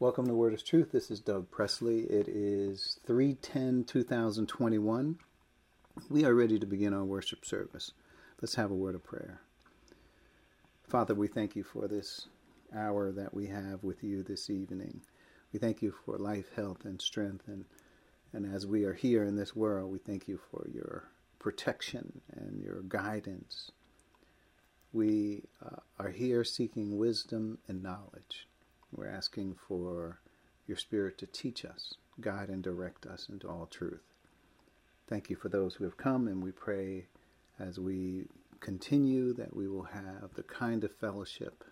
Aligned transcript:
Welcome 0.00 0.28
to 0.28 0.32
Word 0.32 0.54
of 0.54 0.64
Truth. 0.64 0.92
This 0.92 1.10
is 1.10 1.18
Doug 1.18 1.50
Presley. 1.50 2.02
It 2.02 2.28
is 2.28 3.00
310 3.04 3.82
2021. 3.82 5.18
We 6.08 6.24
are 6.24 6.34
ready 6.36 6.56
to 6.60 6.66
begin 6.66 6.94
our 6.94 7.04
worship 7.04 7.44
service. 7.44 7.90
Let's 8.40 8.54
have 8.54 8.70
a 8.70 8.74
word 8.74 8.94
of 8.94 9.02
prayer. 9.02 9.40
Father, 10.86 11.16
we 11.16 11.26
thank 11.26 11.56
you 11.56 11.64
for 11.64 11.88
this 11.88 12.28
hour 12.72 13.10
that 13.10 13.34
we 13.34 13.48
have 13.48 13.82
with 13.82 14.04
you 14.04 14.22
this 14.22 14.48
evening. 14.48 15.00
We 15.52 15.58
thank 15.58 15.82
you 15.82 15.92
for 16.04 16.16
life, 16.16 16.52
health, 16.54 16.84
and 16.84 17.02
strength. 17.02 17.48
And, 17.48 17.64
and 18.32 18.54
as 18.54 18.68
we 18.68 18.84
are 18.84 18.94
here 18.94 19.24
in 19.24 19.34
this 19.34 19.56
world, 19.56 19.90
we 19.90 19.98
thank 19.98 20.28
you 20.28 20.38
for 20.52 20.68
your 20.72 21.08
protection 21.40 22.20
and 22.30 22.62
your 22.62 22.82
guidance. 22.82 23.72
We 24.92 25.42
uh, 25.60 25.80
are 25.98 26.10
here 26.10 26.44
seeking 26.44 26.98
wisdom 26.98 27.58
and 27.66 27.82
knowledge. 27.82 28.47
We're 28.94 29.08
asking 29.08 29.56
for 29.66 30.20
your 30.66 30.76
Spirit 30.76 31.18
to 31.18 31.26
teach 31.26 31.64
us, 31.64 31.94
guide, 32.20 32.48
and 32.48 32.62
direct 32.62 33.06
us 33.06 33.28
into 33.28 33.48
all 33.48 33.66
truth. 33.66 34.02
Thank 35.08 35.30
you 35.30 35.36
for 35.36 35.48
those 35.48 35.74
who 35.74 35.84
have 35.84 35.96
come, 35.96 36.28
and 36.28 36.42
we 36.42 36.50
pray 36.52 37.06
as 37.58 37.78
we 37.78 38.26
continue 38.60 39.32
that 39.34 39.54
we 39.54 39.68
will 39.68 39.84
have 39.84 40.34
the 40.34 40.42
kind 40.42 40.84
of 40.84 40.94
fellowship 40.94 41.64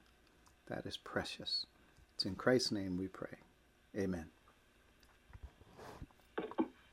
that 0.69 0.87
is 0.87 0.97
precious. 0.97 1.67
It's 2.15 2.25
in 2.25 2.35
Christ's 2.35 2.73
name 2.73 2.97
we 2.97 3.09
pray. 3.09 3.37
Amen. 3.97 4.27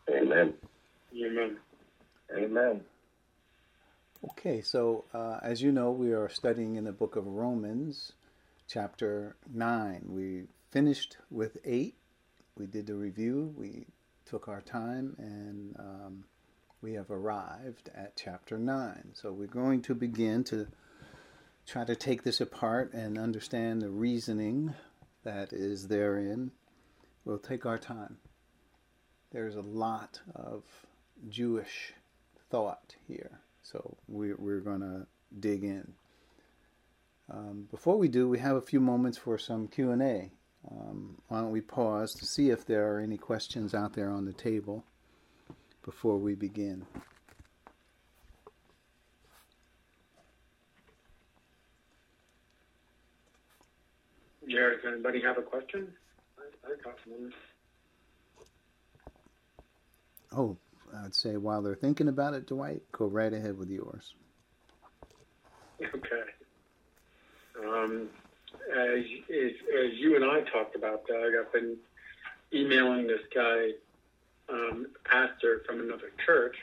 Amen. 0.09 0.53
Amen. 1.16 1.58
Amen. 2.36 2.81
Okay, 4.31 4.62
so 4.62 5.05
uh, 5.14 5.40
as 5.42 5.62
you 5.62 5.72
know, 5.72 5.92
we 5.92 6.12
are 6.12 6.30
studying 6.30 6.76
in 6.76 6.86
the 6.86 6.92
book 6.92 7.16
of 7.16 7.26
Romans 7.28 8.14
chapter 8.67 9.35
9. 9.53 10.03
We 10.08 10.44
finished 10.72 11.17
with 11.30 11.58
8. 11.63 11.95
We 12.58 12.67
did 12.67 12.88
the 12.88 12.95
review, 12.95 13.53
we 13.58 13.88
took 14.26 14.48
our 14.48 14.62
time, 14.62 15.16
and 15.17 15.75
um, 15.80 16.23
we 16.81 16.94
have 16.94 17.09
arrived 17.09 17.89
at 17.95 18.16
chapter 18.16 18.58
9. 18.58 19.11
So 19.14 19.31
we're 19.31 19.47
going 19.47 19.81
to 19.84 19.95
begin 19.95 20.44
to 20.45 20.67
try 21.66 21.86
to 21.86 21.95
take 21.95 22.23
this 22.23 22.41
apart 22.41 22.94
and 22.94 23.17
understand 23.17 23.81
the 23.81 23.89
reasoning 23.89 24.73
that 25.23 25.53
is 25.53 25.88
therein. 25.88 26.52
We'll 27.25 27.39
take 27.39 27.66
our 27.66 27.78
time. 27.78 28.17
There's 29.31 29.56
a 29.56 29.61
lot 29.61 30.19
of 30.36 30.64
Jewish 31.30 31.94
thought 32.52 32.95
here, 33.08 33.39
so 33.64 33.97
we, 34.08 34.34
we're 34.34 34.59
going 34.59 34.81
to 34.81 35.08
dig 35.39 35.64
in. 35.64 35.94
Um, 37.31 37.67
before 37.71 37.97
we 37.97 38.07
do, 38.07 38.27
we 38.27 38.39
have 38.39 38.55
a 38.55 38.61
few 38.61 38.79
moments 38.79 39.17
for 39.17 39.38
some 39.38 39.67
Q&A. 39.67 40.31
Um, 40.69 41.17
why 41.27 41.41
don't 41.41 41.52
we 41.52 41.61
pause 41.61 42.13
to 42.16 42.25
see 42.25 42.49
if 42.49 42.66
there 42.66 42.93
are 42.93 42.99
any 42.99 43.17
questions 43.17 43.73
out 43.73 43.93
there 43.93 44.09
on 44.09 44.25
the 44.25 44.33
table 44.33 44.83
before 45.83 46.17
we 46.17 46.35
begin? 46.35 46.85
Jared, 54.47 54.81
does 54.81 54.94
anybody 54.94 55.21
have 55.21 55.38
a 55.38 55.41
question? 55.41 55.88
I, 56.38 56.71
I 56.71 56.75
got 56.83 56.97
one. 57.07 57.33
Oh, 60.35 60.57
I'd 61.03 61.16
say 61.16 61.38
while 61.38 61.61
they're 61.61 61.75
thinking 61.75 62.07
about 62.07 62.33
it, 62.33 62.47
Dwight, 62.47 62.81
go 62.91 63.05
right 63.05 63.33
ahead 63.33 63.57
with 63.57 63.69
yours. 63.69 64.13
Okay. 65.95 66.42
Um, 67.67 68.09
as, 68.72 69.03
as, 69.30 69.52
as 69.86 69.94
you 69.95 70.16
and 70.16 70.25
I 70.25 70.42
talked 70.50 70.75
about, 70.75 71.08
Doug, 71.08 71.33
I've 71.39 71.52
been 71.52 71.78
emailing 72.53 73.08
this 73.08 73.22
guy, 73.33 73.69
um, 74.50 74.88
pastor 75.03 75.64
from 75.66 75.80
another 75.80 76.11
church, 76.25 76.56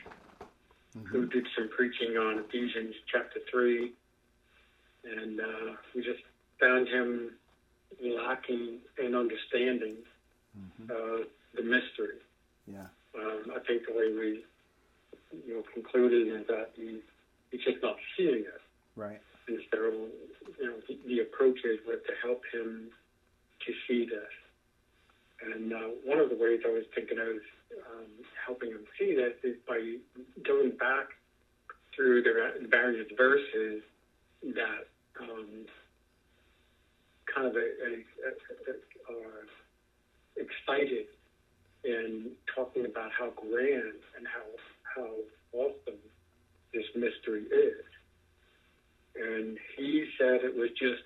mm-hmm. 0.97 1.05
who 1.07 1.25
did 1.27 1.47
some 1.55 1.69
preaching 1.69 2.17
on 2.17 2.39
Ephesians 2.39 2.95
chapter 3.11 3.39
3. 3.49 3.91
And 5.03 5.39
uh, 5.39 5.73
we 5.95 6.03
just 6.03 6.21
found 6.59 6.87
him 6.87 7.31
lacking 8.01 8.79
in 9.03 9.15
understanding 9.15 9.95
mm-hmm. 10.57 10.91
uh, 10.91 11.25
the 11.55 11.63
mystery. 11.63 12.19
Yeah. 12.67 12.85
Um, 13.15 13.51
I 13.55 13.59
think 13.65 13.83
the 13.87 13.93
way 13.93 14.11
we 14.13 14.43
you 15.45 15.55
know, 15.55 15.63
concluded 15.73 16.27
is 16.27 16.47
that 16.47 16.71
he, 16.75 16.99
he's 17.51 17.61
just 17.63 17.81
not 17.81 17.97
seeing 18.15 18.39
it. 18.39 18.61
Right. 18.95 19.19
And 19.47 19.59
so, 19.71 19.77
you 20.59 20.65
know, 20.65 20.75
the, 20.87 20.97
the 21.07 21.19
approaches 21.19 21.79
were 21.87 21.95
to 21.95 22.13
help 22.21 22.41
him 22.53 22.89
to 23.65 23.73
see 23.87 24.05
this. 24.05 24.33
And 25.41 25.73
uh, 25.73 25.77
one 26.05 26.19
of 26.19 26.29
the 26.29 26.35
ways 26.35 26.61
I 26.65 26.69
was 26.69 26.83
thinking 26.93 27.17
of 27.17 27.41
um, 27.89 28.11
helping 28.45 28.69
him 28.69 28.85
see 28.99 29.15
this 29.15 29.33
is 29.43 29.57
by 29.67 29.79
going 30.45 30.71
back 30.77 31.09
through 31.95 32.23
the 32.23 32.67
various 32.69 33.07
verses 33.17 33.81
that 34.43 34.87
um, 35.19 35.65
kind 37.33 37.47
of 37.47 37.55
a, 37.55 37.59
a, 37.59 37.93
a, 38.69 39.13
are 39.13 39.47
excited 40.37 41.07
in 41.83 42.31
talking 42.55 42.85
about 42.85 43.11
how 43.17 43.29
grand 43.31 44.01
and 44.17 44.27
how 44.27 44.45
how 44.95 45.09
awesome 45.53 45.99
this 46.73 46.85
mystery 46.95 47.43
is. 47.43 47.90
And 49.15 49.57
he 49.77 50.07
said 50.17 50.41
it 50.43 50.55
was 50.55 50.69
just 50.71 51.03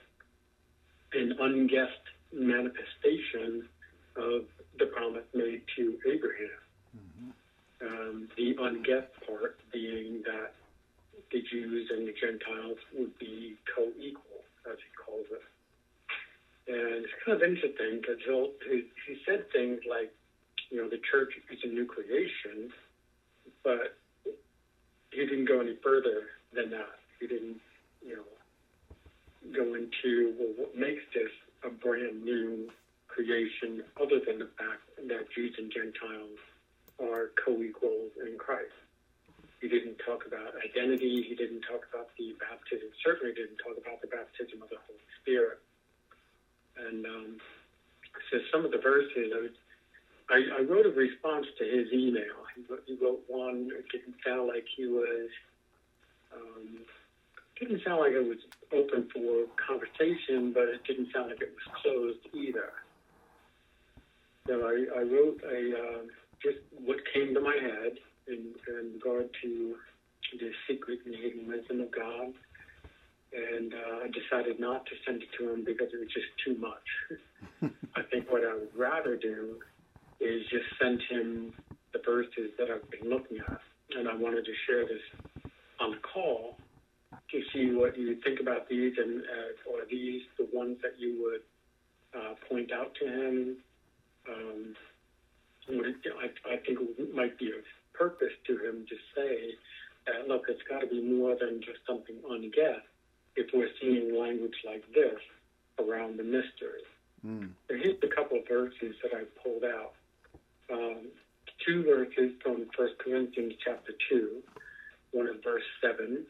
an 1.14 1.36
unguessed 1.40 2.08
manifestation 2.34 3.68
of 4.16 4.46
the 4.78 4.86
promise 4.88 5.26
made 5.34 5.62
to 5.76 5.98
Abraham. 6.08 6.60
Mm-hmm. 6.96 7.88
Um, 7.88 8.28
the 8.38 8.56
unguessed 8.60 9.14
part 9.28 9.58
being 9.72 10.24
that 10.26 10.54
the 11.32 11.42
Jews 11.52 11.90
and 11.92 12.08
the 12.08 12.14
Gentiles 12.14 12.78
would 12.98 13.18
be 13.20 13.56
co 13.76 13.90
equal, 14.00 14.44
as 14.70 14.78
he 14.78 14.92
calls 14.96 15.26
it. 15.32 15.42
And 16.68 17.06
it's 17.06 17.14
kind 17.26 17.42
of 17.42 17.44
interesting 17.44 18.02
because 18.02 18.22
he, 18.70 18.84
he 19.08 19.18
said 19.26 19.52
things 19.52 19.82
like, 19.90 20.12
you 20.70 20.82
know, 20.82 20.90
the 20.90 21.00
church 21.12 21.34
is 21.52 21.60
a 21.64 21.68
new 21.68 21.86
creation, 21.86 22.72
but 23.64 23.98
he 25.12 25.26
didn't 25.26 25.46
go 25.46 25.62
any 25.62 25.78
further 25.84 26.24
than 26.54 26.72
that. 26.72 27.00
He 27.20 27.28
didn't 27.28 27.62
you 28.06 28.16
know, 28.18 29.54
go 29.56 29.74
into 29.74 30.34
well, 30.40 30.54
what 30.58 30.76
makes 30.78 31.04
this 31.14 31.32
a 31.64 31.70
brand 31.70 32.24
new 32.24 32.70
creation 33.08 33.84
other 34.02 34.20
than 34.20 34.40
the 34.40 34.50
fact 34.58 34.84
that 35.08 35.32
Jews 35.34 35.56
and 35.58 35.72
Gentiles 35.72 36.38
are 37.00 37.32
co-equals 37.44 38.12
in 38.20 38.38
Christ. 38.38 38.76
He 39.62 39.68
didn't 39.68 39.98
talk 40.06 40.28
about 40.28 40.54
identity. 40.62 41.26
He 41.28 41.36
didn't 41.36 41.62
talk 41.62 41.88
about 41.90 42.10
the 42.20 42.36
baptism. 42.40 42.90
Certainly 43.04 43.34
didn't 43.34 43.58
talk 43.58 43.80
about 43.80 44.02
the 44.02 44.08
baptism 44.08 44.62
of 44.62 44.70
the 44.70 44.78
Holy 44.86 45.08
Spirit. 45.22 45.60
And 46.78 47.06
um, 47.06 47.38
so 48.30 48.38
some 48.52 48.66
of 48.66 48.72
the 48.72 48.78
verses, 48.78 49.32
I, 49.34 49.42
was, 49.42 49.56
I, 50.30 50.60
I 50.60 50.62
wrote 50.68 50.86
a 50.86 50.90
response 50.90 51.48
to 51.58 51.64
his 51.64 51.88
email. 51.92 52.46
He 52.56 52.62
wrote, 52.70 52.84
he 52.86 52.96
wrote 53.00 53.24
one. 53.28 53.72
It 53.72 53.88
didn't 53.92 54.16
sound 54.26 54.48
like 54.48 54.66
he 54.76 54.86
was 54.86 55.30
um, 56.36 56.84
didn't 57.60 57.82
sound 57.86 58.02
like 58.02 58.12
it 58.12 58.28
was 58.28 58.40
open 58.74 59.08
for 59.14 59.48
conversation, 59.56 60.52
but 60.54 60.68
it 60.68 60.84
didn't 60.88 61.08
sound 61.14 61.30
like 61.30 61.42
it 61.42 61.54
was 61.56 61.68
closed 61.82 62.24
either. 62.34 62.72
So 64.48 64.62
I, 64.68 65.00
I 65.00 65.02
wrote 65.04 65.40
a 65.44 65.60
uh, 65.74 66.02
just 66.44 66.60
what 66.84 66.98
came 67.14 67.34
to 67.34 67.42
my 67.42 67.56
head 67.56 67.94
in, 68.28 68.54
in 68.68 68.94
regard 68.94 69.30
to 69.42 69.76
the 70.40 70.52
secret 70.68 71.00
and 71.06 71.16
hidden 71.16 71.48
wisdom 71.48 71.82
of 71.82 71.92
God, 71.92 72.34
and 73.34 73.74
uh, 73.74 74.04
I 74.04 74.08
decided 74.12 74.60
not 74.60 74.86
to 74.86 74.92
send 75.06 75.24
it 75.24 75.30
to 75.40 75.54
him 75.54 75.64
because 75.66 75.88
it 75.94 76.00
was 76.00 76.12
just 76.14 76.30
too 76.44 76.58
much. 76.60 77.72
I 77.96 78.02
think 78.12 78.30
what 78.30 78.44
I 78.44 78.54
would 78.54 78.76
rather 78.76 79.16
do 79.16 79.58
is 80.20 80.44
just 80.52 80.66
send 80.82 81.02
him 81.10 81.54
the 81.94 82.00
verses 82.06 82.52
that 82.60 82.68
I've 82.70 82.90
been 82.92 83.10
looking 83.10 83.38
at, 83.38 83.62
and 83.98 84.10
I 84.10 84.16
wanted 84.16 84.46
to 84.46 84.54
share 84.68 84.84
this 84.84 85.02
on 85.80 85.92
the 85.92 86.02
call 86.14 86.58
to 87.36 87.44
see 87.52 87.76
what 87.76 87.98
you 87.98 88.16
think 88.24 88.40
about 88.40 88.70
these 88.70 88.94
and 88.98 89.22
uh, 89.22 89.76
are 89.76 89.86
these 89.90 90.22
the 90.38 90.48
ones 90.54 90.78
that 90.82 90.98
you 90.98 91.22
would 91.22 91.42
uh, 92.20 92.34
point 92.50 92.72
out 92.72 92.96
to 92.96 93.06
him. 93.06 93.58
Um, 94.30 94.76
I, 95.68 96.54
I 96.54 96.58
think 96.58 96.80
it 96.98 97.16
might 97.16 97.38
be 97.38 97.48
of 97.48 97.64
purpose 97.94 98.32
to 98.48 98.54
him 98.54 98.86
to 98.88 98.96
say 99.16 99.56
that, 100.08 100.28
look, 100.28 100.44
it's 100.48 100.62
got 100.70 100.80
to 100.82 100.88
be 100.88 101.02
more 101.02 101.36
than 101.36 101.62
just 101.62 101.80
something 101.88 102.16
unguessed 102.30 102.88
if 103.36 103.48
we're 103.54 103.70
seeing 103.82 104.18
language 104.18 104.56
like 104.66 104.84
this 104.94 105.20
around 105.80 106.18
the 106.18 106.24
mystery. 106.24 106.86
Mm. 107.26 107.50
So 107.68 107.76
here's 107.76 107.98
a 108.04 108.16
couple 108.16 108.38
of 108.38 108.48
verses 108.48 108.96
that 109.04 109.12
I 109.14 109.24
pulled 109.44 109.64
out. 109.64 109.94
Um, 110.72 111.08
two 111.66 111.84
verses 111.84 112.32
from 112.42 112.66
1 112.76 112.90
Corinthians 113.04 113.54
chapter 113.64 113.94
2, 114.10 114.42
one 115.12 115.28
is 115.28 115.44
verse 115.44 115.64
7 115.82 116.26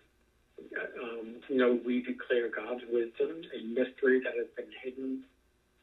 um, 1.02 1.36
you 1.48 1.58
know, 1.58 1.80
we 1.86 2.02
declare 2.02 2.50
God's 2.50 2.84
wisdom, 2.92 3.42
a 3.54 3.64
mystery 3.64 4.22
that 4.24 4.34
has 4.38 4.48
been 4.56 4.72
hidden 4.84 5.24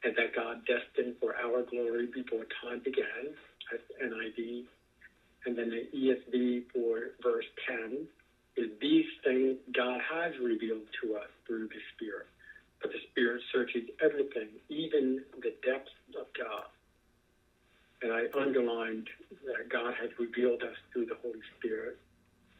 and 0.04 0.16
that 0.16 0.34
God 0.34 0.62
destined 0.66 1.14
for 1.20 1.34
our 1.36 1.62
glory 1.62 2.06
before 2.06 2.44
time 2.62 2.80
began. 2.84 3.34
That's 3.70 3.82
NIV. 4.02 4.64
And 5.46 5.56
then 5.56 5.70
the 5.70 5.88
ESV 5.96 6.64
for 6.72 7.12
verse 7.22 7.44
10 7.68 8.06
is 8.56 8.70
these 8.80 9.06
things 9.24 9.56
God 9.74 10.00
has 10.00 10.32
revealed 10.42 10.86
to 11.02 11.16
us 11.16 11.28
through 11.46 11.68
the 11.68 11.80
Spirit. 11.94 12.26
But 12.80 12.92
the 12.92 12.98
Spirit 13.10 13.42
searches 13.52 13.84
everything, 14.02 14.48
even 14.68 15.22
the 15.40 15.54
depths 15.64 15.90
of 16.18 16.26
God. 16.38 16.66
And 18.02 18.12
I 18.12 18.24
underlined 18.38 19.08
that 19.46 19.68
God 19.70 19.94
has 20.00 20.10
revealed 20.18 20.62
us 20.62 20.76
through 20.92 21.06
the 21.06 21.16
Holy 21.22 21.40
Spirit. 21.58 21.96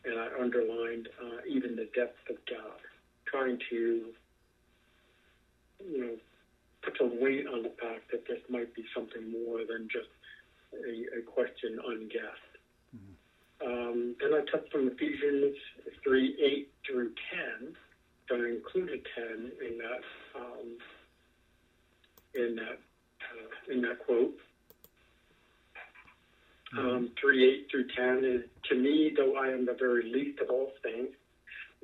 And 0.05 0.19
I 0.19 0.29
underlined 0.41 1.09
uh, 1.23 1.41
even 1.49 1.77
the 1.77 1.89
depth 1.95 2.29
of 2.29 2.37
God, 2.49 2.81
trying 3.27 3.59
to, 3.71 4.07
you 5.85 5.99
know, 5.99 6.17
put 6.83 6.99
some 6.99 7.21
weight 7.21 7.47
on 7.47 7.63
the 7.63 7.73
fact 7.81 8.11
that 8.11 8.27
this 8.27 8.41
might 8.49 8.75
be 8.75 8.85
something 8.95 9.31
more 9.31 9.59
than 9.59 9.89
just 9.91 10.11
a, 10.75 11.19
a 11.19 11.23
question 11.23 11.79
unguessed. 11.87 12.55
Mm-hmm. 12.97 13.67
Um, 13.67 14.17
then 14.21 14.35
I 14.35 14.45
took 14.51 14.71
from 14.71 14.89
Ephesians 14.89 15.57
3 16.03 16.37
8 16.43 16.73
through 16.87 17.13
10. 17.61 17.77
So 18.29 18.37
I 18.37 18.49
included 18.49 19.07
10 19.15 19.53
in 19.69 19.79
that 19.79 20.03
um, 20.35 20.79
in 22.35 22.57
that 22.57 22.79
uh, 23.23 23.73
in 23.73 23.83
that 23.83 24.05
quote. 24.05 24.35
Um, 26.77 27.11
3 27.21 27.45
8 27.45 27.67
through 27.71 27.89
10 27.95 28.25
is 28.25 28.43
To 28.71 28.75
me, 28.75 29.13
though 29.15 29.37
I 29.37 29.49
am 29.49 29.67
the 29.67 29.77
very 29.79 30.11
least 30.11 30.41
of 30.41 30.49
all 30.49 30.73
saints, 30.83 31.15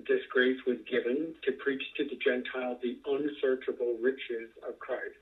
this 0.06 0.22
grace 0.30 0.58
was 0.66 0.78
given 0.88 1.34
to 1.44 1.52
preach 1.52 1.82
to 1.96 2.04
the 2.04 2.16
Gentiles 2.16 2.78
the 2.82 2.96
unsearchable 3.04 3.98
riches 4.00 4.48
of 4.66 4.78
Christ, 4.78 5.18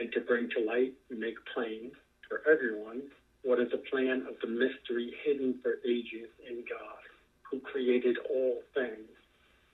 and 0.00 0.10
to 0.12 0.20
bring 0.20 0.48
to 0.50 0.64
light 0.64 0.94
and 1.10 1.20
make 1.20 1.36
plain 1.52 1.92
for 2.28 2.40
everyone 2.50 3.02
what 3.42 3.60
is 3.60 3.70
the 3.70 3.82
plan 3.90 4.24
of 4.26 4.36
the 4.40 4.48
mystery 4.48 5.12
hidden 5.22 5.58
for 5.62 5.78
ages 5.84 6.30
in 6.48 6.64
God, 6.68 7.04
who 7.42 7.60
created 7.60 8.16
all 8.30 8.62
things, 8.72 9.10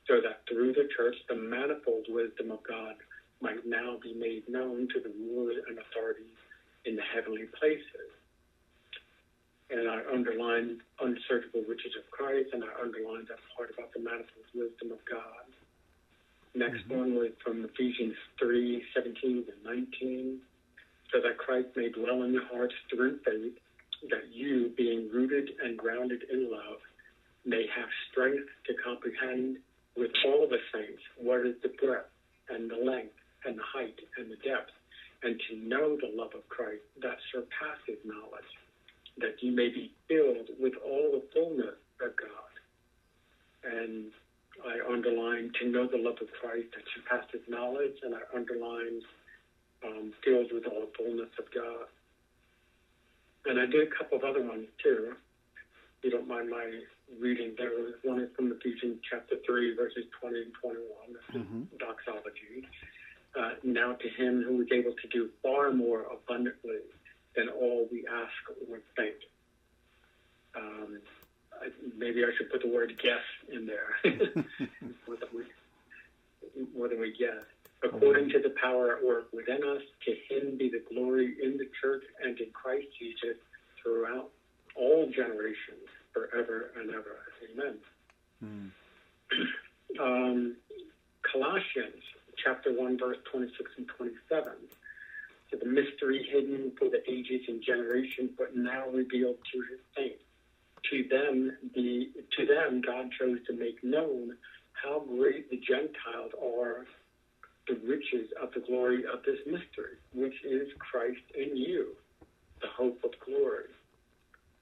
so 0.09 0.21
that 0.21 0.43
through 0.49 0.73
the 0.73 0.89
church 0.97 1.17
the 1.29 1.37
manifold 1.37 2.07
wisdom 2.09 2.51
of 2.51 2.63
God 2.65 2.97
might 3.41 3.65
now 3.65 3.97
be 4.03 4.13
made 4.13 4.49
known 4.49 4.89
to 4.93 5.01
the 5.01 5.13
rulers 5.21 5.63
and 5.69 5.79
authorities 5.79 6.35
in 6.85 6.97
the 6.97 7.03
heavenly 7.15 7.47
places 7.61 8.11
and 9.71 9.89
I 9.89 10.01
underlined 10.13 10.81
unsearchable 11.01 11.65
riches 11.69 11.93
of 11.97 12.11
Christ, 12.11 12.51
and 12.53 12.63
I 12.63 12.83
underlined 12.83 13.29
that 13.29 13.41
part 13.57 13.71
about 13.73 13.93
the 13.93 14.01
manifold 14.01 14.49
wisdom 14.55 14.93
of 14.93 15.01
God. 15.09 15.49
Next 16.55 16.87
mm-hmm. 16.87 16.99
one 16.99 17.15
was 17.15 17.33
from 17.43 17.65
Ephesians 17.65 18.15
3 18.39 18.83
17 18.95 19.45
and 19.49 19.65
19. 19.65 20.41
So 21.13 21.21
that 21.21 21.39
Christ 21.39 21.69
may 21.77 21.91
dwell 21.91 22.23
in 22.25 22.33
your 22.33 22.47
hearts 22.47 22.75
through 22.91 23.19
faith, 23.25 23.55
that 24.11 24.33
you, 24.33 24.73
being 24.77 25.09
rooted 25.13 25.51
and 25.63 25.79
grounded 25.79 26.25
in 26.33 26.51
love, 26.51 26.83
may 27.45 27.67
have 27.71 27.89
strength 28.11 28.49
to 28.67 28.75
comprehend 28.83 29.59
with 29.97 30.11
all 30.27 30.49
the 30.49 30.59
saints 30.73 31.03
what 31.17 31.47
is 31.47 31.55
the 31.63 31.71
breadth 31.81 32.11
and 32.49 32.69
the 32.69 32.77
length 32.77 33.15
and 33.45 33.57
the 33.57 33.63
height 33.63 33.95
and 34.19 34.31
the 34.31 34.37
depth, 34.37 34.73
and 35.23 35.41
to 35.49 35.57
know 35.57 35.97
the 35.97 36.11
love 36.13 36.35
of 36.35 36.49
Christ 36.49 36.83
that 37.01 37.19
surpasses 37.31 38.01
knowledge 38.05 38.51
that 39.19 39.43
you 39.43 39.53
may 39.53 39.69
be 39.69 39.93
filled 40.09 40.51
with 40.59 40.75
all 40.85 41.11
the 41.13 41.23
fullness 41.33 41.79
of 42.01 42.13
God. 42.17 42.53
And 43.65 44.11
I 44.63 44.93
underline 44.93 45.53
to 45.61 45.69
know 45.69 45.87
the 45.87 45.99
love 45.99 46.19
of 46.21 46.29
Christ 46.41 46.69
that 46.75 46.85
surpasses 46.95 47.41
knowledge, 47.49 47.97
and 48.03 48.15
I 48.15 48.23
underlined 48.35 49.03
um, 49.85 50.13
filled 50.25 50.53
with 50.53 50.67
all 50.67 50.81
the 50.81 50.93
fullness 50.97 51.31
of 51.39 51.45
God. 51.55 51.87
And 53.47 53.61
I 53.61 53.67
did 53.67 53.87
a 53.87 53.91
couple 53.91 54.19
of 54.19 54.25
other 54.25 54.43
ones 54.43 54.67
too. 54.83 55.13
If 55.99 56.05
you 56.05 56.11
don't 56.11 56.29
mind 56.29 56.51
my 56.51 56.81
reading, 57.21 57.55
there 57.57 57.71
was 57.71 57.95
one 58.03 58.21
is 58.21 58.31
from 58.35 58.53
Ephesians 58.53 58.99
chapter 59.09 59.37
3, 59.47 59.77
verses 59.77 60.05
20 60.21 60.43
and 60.43 60.53
21, 60.61 61.45
mm-hmm. 61.45 61.63
doxology. 61.79 62.67
Uh, 63.39 63.59
now 63.63 63.93
to 63.95 64.09
him 64.17 64.45
who 64.47 64.63
is 64.63 64.69
able 64.73 64.93
to 64.93 65.09
do 65.09 65.29
far 65.43 65.73
more 65.73 66.07
abundantly 66.11 66.87
than 67.37 67.49
all 67.49 67.89
we 67.91 68.07
ask 68.07 68.33
or 68.71 68.79
think. 68.97 69.15
Um, 70.57 71.01
I, 71.61 71.69
maybe 71.97 72.25
I 72.25 72.31
should 72.37 72.51
put 72.51 72.63
the 72.63 72.69
word 72.69 72.93
guess 73.03 73.25
in 73.53 73.67
there. 73.67 73.97
more, 75.07 75.17
than 75.17 75.29
we, 75.35 75.45
more 76.77 76.89
than 76.89 77.01
we 77.01 77.13
guess. 77.17 77.45
According 77.83 78.31
to 78.31 78.41
the 78.41 78.55
power 78.61 78.97
at 78.97 79.05
work 79.05 79.29
within 79.33 79.63
us, 79.63 79.83
to 80.07 80.13
him 80.29 80.57
be 80.57 80.71
the 80.71 80.83
glory 80.95 81.37
in 81.43 81.59
the 81.59 81.69
church 81.83 82.03
and 82.23 82.39
in 82.39 82.51
Christ 82.53 82.87
Jesus 82.99 83.37
throughout 83.83 84.31
all 84.75 85.11
generations, 85.15 85.89
forever 86.13 86.71
and 86.77 86.91
ever. 86.91 87.19
Amen. 87.53 87.77
Mm. 88.45 88.71
Um, 90.01 90.57
Colossians 91.23 92.03
chapter 92.43 92.73
1, 92.73 92.99
verse 92.99 93.19
26 93.31 93.71
and 93.77 93.87
27 93.97 94.53
to 95.55 95.65
the 95.65 95.71
mystery 95.71 96.27
hidden 96.31 96.73
for 96.79 96.89
the 96.89 97.03
ages 97.11 97.43
and 97.49 97.63
generations, 97.63 98.31
but 98.37 98.57
now 98.57 98.89
revealed 98.89 99.37
to 99.53 99.59
his 99.71 99.81
saints. 99.97 100.23
To 100.91 101.09
them, 101.09 101.57
the 101.75 102.11
to 102.37 102.47
them, 102.47 102.83
God 102.85 103.11
chose 103.19 103.39
to 103.47 103.53
make 103.55 103.83
known 103.83 104.37
how 104.73 105.01
great 105.01 105.51
the 105.51 105.57
Gentiles 105.57 106.33
are, 106.43 106.85
the 107.67 107.81
riches 107.87 108.29
of 108.43 108.53
the 108.53 108.61
glory 108.61 109.05
of 109.11 109.23
this 109.25 109.39
mystery, 109.47 109.97
which 110.13 110.35
is 110.45 110.69
Christ 110.79 111.23
in 111.35 111.57
you, 111.57 111.93
the 112.61 112.69
hope 112.69 113.03
of 113.03 113.13
glory. 113.25 113.71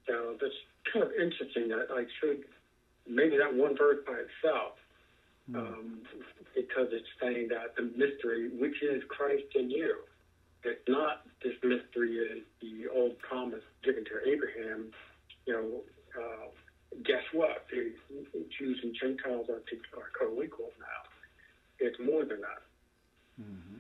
So 0.07 0.37
that's 0.41 0.55
kind 0.93 1.05
of 1.05 1.11
interesting 1.13 1.69
that 1.69 1.89
I 1.91 2.05
should 2.21 2.45
maybe 3.09 3.37
that 3.39 3.53
one 3.53 3.77
verse 3.77 3.99
by 4.07 4.15
itself, 4.15 4.79
hmm. 5.51 5.57
um, 5.57 5.99
because 6.55 6.89
it's 6.93 7.09
saying 7.21 7.49
that 7.49 7.75
the 7.75 7.91
mystery, 7.97 8.51
which 8.57 8.81
is 8.83 9.03
Christ 9.09 9.57
in 9.57 9.69
you 9.71 9.97
it's 10.65 10.89
not 10.89 11.23
this 11.43 11.55
mystery 11.63 12.17
is 12.17 12.43
the 12.61 12.89
old 12.95 13.19
promise 13.19 13.63
given 13.85 14.05
to 14.05 14.31
Abraham. 14.31 14.93
You 15.47 15.53
know, 15.53 15.69
uh, 16.17 16.47
guess 17.05 17.25
what? 17.33 17.67
The 17.71 17.93
Jews 18.59 18.81
and 18.83 18.95
Gentiles 18.95 19.47
are, 19.49 19.63
are 19.99 20.11
co-equal 20.19 20.71
now. 20.79 21.03
It's 21.79 21.99
more 21.99 22.25
than 22.25 22.41
that. 22.41 22.63
Mm-hmm. 23.41 23.73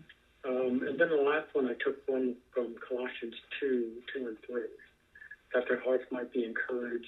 Um, 0.44 0.88
and 0.88 0.98
then 0.98 1.08
the 1.08 1.22
last 1.22 1.46
one, 1.52 1.68
I 1.68 1.74
took 1.84 2.02
one 2.08 2.34
from 2.52 2.74
Colossians 2.88 3.34
2, 3.60 3.92
2 4.18 4.26
and 4.26 4.36
3, 4.46 4.62
that 5.54 5.64
their 5.68 5.80
hearts 5.82 6.04
might 6.10 6.32
be 6.32 6.44
encouraged, 6.44 7.06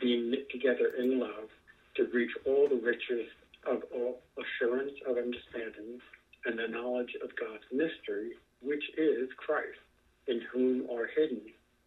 being 0.00 0.30
knit 0.30 0.50
together 0.50 0.92
in 0.98 1.18
love, 1.18 1.48
to 1.96 2.04
reach 2.12 2.30
all 2.44 2.68
the 2.68 2.76
riches 2.76 3.28
of 3.66 3.82
all 3.94 4.20
assurance 4.36 4.92
of 5.06 5.16
understanding 5.16 6.00
and 6.44 6.58
the 6.58 6.68
knowledge 6.68 7.16
of 7.22 7.30
God's 7.36 7.64
mystery, 7.70 8.32
which 8.62 8.84
is 8.96 9.28
Christ, 9.36 9.78
in 10.26 10.40
whom 10.52 10.88
are 10.90 11.06
hidden 11.06 11.40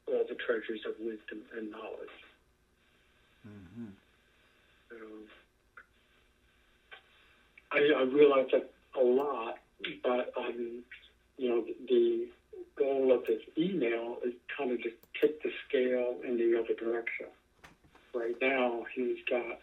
all 0.07 0.25
the 0.27 0.35
treasures 0.35 0.81
of 0.85 0.93
wisdom 0.99 1.41
and 1.57 1.71
knowledge. 1.71 2.09
Mm-hmm. 3.47 3.91
I, 7.71 7.77
I 7.97 8.03
realize 8.03 8.47
that 8.53 8.71
a 8.97 9.03
lot, 9.03 9.57
but 10.03 10.31
um, 10.37 10.83
you 11.37 11.49
know, 11.49 11.65
the 11.87 12.27
goal 12.77 13.11
of 13.11 13.25
this 13.25 13.41
email 13.57 14.17
is 14.25 14.33
kind 14.57 14.71
of 14.71 14.81
to 14.83 14.91
tip 15.19 15.43
the 15.43 15.51
scale 15.67 16.15
in 16.23 16.37
the 16.37 16.57
other 16.57 16.73
direction. 16.73 17.27
Right 18.13 18.35
now, 18.41 18.85
he's 18.95 19.17
got 19.29 19.59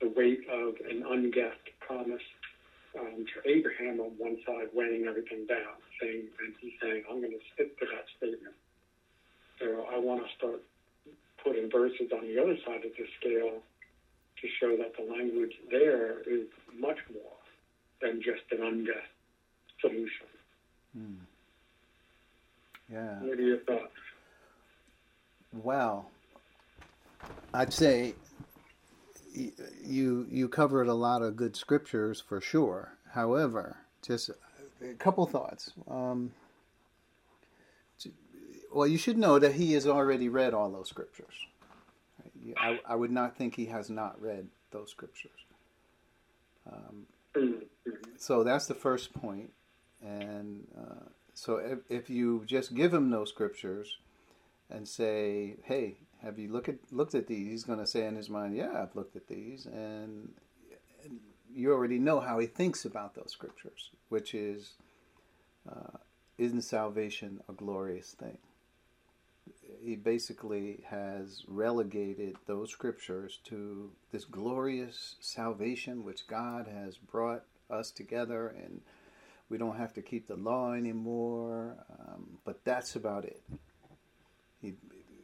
the 0.00 0.08
weight 0.08 0.46
of 0.48 0.74
an 0.88 1.04
unguessed 1.08 1.70
promise 1.80 2.22
um, 2.98 3.24
to 3.34 3.50
Abraham 3.50 4.00
on 4.00 4.12
one 4.18 4.36
side, 4.46 4.68
weighing 4.72 5.06
everything 5.06 5.46
down, 5.46 5.74
saying, 6.02 6.22
and 6.44 6.54
he's 6.60 6.72
saying, 6.82 7.04
I'm 7.08 7.20
going 7.20 7.32
to 7.32 7.44
stick 7.54 7.78
to 7.78 7.86
that 7.86 8.04
statement. 8.18 8.54
So 9.58 9.86
I 9.92 9.98
want 9.98 10.22
to 10.26 10.28
start 10.36 10.62
putting 11.42 11.70
verses 11.70 12.10
on 12.12 12.22
the 12.22 12.40
other 12.40 12.56
side 12.66 12.84
of 12.84 12.92
the 12.98 13.06
scale 13.20 13.62
to 14.40 14.48
show 14.60 14.76
that 14.76 14.92
the 14.96 15.10
language 15.10 15.52
there 15.70 16.20
is 16.20 16.46
much 16.78 16.98
more 17.12 17.38
than 18.00 18.20
just 18.20 18.42
an 18.50 18.66
unguessed 18.66 18.98
solution. 19.80 20.26
Hmm. 20.96 21.24
Yeah. 22.92 23.20
What 23.20 23.38
are 23.38 23.42
your 23.42 23.58
thoughts? 23.58 23.92
Well, 25.52 26.10
I'd 27.54 27.72
say 27.72 28.14
you 29.34 30.26
you 30.30 30.48
covered 30.48 30.88
a 30.88 30.94
lot 30.94 31.22
of 31.22 31.36
good 31.36 31.56
scriptures 31.56 32.20
for 32.20 32.40
sure. 32.40 32.96
However, 33.12 33.76
just 34.02 34.30
a 34.90 34.94
couple 34.94 35.26
thoughts. 35.26 35.72
Um, 35.88 36.32
well, 38.72 38.86
you 38.86 38.98
should 38.98 39.18
know 39.18 39.38
that 39.38 39.54
he 39.54 39.72
has 39.74 39.86
already 39.86 40.28
read 40.28 40.54
all 40.54 40.70
those 40.70 40.88
scriptures. 40.88 41.34
I, 42.56 42.80
I 42.86 42.94
would 42.94 43.10
not 43.10 43.36
think 43.36 43.54
he 43.54 43.66
has 43.66 43.90
not 43.90 44.20
read 44.20 44.48
those 44.70 44.90
scriptures. 44.90 45.30
Um, 46.70 47.62
so 48.16 48.42
that's 48.42 48.66
the 48.66 48.74
first 48.74 49.12
point. 49.12 49.50
And 50.02 50.66
uh, 50.76 51.04
so 51.34 51.56
if, 51.56 51.78
if 51.88 52.10
you 52.10 52.44
just 52.46 52.74
give 52.74 52.92
him 52.92 53.10
those 53.10 53.28
scriptures 53.28 53.98
and 54.70 54.88
say, 54.88 55.56
"Hey, 55.64 55.98
have 56.22 56.38
you 56.38 56.50
look 56.50 56.68
at 56.68 56.76
looked 56.90 57.14
at 57.14 57.26
these?" 57.26 57.48
He's 57.48 57.64
going 57.64 57.78
to 57.78 57.86
say 57.86 58.06
in 58.06 58.16
his 58.16 58.28
mind, 58.28 58.56
"Yeah, 58.56 58.82
I've 58.82 58.96
looked 58.96 59.16
at 59.16 59.28
these," 59.28 59.66
and, 59.66 60.32
and 61.04 61.20
you 61.54 61.72
already 61.72 61.98
know 61.98 62.20
how 62.20 62.38
he 62.38 62.46
thinks 62.46 62.84
about 62.84 63.14
those 63.14 63.30
scriptures, 63.30 63.90
which 64.08 64.34
is, 64.34 64.74
uh, 65.68 65.98
isn't 66.38 66.62
salvation 66.62 67.40
a 67.48 67.52
glorious 67.52 68.12
thing? 68.12 68.38
He 69.80 69.96
basically 69.96 70.84
has 70.88 71.44
relegated 71.48 72.36
those 72.46 72.70
scriptures 72.70 73.40
to 73.44 73.90
this 74.12 74.24
glorious 74.24 75.16
salvation 75.20 76.04
which 76.04 76.26
God 76.26 76.68
has 76.68 76.96
brought 76.96 77.44
us 77.68 77.90
together 77.90 78.48
and 78.48 78.80
we 79.48 79.58
don't 79.58 79.76
have 79.76 79.92
to 79.94 80.02
keep 80.02 80.28
the 80.28 80.36
law 80.36 80.72
anymore. 80.72 81.76
Um, 82.00 82.38
but 82.44 82.64
that's 82.64 82.96
about 82.96 83.24
it. 83.24 83.42
He 84.60 84.74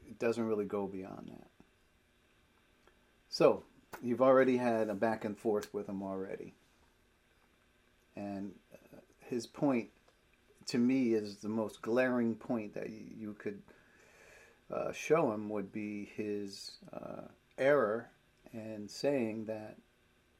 it 0.06 0.18
doesn't 0.18 0.44
really 0.44 0.64
go 0.64 0.86
beyond 0.86 1.28
that. 1.30 1.48
So 3.28 3.62
you've 4.02 4.22
already 4.22 4.56
had 4.56 4.88
a 4.88 4.94
back 4.94 5.24
and 5.24 5.36
forth 5.36 5.72
with 5.72 5.88
him 5.88 6.02
already, 6.02 6.54
and 8.16 8.52
uh, 8.72 8.98
his 9.20 9.46
point 9.46 9.88
to 10.66 10.78
me 10.78 11.14
is 11.14 11.36
the 11.36 11.48
most 11.48 11.82
glaring 11.82 12.34
point 12.34 12.74
that 12.74 12.90
you 12.90 13.34
could 13.38 13.62
uh, 14.72 14.92
show 14.92 15.32
him 15.32 15.48
would 15.48 15.72
be 15.72 16.10
his 16.14 16.78
uh, 16.92 17.22
error 17.56 18.10
in 18.52 18.88
saying 18.88 19.46
that 19.46 19.76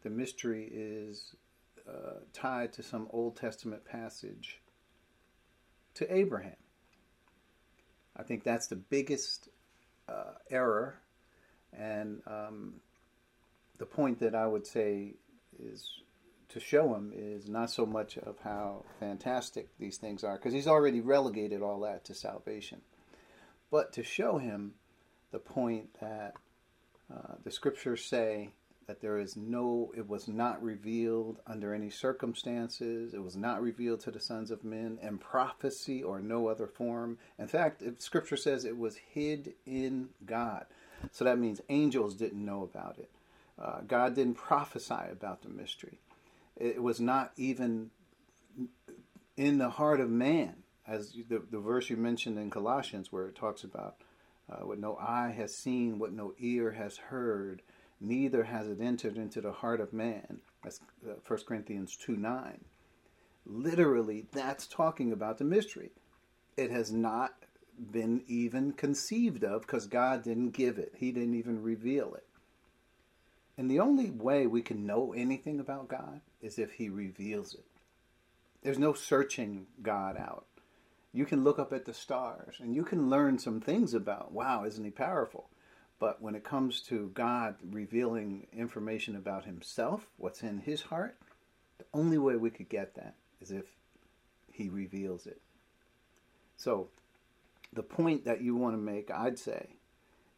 the 0.02 0.11
mystery 0.11 0.69
is 0.73 1.35
uh, 1.88 2.21
tied 2.33 2.73
to 2.75 2.83
some 2.83 3.09
Old 3.11 3.37
Testament 3.37 3.85
passage 3.85 4.61
to 5.95 6.14
Abraham. 6.14 6.57
I 8.17 8.23
think 8.23 8.45
that's 8.45 8.67
the 8.67 8.76
biggest 8.76 9.49
uh, 10.09 10.35
error, 10.50 11.00
and 11.73 12.21
um, 12.26 12.75
the 13.78 13.87
point 13.87 14.20
that 14.20 14.35
I 14.35 14.47
would 14.47 14.66
say 14.66 15.14
is 15.58 16.02
to 16.50 16.61
show 16.61 16.94
him 16.94 17.12
is 17.14 17.49
not 17.49 17.70
so 17.70 17.85
much 17.85 18.16
of 18.18 18.37
how 18.42 18.85
fantastic 19.00 19.68
these 19.78 19.99
things 19.99 20.25
are, 20.25 20.37
because 20.37 20.52
he's 20.52 20.66
already 20.66 21.00
relegated 21.00 21.62
all 21.62 21.80
that 21.80 22.04
to 22.06 22.14
salvation, 22.14 22.80
but 23.70 23.92
to 23.94 24.02
show 24.02 24.38
him 24.38 24.75
the 25.30 25.38
point 25.38 25.88
that 26.00 26.35
uh, 27.12 27.35
the 27.44 27.50
scriptures 27.50 28.04
say 28.04 28.50
that 28.87 29.02
there 29.02 29.18
is 29.18 29.37
no, 29.37 29.92
it 29.94 30.08
was 30.08 30.26
not 30.26 30.62
revealed 30.62 31.38
under 31.47 31.75
any 31.75 31.90
circumstances. 31.90 33.12
It 33.12 33.23
was 33.23 33.37
not 33.37 33.61
revealed 33.61 34.00
to 34.00 34.11
the 34.11 34.18
sons 34.18 34.50
of 34.50 34.64
men 34.64 34.99
in 35.02 35.18
prophecy 35.18 36.02
or 36.02 36.20
no 36.20 36.49
other 36.49 36.66
form. 36.66 37.18
In 37.38 37.47
fact, 37.47 37.82
Scripture 37.99 38.38
says 38.38 38.64
it 38.64 38.78
was 38.78 38.97
hid 38.97 39.52
in 39.66 40.08
God. 40.25 40.64
So 41.12 41.25
that 41.26 41.38
means 41.38 41.61
angels 41.68 42.14
didn't 42.14 42.42
know 42.42 42.62
about 42.62 42.99
it. 42.99 43.11
Uh, 43.61 43.81
God 43.87 44.15
didn't 44.15 44.35
prophesy 44.35 45.11
about 45.11 45.43
the 45.43 45.49
mystery. 45.49 46.00
It 46.57 46.83
was 46.83 47.00
not 47.00 47.33
even 47.37 47.91
in 49.37 49.59
the 49.59 49.71
heart 49.71 50.00
of 50.00 50.11
man, 50.11 50.62
as 50.87 51.12
the, 51.29 51.43
the 51.50 51.59
verse 51.59 51.91
you 51.91 51.97
mentioned 51.97 52.38
in 52.38 52.50
Colossians, 52.50 53.12
where 53.12 53.27
it 53.27 53.37
talks 53.37 53.65
about 53.65 53.97
uh, 54.50 54.65
what 54.65 54.79
no 54.79 54.97
eye 54.97 55.33
has 55.37 55.55
seen, 55.55 55.99
what 55.99 56.12
no 56.12 56.35
ear 56.38 56.73
has 56.73 56.97
heard, 56.97 57.62
neither 58.00 58.45
has 58.45 58.69
it 58.69 58.81
entered 58.81 59.17
into 59.17 59.41
the 59.41 59.53
heart 59.53 59.81
of 59.81 59.93
man. 59.93 60.41
That's 60.62 60.81
1 61.03 61.17
uh, 61.17 61.43
Corinthians 61.45 61.97
2 61.97 62.17
9. 62.17 62.65
Literally, 63.47 64.27
that's 64.33 64.67
talking 64.67 65.12
about 65.12 65.38
the 65.38 65.45
mystery. 65.45 65.91
It 66.57 66.71
has 66.71 66.93
not 66.93 67.35
been 67.91 68.23
even 68.27 68.73
conceived 68.73 69.45
of 69.45 69.62
because 69.62 69.87
God 69.87 70.23
didn't 70.23 70.50
give 70.50 70.79
it, 70.79 70.95
He 70.97 71.12
didn't 71.12 71.35
even 71.35 71.62
reveal 71.62 72.15
it. 72.15 72.27
And 73.59 73.69
the 73.69 73.81
only 73.81 74.09
way 74.09 74.47
we 74.47 74.62
can 74.62 74.87
know 74.87 75.12
anything 75.12 75.59
about 75.59 75.88
God 75.88 76.21
is 76.41 76.61
if 76.61 76.75
He 76.75 76.88
reveals 76.88 77.55
it. 77.55 77.67
There's 78.62 78.79
no 78.79 78.93
searching 78.93 79.67
God 79.83 80.17
out. 80.17 80.47
You 81.12 81.25
can 81.25 81.43
look 81.43 81.59
up 81.59 81.73
at 81.73 81.85
the 81.85 81.93
stars 81.93 82.55
and 82.61 82.73
you 82.73 82.85
can 82.85 83.11
learn 83.11 83.41
some 83.41 83.61
things 83.61 83.95
about, 83.95 84.31
wow, 84.31 84.65
isn't 84.65 84.85
He 84.85 84.93
powerful? 84.93 85.50
But 85.99 86.23
when 86.23 86.37
it 86.37 86.45
comes 86.45 86.81
to 86.83 87.11
God 87.15 87.57
revealing 87.69 88.47
information 88.53 89.17
about 89.17 89.45
Himself, 89.45 90.07
what's 90.19 90.45
in 90.45 90.59
His 90.59 90.83
heart, 90.83 91.17
the 91.79 91.87
only 91.93 92.19
way 92.19 92.37
we 92.37 92.50
could 92.50 92.69
get 92.69 92.95
that 92.95 93.17
is 93.41 93.50
if 93.50 93.65
He 94.53 94.69
reveals 94.69 95.27
it. 95.27 95.41
So, 96.57 96.91
the 97.73 97.83
point 97.83 98.25
that 98.25 98.41
you 98.41 98.55
want 98.55 98.75
to 98.75 98.81
make, 98.81 99.11
I'd 99.11 99.38
say, 99.38 99.71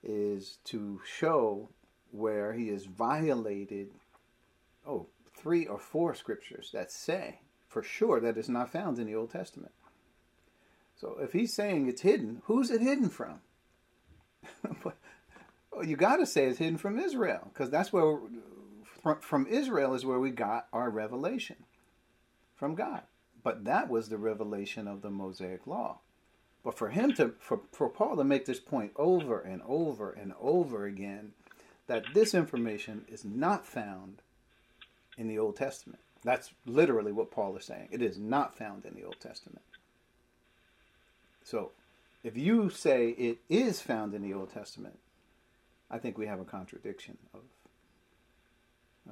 is 0.02 0.56
to 0.64 1.02
show 1.04 1.68
where 2.12 2.52
He 2.52 2.68
has 2.68 2.86
violated, 2.86 3.90
oh, 4.86 5.06
three 5.34 5.66
or 5.66 5.78
four 5.78 6.14
scriptures 6.14 6.70
that 6.72 6.90
say 6.90 7.40
for 7.68 7.82
sure 7.82 8.20
that 8.20 8.36
it's 8.36 8.48
not 8.48 8.72
found 8.72 8.98
in 8.98 9.06
the 9.06 9.14
Old 9.14 9.30
Testament. 9.30 9.72
So, 10.96 11.16
if 11.20 11.32
He's 11.32 11.54
saying 11.54 11.88
it's 11.88 12.02
hidden, 12.02 12.42
who's 12.44 12.70
it 12.70 12.80
hidden 12.80 13.08
from? 13.08 13.40
Well, 15.72 15.86
you 15.86 15.96
got 15.96 16.16
to 16.16 16.26
say 16.26 16.44
it's 16.46 16.58
hidden 16.58 16.78
from 16.78 16.98
Israel 16.98 17.48
because 17.52 17.70
that's 17.70 17.92
where 17.92 18.18
from, 19.02 19.20
from 19.20 19.46
Israel 19.46 19.94
is 19.94 20.04
where 20.04 20.18
we 20.18 20.30
got 20.30 20.66
our 20.72 20.90
revelation 20.90 21.56
from 22.56 22.74
God. 22.74 23.02
But 23.42 23.64
that 23.64 23.88
was 23.88 24.08
the 24.08 24.18
revelation 24.18 24.86
of 24.86 25.00
the 25.00 25.10
Mosaic 25.10 25.66
law. 25.66 26.00
But 26.62 26.76
for 26.76 26.90
him 26.90 27.14
to 27.14 27.34
for, 27.38 27.60
for 27.72 27.88
Paul 27.88 28.16
to 28.16 28.24
make 28.24 28.44
this 28.44 28.60
point 28.60 28.92
over 28.96 29.40
and 29.40 29.62
over 29.66 30.10
and 30.10 30.34
over 30.38 30.84
again 30.84 31.32
that 31.90 32.04
this 32.14 32.34
information 32.34 33.04
is 33.08 33.24
not 33.24 33.66
found 33.66 34.22
in 35.18 35.26
the 35.26 35.40
Old 35.40 35.56
Testament. 35.56 35.98
That's 36.22 36.52
literally 36.64 37.10
what 37.10 37.32
Paul 37.32 37.56
is 37.56 37.64
saying. 37.64 37.88
It 37.90 38.00
is 38.00 38.16
not 38.16 38.56
found 38.56 38.84
in 38.86 38.94
the 38.94 39.02
Old 39.02 39.18
Testament. 39.18 39.64
So, 41.42 41.72
if 42.22 42.36
you 42.36 42.70
say 42.70 43.08
it 43.08 43.38
is 43.48 43.80
found 43.80 44.14
in 44.14 44.22
the 44.22 44.32
Old 44.32 44.52
Testament, 44.54 45.00
I 45.90 45.98
think 45.98 46.16
we 46.16 46.26
have 46.26 46.38
a 46.38 46.44
contradiction 46.44 47.18
of 47.34 47.40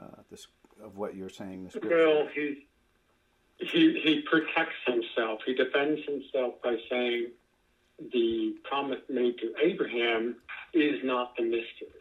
uh, 0.01 0.23
this 0.31 0.47
of 0.81 0.97
what 0.97 1.17
you're 1.17 1.29
saying. 1.29 1.69
The 1.73 1.81
well, 1.83 2.29
he 2.33 2.65
he 3.57 4.01
he 4.05 4.23
protects 4.31 4.77
himself. 4.87 5.41
He 5.45 5.55
defends 5.55 6.01
himself 6.05 6.63
by 6.63 6.77
saying 6.89 7.31
the 8.13 8.55
promise 8.63 9.01
made 9.09 9.37
to 9.39 9.53
Abraham 9.61 10.37
is 10.73 11.01
not 11.03 11.37
the 11.37 11.43
mystery. 11.43 11.98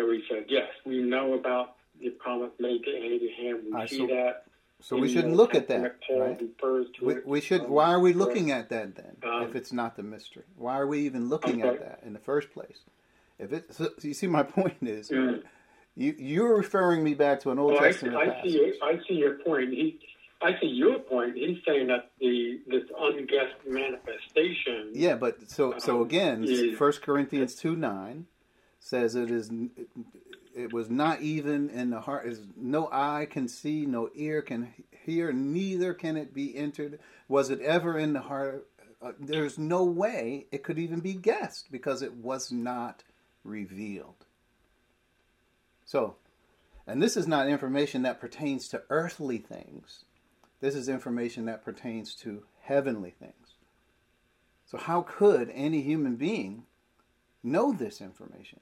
So 0.00 0.10
he 0.10 0.22
said, 0.28 0.44
yes, 0.48 0.68
we 0.86 1.02
know 1.02 1.34
about 1.34 1.76
the 2.00 2.10
promise 2.10 2.50
made 2.58 2.82
to 2.84 2.90
Abraham. 2.90 3.64
We 3.72 3.86
see 3.86 3.98
so, 3.98 4.06
that. 4.06 4.44
So 4.82 4.96
we 4.96 5.12
shouldn't 5.12 5.36
look 5.36 5.54
at 5.54 5.68
that, 5.68 5.96
right? 6.10 6.40
We, 7.02 7.16
we, 7.24 7.40
should. 7.42 7.68
Why 7.68 7.92
are 7.92 8.00
we 8.00 8.14
looking 8.14 8.50
at 8.50 8.70
that 8.70 8.94
then? 8.96 9.16
Um, 9.22 9.42
if 9.42 9.54
it's 9.54 9.72
not 9.72 9.96
the 9.96 10.02
mystery, 10.02 10.44
why 10.56 10.78
are 10.78 10.86
we 10.86 11.00
even 11.00 11.28
looking 11.28 11.62
at 11.62 11.80
that 11.80 12.00
in 12.04 12.14
the 12.14 12.18
first 12.18 12.50
place? 12.50 12.78
If 13.38 13.52
it, 13.52 13.74
so 13.74 13.90
you 14.00 14.14
see, 14.14 14.26
my 14.26 14.42
point 14.58 14.78
is, 14.80 15.10
mm. 15.10 15.42
you 15.96 16.14
you're 16.18 16.56
referring 16.56 17.04
me 17.04 17.12
back 17.12 17.40
to 17.40 17.50
an 17.50 17.58
Old 17.58 17.72
well, 17.72 17.82
Testament 17.82 18.16
I 18.16 18.42
see, 18.42 18.48
I 18.48 18.48
see, 18.48 18.72
I 18.82 18.98
see 19.06 19.14
your 19.14 19.34
point. 19.44 19.70
He, 19.70 20.00
I 20.40 20.58
see 20.58 20.68
your 20.68 20.98
point. 21.00 21.36
He's 21.36 21.58
saying 21.66 21.88
that 21.88 22.12
the 22.18 22.60
this 22.66 22.84
unguessed 22.98 23.66
manifestation. 23.68 24.92
Yeah, 24.94 25.16
but 25.16 25.50
so 25.50 25.74
so 25.76 25.96
um, 25.96 26.06
again, 26.06 26.74
First 26.76 27.02
Corinthians 27.02 27.54
two 27.54 27.76
nine 27.76 28.26
says 28.80 29.14
it 29.14 29.30
is 29.30 29.50
it 30.54 30.72
was 30.72 30.90
not 30.90 31.20
even 31.20 31.70
in 31.70 31.90
the 31.90 32.00
heart. 32.00 32.26
Is 32.26 32.40
no 32.56 32.88
eye 32.90 33.26
can 33.30 33.46
see, 33.46 33.86
no 33.86 34.10
ear 34.14 34.42
can 34.42 34.72
hear, 35.04 35.32
neither 35.32 35.94
can 35.94 36.16
it 36.16 36.34
be 36.34 36.56
entered. 36.56 36.98
Was 37.28 37.50
it 37.50 37.60
ever 37.60 37.98
in 37.98 38.14
the 38.14 38.20
heart? 38.20 38.66
Uh, 39.00 39.12
there's 39.18 39.58
no 39.58 39.84
way 39.84 40.46
it 40.50 40.62
could 40.62 40.78
even 40.78 41.00
be 41.00 41.14
guessed 41.14 41.70
because 41.70 42.02
it 42.02 42.14
was 42.14 42.50
not 42.50 43.04
revealed. 43.44 44.26
So, 45.84 46.16
and 46.86 47.02
this 47.02 47.16
is 47.16 47.26
not 47.26 47.48
information 47.48 48.02
that 48.02 48.20
pertains 48.20 48.68
to 48.68 48.82
earthly 48.90 49.38
things. 49.38 50.04
This 50.60 50.74
is 50.74 50.88
information 50.88 51.46
that 51.46 51.64
pertains 51.64 52.14
to 52.16 52.42
heavenly 52.62 53.10
things. 53.10 53.54
So, 54.66 54.76
how 54.76 55.02
could 55.02 55.50
any 55.54 55.80
human 55.82 56.16
being 56.16 56.64
know 57.42 57.72
this 57.72 58.00
information? 58.00 58.60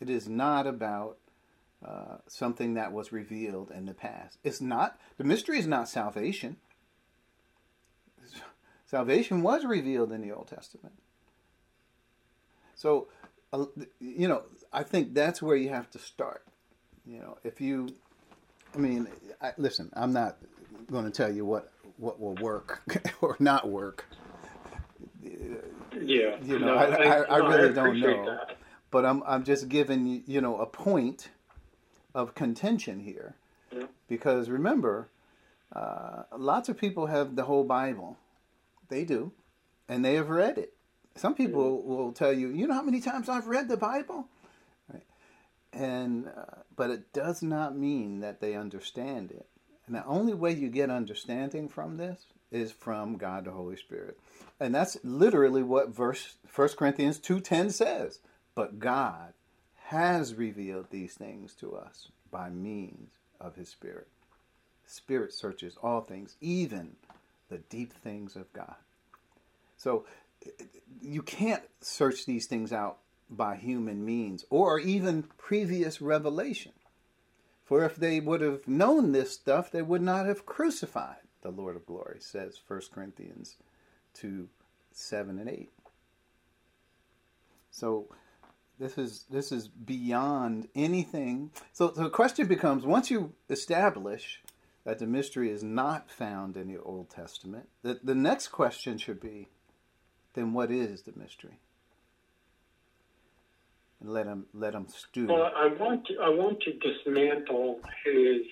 It 0.00 0.10
is 0.10 0.28
not 0.28 0.66
about 0.66 1.18
uh, 1.84 2.18
something 2.26 2.74
that 2.74 2.92
was 2.92 3.12
revealed 3.12 3.70
in 3.70 3.86
the 3.86 3.94
past. 3.94 4.38
It's 4.44 4.60
not, 4.60 4.98
the 5.18 5.24
mystery 5.24 5.58
is 5.58 5.66
not 5.66 5.88
salvation. 5.88 6.56
Salvation 8.86 9.42
was 9.42 9.64
revealed 9.64 10.12
in 10.12 10.20
the 10.20 10.32
Old 10.32 10.48
Testament. 10.48 10.94
So, 12.74 13.08
you 14.00 14.28
know, 14.28 14.42
I 14.72 14.82
think 14.82 15.14
that's 15.14 15.42
where 15.42 15.56
you 15.56 15.70
have 15.70 15.90
to 15.90 15.98
start. 15.98 16.44
You 17.04 17.20
know, 17.20 17.38
if 17.42 17.60
you, 17.60 17.88
I 18.74 18.78
mean, 18.78 19.08
I, 19.40 19.52
listen, 19.56 19.90
I'm 19.94 20.12
not 20.12 20.36
going 20.90 21.04
to 21.04 21.10
tell 21.10 21.32
you 21.32 21.44
what 21.44 21.72
what 21.98 22.20
will 22.20 22.34
work 22.34 22.82
or 23.20 23.36
not 23.40 23.68
work. 23.68 24.06
Yeah, 25.22 26.36
You 26.42 26.58
know, 26.58 26.66
No, 26.66 26.74
I, 26.74 26.84
I, 26.84 27.36
I 27.36 27.38
no, 27.38 27.48
really 27.48 27.72
don't 27.72 28.00
know, 28.00 28.26
that. 28.26 28.56
But 28.96 29.04
I'm 29.04 29.22
I'm 29.26 29.44
just 29.44 29.68
giving 29.68 30.22
you 30.26 30.40
know 30.40 30.56
a 30.56 30.64
point 30.64 31.28
of 32.14 32.34
contention 32.34 33.00
here, 33.00 33.34
Yeah. 33.70 33.88
because 34.08 34.48
remember, 34.48 35.10
uh, 35.70 36.22
lots 36.34 36.70
of 36.70 36.78
people 36.78 37.04
have 37.04 37.36
the 37.36 37.42
whole 37.44 37.64
Bible, 37.64 38.16
they 38.88 39.04
do, 39.04 39.32
and 39.86 40.02
they 40.02 40.14
have 40.14 40.30
read 40.30 40.56
it. 40.56 40.72
Some 41.14 41.34
people 41.34 41.82
will 41.82 42.12
tell 42.12 42.32
you, 42.32 42.48
you 42.48 42.66
know 42.66 42.72
how 42.72 42.82
many 42.90 43.02
times 43.02 43.28
I've 43.28 43.48
read 43.48 43.68
the 43.68 43.76
Bible, 43.76 44.28
right? 44.90 45.02
and 45.74 46.28
uh, 46.28 46.62
but 46.74 46.88
it 46.88 47.12
does 47.12 47.42
not 47.42 47.76
mean 47.76 48.20
that 48.20 48.40
they 48.40 48.54
understand 48.54 49.30
it. 49.30 49.46
And 49.86 49.94
the 49.94 50.06
only 50.06 50.32
way 50.32 50.52
you 50.52 50.70
get 50.70 50.88
understanding 50.88 51.68
from 51.68 51.98
this 51.98 52.24
is 52.50 52.72
from 52.72 53.18
God 53.18 53.44
the 53.44 53.50
Holy 53.50 53.76
Spirit. 53.76 54.18
And 54.58 54.74
that's 54.74 54.96
literally 55.04 55.62
what 55.62 55.90
verse 55.90 56.36
1 56.54 56.68
Corinthians 56.78 57.18
2:10 57.18 57.70
says. 57.72 58.20
But 58.56 58.80
God 58.80 59.34
has 59.76 60.34
revealed 60.34 60.86
these 60.90 61.14
things 61.14 61.54
to 61.60 61.76
us 61.76 62.08
by 62.32 62.50
means 62.50 63.12
of 63.40 63.54
his 63.54 63.68
spirit. 63.68 64.08
Spirit 64.86 65.32
searches 65.32 65.76
all 65.80 66.00
things, 66.00 66.36
even 66.40 66.96
the 67.48 67.58
deep 67.58 67.92
things 67.92 68.34
of 68.34 68.52
God. 68.52 68.74
So 69.76 70.06
you 71.00 71.22
can't 71.22 71.62
search 71.80 72.24
these 72.24 72.46
things 72.46 72.72
out 72.72 72.98
by 73.28 73.56
human 73.56 74.04
means 74.04 74.44
or 74.50 74.80
even 74.80 75.24
previous 75.36 76.00
revelation. 76.00 76.72
For 77.64 77.84
if 77.84 77.96
they 77.96 78.20
would 78.20 78.40
have 78.40 78.66
known 78.66 79.12
this 79.12 79.32
stuff, 79.32 79.70
they 79.70 79.82
would 79.82 80.02
not 80.02 80.26
have 80.26 80.46
crucified 80.46 81.16
the 81.42 81.50
Lord 81.50 81.76
of 81.76 81.84
glory, 81.84 82.18
says 82.20 82.58
1 82.66 82.80
Corinthians 82.92 83.56
2 84.14 84.48
7 84.92 85.38
and 85.38 85.48
8. 85.48 85.68
So 87.70 88.06
this 88.78 88.98
is 88.98 89.24
this 89.30 89.52
is 89.52 89.68
beyond 89.68 90.68
anything. 90.74 91.50
So, 91.72 91.92
so 91.94 92.04
the 92.04 92.10
question 92.10 92.46
becomes 92.46 92.84
once 92.84 93.10
you 93.10 93.32
establish 93.48 94.42
that 94.84 94.98
the 94.98 95.06
mystery 95.06 95.50
is 95.50 95.62
not 95.62 96.10
found 96.10 96.56
in 96.56 96.72
the 96.72 96.80
Old 96.80 97.10
Testament, 97.10 97.68
the, 97.82 97.98
the 98.02 98.14
next 98.14 98.48
question 98.48 98.98
should 98.98 99.20
be 99.20 99.48
then 100.36 100.52
what 100.52 100.70
is 100.70 101.02
the 101.02 101.12
mystery? 101.16 101.58
And 104.00 104.12
let 104.12 104.26
him 104.26 104.46
let 104.54 104.74
him 104.74 104.86
stew. 104.88 105.26
Well, 105.26 105.50
I 105.56 105.68
want 105.68 106.06
to, 106.06 106.18
I 106.22 106.28
want 106.28 106.60
to 106.60 106.72
dismantle 106.74 107.80
his 108.04 108.42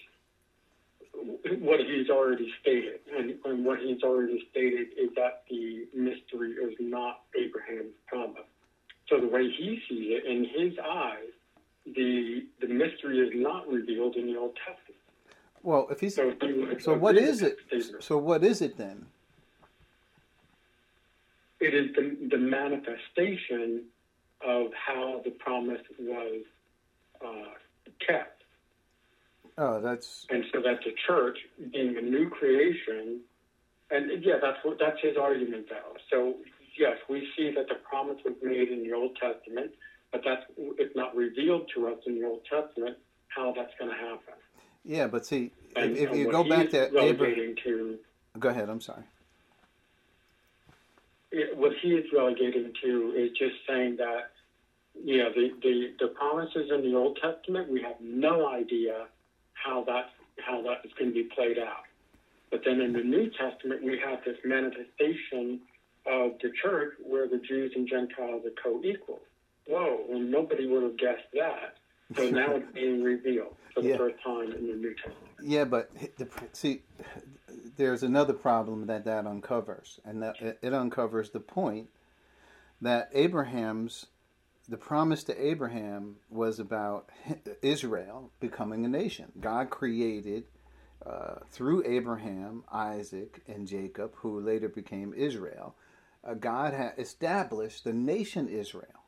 what 1.61 1.81
he's 1.81 2.11
already 2.11 2.50
stated, 2.61 3.00
and, 3.16 3.35
and 3.45 3.64
what 3.64 3.78
he's 3.78 4.02
already 4.02 4.43
stated 4.50 4.88
is 4.99 5.11
that 5.14 5.45
the 5.49 5.87
mystery 5.95 6.52
is 6.52 6.75
not 6.81 7.21
Abraham's 7.38 7.95
promise. 8.07 8.49
So 9.08 9.20
the 9.20 9.26
way 9.28 9.50
he 9.50 9.80
sees 9.88 10.08
it, 10.11 10.25
in 10.25 10.44
his 10.44 10.78
eyes, 10.78 11.32
the 11.87 12.46
the 12.61 12.68
mystery 12.68 13.18
is 13.20 13.30
not 13.34 13.68
revealed 13.68 14.16
in 14.16 14.26
the 14.26 14.38
Old 14.38 14.56
Testament. 14.56 15.00
well, 15.62 15.87
if 15.90 16.00
he's 16.00 16.14
So, 16.14 16.32
he 16.40 16.66
so, 16.80 16.94
what 16.96 17.16
is 17.16 17.42
it? 17.42 17.58
statement. 17.66 18.02
So, 18.02 18.16
what 18.18 18.42
is 18.42 18.62
it 18.62 18.76
then? 18.78 19.06
It 21.61 21.75
is 21.75 21.94
the, 21.94 22.16
the 22.30 22.37
manifestation 22.38 23.84
of 24.44 24.66
how 24.75 25.23
the 25.25 25.30
promise 25.30 25.80
was 25.99 26.42
uh, 27.25 27.54
kept. 28.06 28.42
Oh, 29.56 29.80
that's 29.80 30.26
and 30.30 30.44
so 30.52 30.61
that 30.62 30.80
the 30.84 30.92
church, 31.06 31.38
being 31.73 31.96
a 31.96 32.02
new 32.02 32.28
creation, 32.28 33.20
and 33.90 34.11
yeah, 34.25 34.34
that's 34.42 34.58
what 34.64 34.78
that's 34.78 35.00
his 35.00 35.16
argument 35.16 35.66
though. 35.70 35.96
So 36.11 36.34
yes, 36.78 36.97
we 37.09 37.28
see 37.37 37.52
that 37.54 37.69
the 37.69 37.76
promise 37.88 38.19
was 38.25 38.35
made 38.43 38.69
in 38.69 38.83
the 38.83 38.93
Old 38.93 39.16
Testament, 39.16 39.73
but 40.13 40.23
that's 40.25 40.43
it's 40.56 40.95
not 40.97 41.15
revealed 41.17 41.71
to 41.75 41.89
us 41.89 41.99
in 42.06 42.21
the 42.21 42.26
Old 42.26 42.41
Testament 42.50 42.97
how 43.28 43.52
that's 43.56 43.73
going 43.78 43.91
to 43.91 43.97
happen. 43.97 44.34
yeah. 44.84 45.06
But 45.08 45.26
see, 45.26 45.50
And, 45.76 45.97
if, 45.97 46.10
if 46.10 46.17
you 46.17 46.30
go 46.30 46.45
back 46.45 46.71
to 46.71 47.00
Abraham, 47.00 47.54
to 47.65 47.99
go 48.39 48.49
ahead. 48.49 48.69
I'm 48.69 48.80
sorry. 48.80 49.02
it, 51.32 51.56
what 51.56 51.73
he 51.82 51.89
is 51.89 52.04
relegating 52.13 52.73
to 52.82 53.13
is 53.17 53.30
just 53.37 53.56
saying 53.69 53.97
that 53.97 54.30
yeah, 55.02 55.28
the, 55.34 55.50
the 55.63 55.93
the 55.99 56.08
promises 56.08 56.71
in 56.73 56.82
the 56.82 56.97
Old 56.97 57.19
Testament 57.21 57.69
we 57.71 57.82
have 57.82 57.97
no 58.00 58.49
idea 58.49 59.06
how 59.54 59.82
that 59.84 60.10
how 60.39 60.63
that 60.63 60.84
is 60.84 60.93
going 60.99 61.10
to 61.10 61.15
be 61.15 61.28
played 61.34 61.58
out. 61.58 61.84
But 62.50 62.60
then 62.65 62.80
in 62.80 62.93
the 62.93 63.02
New 63.02 63.30
Testament 63.30 63.82
we 63.82 63.99
have 64.04 64.21
this 64.25 64.37
manifestation 64.45 65.60
of 66.06 66.32
the 66.43 66.50
church 66.62 66.95
where 67.02 67.28
the 67.28 67.38
Jews 67.38 67.73
and 67.75 67.88
Gentiles 67.88 68.43
are 68.45 68.62
co-equal. 68.62 69.21
Whoa! 69.67 70.04
Well, 70.08 70.21
nobody 70.21 70.67
would 70.67 70.82
have 70.82 70.99
guessed 70.99 71.28
that. 71.32 71.76
So 72.17 72.28
now 72.30 72.56
it's 72.56 72.73
being 72.75 73.02
revealed 73.02 73.54
for 73.75 73.82
the 73.82 73.90
Yeah. 73.90 73.97
first 73.97 74.17
time 74.23 74.52
in 74.52 74.67
the 74.67 74.75
New 74.76 74.95
Testament. 74.95 75.34
Yeah, 75.43 75.64
but 75.64 75.90
the, 76.19 76.28
see, 76.52 76.82
there's 77.76 78.02
another 78.02 78.34
problem 78.34 78.86
that 78.86 79.04
that 79.04 79.26
uncovers, 79.26 80.00
and 80.04 80.23
that 80.23 80.40
it 80.40 80.58
it 80.62 80.75
uncovers 80.75 81.30
the 81.30 81.40
point 81.40 81.88
that 82.80 83.08
Abraham's 83.12 84.06
the 84.69 84.76
promise 84.76 85.25
to 85.25 85.47
Abraham 85.47 86.17
was 86.30 86.58
about 86.58 87.10
Israel 87.62 88.30
becoming 88.40 88.84
a 88.84 88.88
nation. 88.88 89.30
God 89.40 89.69
created 89.71 90.45
uh, 91.04 91.40
through 91.50 91.84
Abraham, 91.86 92.64
Isaac, 92.73 93.43
and 93.47 93.67
Jacob, 93.69 94.12
who 94.17 94.40
later 94.40 94.69
became 94.69 95.12
Israel. 95.14 95.75
God 96.32 96.73
had 96.73 96.95
established 96.97 97.84
the 97.84 97.93
nation 97.93 98.49
Israel, 98.49 99.04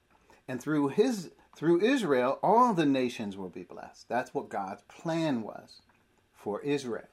and 0.47 0.61
through 0.61 0.89
his 0.89 1.31
through 1.57 1.81
Israel, 1.81 2.39
all 2.43 2.75
the 2.75 2.85
nations 2.85 3.37
will 3.37 3.49
be 3.49 3.63
blessed. 3.63 4.09
That's 4.09 4.35
what 4.35 4.51
God's 4.51 4.83
plan 4.83 5.43
was 5.43 5.81
for 6.35 6.61
Israel. 6.61 7.09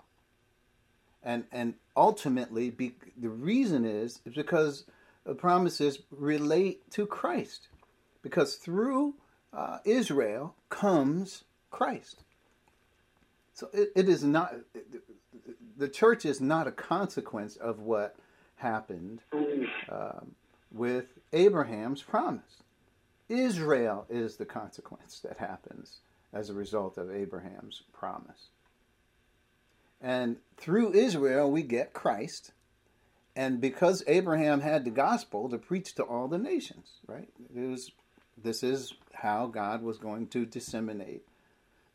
And 1.24 1.46
and 1.52 1.76
ultimately, 1.96 2.70
be, 2.70 2.96
the 3.16 3.30
reason 3.30 3.86
is, 3.86 4.20
is 4.26 4.34
because 4.34 4.84
the 5.24 5.34
promises 5.34 6.00
relate 6.12 6.92
to 6.92 7.06
Christ, 7.06 7.70
because 8.22 8.56
through 8.56 9.14
uh, 9.54 9.78
Israel 9.86 10.56
comes 10.70 11.46
Christ. 11.72 12.24
So 13.54 13.70
it, 13.72 13.92
it 13.96 14.10
is 14.10 14.24
not 14.24 14.54
the 15.78 15.88
church 15.88 16.26
is 16.26 16.42
not 16.42 16.68
a 16.68 16.72
consequence 16.72 17.56
of 17.56 17.80
what 17.80 18.18
happened 18.64 19.20
um, 19.90 20.34
with 20.72 21.06
Abraham's 21.32 22.02
promise. 22.02 22.64
Israel 23.30 24.06
is 24.10 24.38
the 24.38 24.46
consequence 24.46 25.20
that 25.20 25.38
happens 25.38 26.00
as 26.34 26.50
a 26.50 26.54
result 26.54 26.98
of 26.98 27.12
Abraham's 27.12 27.84
promise. 27.94 28.50
And 30.02 30.38
through 30.58 30.94
Israel, 30.94 31.50
we 31.50 31.62
get 31.62 31.94
Christ. 31.94 32.52
And 33.36 33.62
because 33.62 34.04
Abraham 34.08 34.62
had 34.62 34.84
the 34.84 34.92
gospel 34.92 35.50
to 35.50 35.58
preach 35.58 35.96
to 35.96 36.04
all 36.04 36.28
the 36.28 36.38
nations, 36.38 36.92
right? 37.08 37.30
It 37.56 37.68
was, 37.68 37.92
this 38.44 38.64
is 38.64 38.94
how 39.14 39.48
God 39.48 39.82
was 39.82 39.98
going 39.98 40.28
to 40.28 40.46
disseminate 40.46 41.24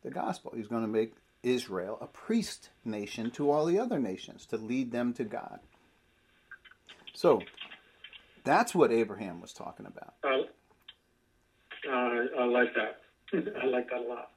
the 0.03 0.09
gospel. 0.09 0.53
He's 0.55 0.67
going 0.67 0.81
to 0.81 0.87
make 0.87 1.13
Israel 1.43 1.97
a 2.01 2.07
priest 2.07 2.69
nation 2.83 3.31
to 3.31 3.51
all 3.51 3.65
the 3.65 3.79
other 3.79 3.99
nations 3.99 4.45
to 4.47 4.57
lead 4.57 4.91
them 4.91 5.13
to 5.13 5.23
God. 5.23 5.59
So 7.19 7.41
that's 8.45 8.73
what 8.73 8.93
Abraham 8.93 9.41
was 9.41 9.51
talking 9.51 9.85
about. 9.85 10.13
Uh, 10.23 10.43
uh, 11.91 12.41
I 12.41 12.45
like 12.45 12.69
that. 12.75 13.01
I 13.61 13.65
like 13.65 13.89
that 13.89 13.99
a 13.99 14.07
lot. 14.07 14.29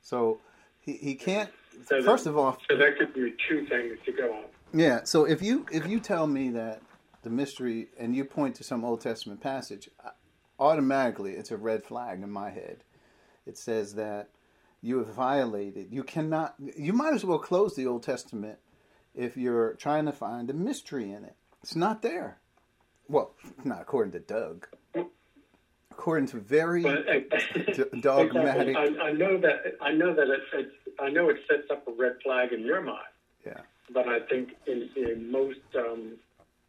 So 0.00 0.40
he, 0.80 0.94
he 0.94 1.14
can't. 1.16 1.50
So 1.86 2.02
First 2.02 2.24
that- 2.24 2.30
of 2.30 2.38
all, 2.38 2.56
So 2.70 2.78
that 2.78 2.98
gives 2.98 3.14
me 3.14 3.34
two 3.46 3.66
things 3.66 3.98
to 4.06 4.12
go 4.12 4.32
on. 4.32 4.44
yeah. 4.72 5.04
So 5.04 5.26
if 5.26 5.42
you 5.42 5.66
if 5.70 5.86
you 5.86 6.00
tell 6.00 6.26
me 6.26 6.48
that 6.50 6.80
the 7.24 7.28
mystery 7.28 7.88
and 7.98 8.16
you 8.16 8.24
point 8.24 8.54
to 8.54 8.64
some 8.64 8.86
Old 8.86 9.02
Testament 9.02 9.42
passage, 9.42 9.90
automatically 10.58 11.32
it's 11.32 11.50
a 11.50 11.58
red 11.58 11.84
flag 11.84 12.22
in 12.22 12.30
my 12.30 12.48
head. 12.48 12.84
It 13.44 13.58
says 13.58 13.96
that 13.96 14.30
you 14.80 14.96
have 14.96 15.08
violated. 15.08 15.88
You 15.90 16.02
cannot. 16.04 16.54
You 16.58 16.94
might 16.94 17.12
as 17.12 17.22
well 17.22 17.38
close 17.38 17.76
the 17.76 17.86
Old 17.86 18.02
Testament 18.02 18.60
if 19.14 19.36
you're 19.36 19.74
trying 19.74 20.06
to 20.06 20.12
find 20.12 20.48
a 20.48 20.54
mystery 20.54 21.10
in 21.12 21.24
it. 21.26 21.36
It's 21.64 21.74
not 21.74 22.02
there. 22.02 22.36
Well, 23.08 23.32
not 23.64 23.80
according 23.80 24.12
to 24.12 24.18
Doug. 24.20 24.66
According 25.90 26.26
to 26.28 26.36
very 26.36 26.82
But, 26.82 27.08
uh, 27.08 27.84
dogmatic. 28.00 28.68
Exactly. 28.76 28.98
I, 29.00 29.04
I 29.08 29.12
know 29.12 29.40
that 29.40 29.56
I 29.80 29.92
know 29.92 30.14
that 30.14 30.28
it, 30.28 30.40
it 30.52 30.68
I 31.00 31.08
know 31.08 31.30
it 31.30 31.38
sets 31.48 31.70
up 31.70 31.88
a 31.88 31.92
red 31.92 32.16
flag 32.22 32.52
in 32.52 32.60
your 32.66 32.82
mind, 32.82 32.98
Yeah. 33.46 33.60
but 33.94 34.06
I 34.08 34.20
think 34.28 34.50
in, 34.66 34.90
in 34.94 35.30
most 35.32 35.60
um, 35.74 36.16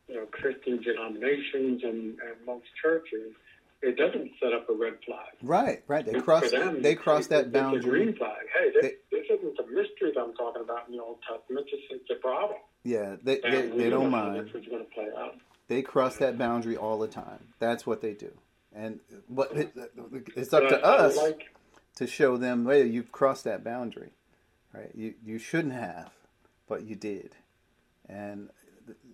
you 0.08 0.15
know 0.15 0.25
Christian 0.31 0.81
denominations 0.81 1.84
and, 1.84 2.17
and 2.25 2.36
most 2.45 2.67
churches, 2.81 3.34
it 3.81 3.97
doesn't 3.97 4.31
set 4.41 4.53
up 4.53 4.69
a 4.69 4.73
red 4.73 4.93
flag. 5.05 5.27
Right. 5.43 5.84
Right. 5.89 6.05
They 6.05 6.21
cross. 6.21 6.49
them, 6.51 6.81
They 6.81 6.95
cross 6.95 7.27
that 7.27 7.39
it's 7.39 7.47
a 7.49 7.51
boundary. 7.51 7.81
green 7.81 8.15
flag. 8.15 8.45
Hey, 8.58 8.71
this, 8.73 8.81
They- 8.81 9.17
this 9.17 9.25
isn't 9.39 9.58
the 9.58 9.65
mystery 9.75 10.13
that 10.15 10.21
I'm 10.21 10.34
talking 10.36 10.62
about 10.62 10.88
in 10.88 10.95
the 10.95 11.03
Old 11.03 11.17
Testament. 11.29 11.67
It's, 11.73 11.84
it's 11.89 12.10
a 12.12 12.21
problem. 12.21 12.60
Yeah, 12.86 13.15
they 13.24 13.39
they, 13.39 13.67
they 13.67 13.89
don't 13.89 14.12
mind. 14.12 14.48
This 14.54 14.65
going 14.67 14.86
to 14.86 14.91
play 14.93 15.10
out. 15.17 15.36
They 15.67 15.82
cross 15.82 16.17
that 16.17 16.38
boundary 16.38 16.78
all 16.78 17.00
the 17.00 17.08
time. 17.08 17.48
That's 17.58 17.88
what 17.88 18.00
they 18.00 18.13
do. 18.13 18.32
And 18.74 19.00
what 19.28 19.52
it, 19.58 19.76
it's 20.36 20.54
up 20.54 20.69
to 20.69 20.86
us 20.86 21.17
like 21.17 21.52
to 21.95 22.06
show 22.06 22.38
them, 22.38 22.67
hey, 22.67 22.86
you've 22.86 23.12
crossed 23.12 23.45
that 23.45 23.63
boundary, 23.63 24.12
right? 24.71 24.91
You 24.93 25.15
you 25.26 25.39
shouldn't 25.39 25.74
have, 25.74 26.12
but 26.69 26.84
you 26.84 26.95
did. 26.95 27.36
And 28.08 28.50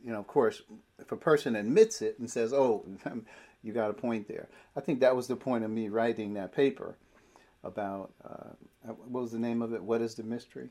you 0.04 0.12
know, 0.12 0.20
of 0.20 0.28
course, 0.28 0.64
if 1.00 1.14
a 1.14 1.18
person 1.18 1.56
admits 1.56 2.02
it 2.02 2.20
and 2.20 2.30
says, 2.30 2.52
"Oh, 2.52 2.86
you 3.64 3.72
got 3.72 3.90
a 3.90 3.94
point 3.94 4.28
there," 4.28 4.50
I 4.76 4.82
think 4.82 5.00
that 5.00 5.16
was 5.16 5.28
the 5.28 5.38
point 5.38 5.64
of 5.64 5.72
me 5.72 5.88
writing 5.88 6.34
that 6.34 6.54
paper 6.54 6.98
about 7.64 8.12
uh, 8.26 8.90
what 8.90 9.22
was 9.22 9.32
the 9.32 9.40
name 9.40 9.62
of 9.62 9.74
it? 9.74 9.82
What 9.82 10.02
is 10.02 10.16
the 10.16 10.24
mystery? 10.24 10.68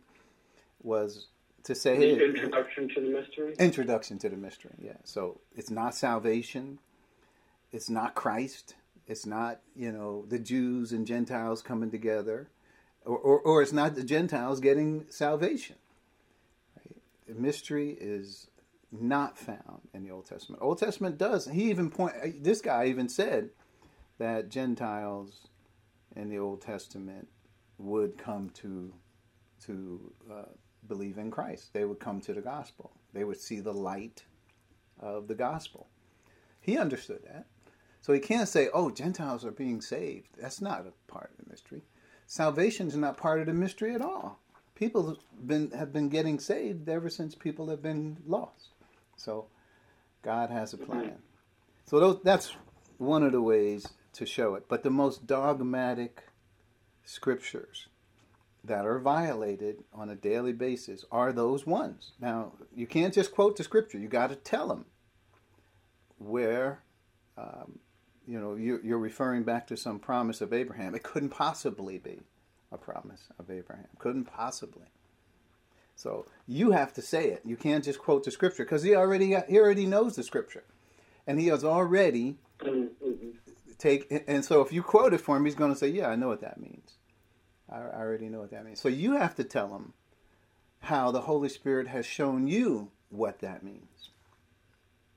Was 0.82 1.28
to 1.64 1.74
say, 1.74 1.96
the 1.98 2.16
hey, 2.16 2.24
introduction 2.24 2.88
to 2.94 3.00
the 3.00 3.08
mystery. 3.08 3.54
Introduction 3.58 4.18
to 4.18 4.28
the 4.28 4.36
mystery, 4.36 4.74
yeah. 4.78 4.96
So 5.04 5.40
it's 5.56 5.70
not 5.70 5.94
salvation. 5.94 6.78
It's 7.72 7.90
not 7.90 8.14
Christ. 8.14 8.74
It's 9.06 9.26
not, 9.26 9.60
you 9.74 9.92
know, 9.92 10.24
the 10.28 10.38
Jews 10.38 10.92
and 10.92 11.06
Gentiles 11.06 11.62
coming 11.62 11.90
together. 11.90 12.48
Or, 13.04 13.18
or, 13.18 13.40
or 13.40 13.62
it's 13.62 13.72
not 13.72 13.94
the 13.94 14.04
Gentiles 14.04 14.60
getting 14.60 15.06
salvation. 15.08 15.76
Right? 16.76 16.96
The 17.26 17.34
mystery 17.34 17.96
is 18.00 18.48
not 18.92 19.38
found 19.38 19.82
in 19.94 20.04
the 20.04 20.10
Old 20.10 20.26
Testament. 20.26 20.62
Old 20.62 20.78
Testament 20.78 21.18
does. 21.18 21.46
He 21.46 21.70
even 21.70 21.90
point. 21.90 22.42
This 22.42 22.60
guy 22.60 22.86
even 22.86 23.08
said 23.08 23.50
that 24.18 24.48
Gentiles 24.48 25.48
in 26.16 26.28
the 26.28 26.38
Old 26.38 26.60
Testament 26.60 27.28
would 27.78 28.18
come 28.18 28.50
to 28.50 28.92
to 29.66 30.12
uh, 30.30 30.42
believe 30.86 31.18
in 31.18 31.30
Christ. 31.30 31.72
They 31.72 31.84
would 31.84 32.00
come 32.00 32.20
to 32.22 32.32
the 32.32 32.40
gospel. 32.40 32.90
They 33.12 33.24
would 33.24 33.40
see 33.40 33.60
the 33.60 33.74
light 33.74 34.24
of 34.98 35.28
the 35.28 35.34
gospel. 35.34 35.88
He 36.60 36.78
understood 36.78 37.22
that. 37.24 37.46
So 38.02 38.12
he 38.12 38.20
can't 38.20 38.48
say, 38.48 38.68
oh, 38.72 38.90
Gentiles 38.90 39.44
are 39.44 39.50
being 39.50 39.80
saved. 39.80 40.28
That's 40.40 40.60
not 40.60 40.86
a 40.86 41.12
part 41.12 41.30
of 41.38 41.44
the 41.44 41.50
mystery. 41.50 41.82
Salvation 42.26 42.88
is 42.88 42.96
not 42.96 43.16
part 43.16 43.40
of 43.40 43.46
the 43.46 43.52
mystery 43.52 43.94
at 43.94 44.00
all. 44.00 44.38
People 44.74 45.08
have 45.08 45.18
been, 45.46 45.70
have 45.72 45.92
been 45.92 46.08
getting 46.08 46.38
saved 46.38 46.88
ever 46.88 47.10
since 47.10 47.34
people 47.34 47.68
have 47.68 47.82
been 47.82 48.16
lost. 48.26 48.68
So 49.16 49.46
God 50.22 50.50
has 50.50 50.72
a 50.72 50.78
plan. 50.78 51.16
So 51.84 52.00
those, 52.00 52.20
that's 52.22 52.54
one 52.96 53.22
of 53.22 53.32
the 53.32 53.42
ways 53.42 53.86
to 54.14 54.24
show 54.24 54.54
it. 54.54 54.64
But 54.68 54.82
the 54.82 54.90
most 54.90 55.26
dogmatic 55.26 56.22
scriptures 57.04 57.88
that 58.64 58.86
are 58.86 58.98
violated 58.98 59.84
on 59.92 60.10
a 60.10 60.14
daily 60.14 60.52
basis 60.52 61.04
are 61.10 61.32
those 61.32 61.66
ones. 61.66 62.12
Now, 62.20 62.52
you 62.74 62.86
can't 62.86 63.14
just 63.14 63.32
quote 63.32 63.56
the 63.56 63.64
scripture. 63.64 63.98
You 63.98 64.08
got 64.08 64.28
to 64.30 64.36
tell 64.36 64.68
them 64.68 64.86
where, 66.18 66.82
um, 67.38 67.78
you 68.26 68.38
know, 68.38 68.54
you're, 68.54 68.84
you're 68.84 68.98
referring 68.98 69.44
back 69.44 69.66
to 69.68 69.76
some 69.76 69.98
promise 69.98 70.40
of 70.40 70.52
Abraham. 70.52 70.94
It 70.94 71.02
couldn't 71.02 71.30
possibly 71.30 71.98
be 71.98 72.20
a 72.70 72.78
promise 72.78 73.28
of 73.38 73.50
Abraham. 73.50 73.88
Couldn't 73.98 74.24
possibly. 74.26 74.86
So 75.96 76.26
you 76.46 76.70
have 76.70 76.92
to 76.94 77.02
say 77.02 77.28
it. 77.28 77.42
You 77.44 77.56
can't 77.56 77.84
just 77.84 77.98
quote 77.98 78.24
the 78.24 78.30
scripture 78.30 78.64
because 78.64 78.82
he 78.82 78.94
already 78.94 79.36
he 79.48 79.58
already 79.58 79.86
knows 79.86 80.16
the 80.16 80.22
scripture, 80.22 80.64
and 81.26 81.38
he 81.40 81.48
has 81.48 81.64
already 81.64 82.36
Mm-hmm. 82.62 83.30
take. 83.78 84.24
And 84.26 84.44
so 84.44 84.60
if 84.60 84.72
you 84.72 84.82
quote 84.82 85.14
it 85.14 85.20
for 85.20 85.36
him, 85.36 85.44
he's 85.44 85.54
going 85.54 85.72
to 85.72 85.78
say, 85.78 85.88
"Yeah, 85.88 86.08
I 86.08 86.16
know 86.16 86.28
what 86.28 86.42
that 86.42 86.60
means. 86.60 86.96
I, 87.70 87.78
I 87.78 88.00
already 88.00 88.28
know 88.28 88.40
what 88.40 88.50
that 88.50 88.64
means." 88.64 88.80
So 88.80 88.88
you 88.88 89.12
have 89.12 89.34
to 89.36 89.44
tell 89.44 89.68
them 89.68 89.92
how 90.80 91.10
the 91.10 91.22
Holy 91.22 91.48
Spirit 91.48 91.88
has 91.88 92.06
shown 92.06 92.46
you 92.46 92.90
what 93.10 93.40
that 93.40 93.62
means, 93.62 94.10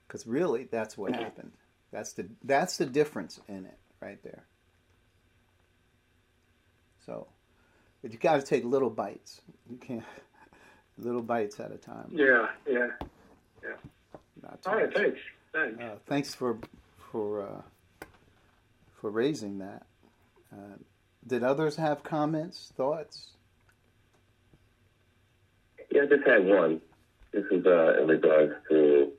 because 0.07 0.25
really, 0.27 0.65
that's 0.71 0.97
what 0.97 1.15
happened. 1.15 1.51
That's 1.91 2.13
the 2.13 2.27
that's 2.43 2.77
the 2.77 2.85
difference 2.85 3.39
in 3.47 3.65
it 3.65 3.77
right 4.01 4.21
there. 4.23 4.45
So, 7.05 7.27
but 8.01 8.11
you 8.11 8.17
got 8.17 8.37
to 8.39 8.41
take 8.45 8.63
little 8.63 8.89
bites. 8.89 9.41
You 9.69 9.77
can't 9.77 10.03
little 10.97 11.21
bites 11.21 11.59
at 11.59 11.71
a 11.71 11.77
time. 11.77 12.09
Yeah, 12.11 12.47
yeah. 12.67 12.87
Yeah. 13.63 13.75
Not 14.41 14.61
too 14.61 14.69
All 14.69 14.75
right, 14.75 14.85
much. 14.87 14.95
thanks. 14.95 15.19
Thanks. 15.53 15.81
Uh, 15.81 15.95
thanks 16.07 16.33
for 16.33 16.57
for 17.11 17.41
uh, 17.47 18.05
for 18.99 19.09
raising 19.09 19.59
that. 19.59 19.85
Uh, 20.51 20.77
did 21.27 21.43
others 21.43 21.75
have 21.75 22.03
comments, 22.03 22.73
thoughts? 22.75 23.31
Yeah, 25.91 26.03
I 26.03 26.05
just 26.05 26.27
had 26.27 26.45
one. 26.45 26.81
This 27.31 27.45
is 27.51 27.65
uh, 27.65 28.01
in 28.01 28.07
regards 28.07 28.53
to 28.69 29.12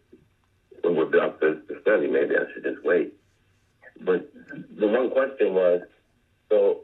when 0.83 0.97
we're 0.97 1.07
about 1.07 1.41
to 1.41 1.63
the 1.69 1.79
study. 1.83 2.07
Maybe 2.07 2.37
I 2.37 2.53
should 2.53 2.65
just 2.65 2.85
wait. 2.85 3.15
But 4.01 4.31
the 4.79 4.87
one 4.87 5.11
question 5.11 5.55
was, 5.55 5.83
so 6.49 6.81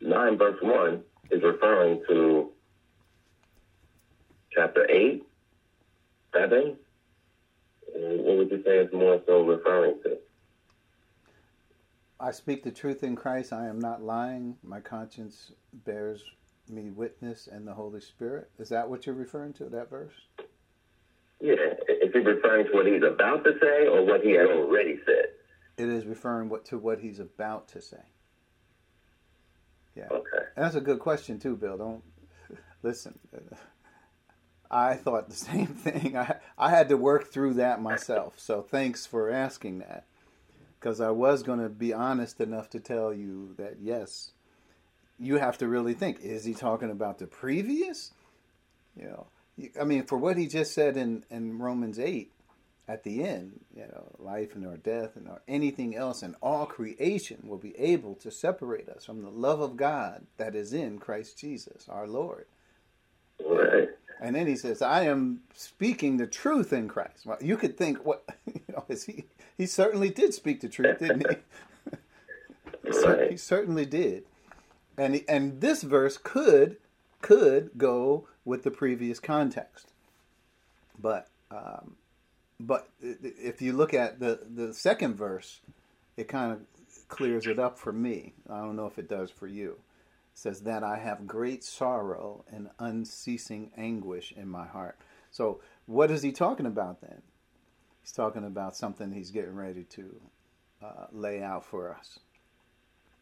nine 0.00 0.36
verse 0.36 0.58
one 0.60 1.02
is 1.30 1.42
referring 1.42 2.02
to 2.08 2.50
chapter 4.52 4.90
eight, 4.90 5.24
seven. 6.34 6.76
What 7.94 8.36
would 8.38 8.50
you 8.50 8.62
say 8.64 8.78
is 8.78 8.92
more 8.92 9.20
so 9.26 9.42
referring 9.42 10.02
to? 10.02 10.18
I 12.18 12.30
speak 12.30 12.62
the 12.62 12.70
truth 12.70 13.02
in 13.02 13.14
Christ. 13.16 13.52
I 13.52 13.66
am 13.66 13.78
not 13.78 14.02
lying. 14.02 14.56
My 14.62 14.80
conscience 14.80 15.52
bears 15.84 16.22
me 16.68 16.90
witness, 16.90 17.48
and 17.50 17.66
the 17.66 17.74
Holy 17.74 18.00
Spirit. 18.00 18.50
Is 18.58 18.68
that 18.70 18.88
what 18.88 19.06
you're 19.06 19.14
referring 19.14 19.52
to? 19.54 19.64
That 19.64 19.90
verse? 19.90 20.14
Yeah, 21.40 21.54
is 21.88 22.12
he 22.12 22.18
referring 22.20 22.66
to 22.66 22.72
what 22.72 22.86
he's 22.86 23.02
about 23.02 23.44
to 23.44 23.52
say 23.60 23.86
or 23.86 24.04
what 24.04 24.22
he 24.22 24.32
had 24.32 24.46
already 24.46 24.98
said? 25.04 25.26
It 25.76 25.88
is 25.88 26.06
referring 26.06 26.48
what 26.48 26.64
to 26.66 26.78
what 26.78 27.00
he's 27.00 27.20
about 27.20 27.68
to 27.68 27.82
say. 27.82 28.00
Yeah. 29.94 30.08
Okay. 30.10 30.44
That's 30.56 30.74
a 30.74 30.80
good 30.80 30.98
question 30.98 31.38
too, 31.38 31.56
Bill. 31.56 31.76
Don't 31.76 32.02
listen. 32.82 33.18
I 34.70 34.94
thought 34.94 35.28
the 35.28 35.34
same 35.36 35.66
thing. 35.66 36.16
I 36.16 36.36
I 36.56 36.70
had 36.70 36.88
to 36.88 36.96
work 36.96 37.30
through 37.30 37.54
that 37.54 37.82
myself. 37.82 38.38
So 38.38 38.62
thanks 38.62 39.06
for 39.06 39.30
asking 39.30 39.80
that, 39.80 40.06
because 40.78 41.00
I 41.00 41.10
was 41.10 41.42
going 41.42 41.60
to 41.60 41.68
be 41.68 41.92
honest 41.92 42.40
enough 42.40 42.70
to 42.70 42.80
tell 42.80 43.12
you 43.12 43.54
that 43.58 43.76
yes, 43.80 44.32
you 45.18 45.38
have 45.38 45.58
to 45.58 45.68
really 45.68 45.94
think: 45.94 46.20
is 46.20 46.44
he 46.44 46.54
talking 46.54 46.90
about 46.90 47.18
the 47.18 47.26
previous? 47.26 48.12
You 48.96 49.08
know, 49.08 49.26
I 49.80 49.84
mean, 49.84 50.04
for 50.04 50.18
what 50.18 50.36
he 50.36 50.46
just 50.46 50.74
said 50.74 50.96
in 50.96 51.24
in 51.30 51.58
Romans 51.58 51.98
eight, 51.98 52.32
at 52.88 53.02
the 53.02 53.24
end, 53.24 53.60
you 53.74 53.82
know, 53.82 54.14
life 54.18 54.54
and 54.54 54.64
or 54.64 54.76
death 54.76 55.16
and 55.16 55.28
or 55.28 55.42
anything 55.48 55.96
else 55.96 56.22
and 56.22 56.36
all 56.40 56.66
creation 56.66 57.40
will 57.44 57.58
be 57.58 57.76
able 57.78 58.14
to 58.16 58.30
separate 58.30 58.88
us 58.88 59.04
from 59.04 59.22
the 59.22 59.30
love 59.30 59.60
of 59.60 59.76
God 59.76 60.26
that 60.36 60.54
is 60.54 60.72
in 60.72 60.98
Christ 60.98 61.38
Jesus, 61.38 61.88
our 61.88 62.06
Lord. 62.06 62.46
Right. 63.44 63.88
And 64.20 64.34
then 64.34 64.46
he 64.46 64.56
says, 64.56 64.80
"I 64.82 65.02
am 65.02 65.40
speaking 65.54 66.16
the 66.16 66.26
truth 66.26 66.72
in 66.72 66.88
Christ." 66.88 67.26
Well, 67.26 67.38
you 67.40 67.56
could 67.56 67.76
think, 67.76 68.04
what 68.04 68.24
you 68.46 68.60
know, 68.68 68.84
is 68.88 69.04
he? 69.04 69.24
He 69.56 69.66
certainly 69.66 70.10
did 70.10 70.34
speak 70.34 70.60
the 70.60 70.68
truth, 70.68 70.98
didn't 70.98 71.26
he? 71.28 71.36
he, 72.86 72.92
cer- 72.92 73.30
he 73.30 73.36
certainly 73.36 73.86
did. 73.86 74.24
And 74.98 75.16
he- 75.16 75.28
and 75.28 75.60
this 75.60 75.82
verse 75.82 76.16
could 76.16 76.76
could 77.20 77.70
go 77.76 78.28
with 78.44 78.62
the 78.62 78.70
previous 78.70 79.18
context, 79.20 79.92
but 80.98 81.28
um, 81.50 81.96
but 82.58 82.88
if 83.00 83.60
you 83.60 83.72
look 83.72 83.92
at 83.92 84.20
the 84.20 84.40
the 84.54 84.72
second 84.72 85.16
verse, 85.16 85.60
it 86.16 86.28
kind 86.28 86.52
of 86.52 86.60
clears 87.08 87.46
it 87.46 87.58
up 87.58 87.78
for 87.78 87.92
me. 87.92 88.32
I 88.48 88.58
don't 88.60 88.76
know 88.76 88.86
if 88.86 88.98
it 88.98 89.08
does 89.08 89.30
for 89.30 89.46
you. 89.46 89.76
Says 90.36 90.60
that 90.60 90.84
I 90.84 90.98
have 90.98 91.26
great 91.26 91.64
sorrow 91.64 92.44
and 92.52 92.68
unceasing 92.78 93.72
anguish 93.76 94.32
in 94.36 94.48
my 94.48 94.66
heart. 94.66 94.98
So 95.30 95.60
what 95.86 96.10
is 96.10 96.22
he 96.22 96.30
talking 96.30 96.66
about 96.66 97.00
then? 97.00 97.22
He's 98.02 98.12
talking 98.12 98.44
about 98.44 98.76
something 98.76 99.10
he's 99.10 99.30
getting 99.30 99.56
ready 99.56 99.84
to 99.84 100.20
uh, 100.84 101.06
lay 101.10 101.42
out 101.42 101.64
for 101.64 101.90
us 101.90 102.20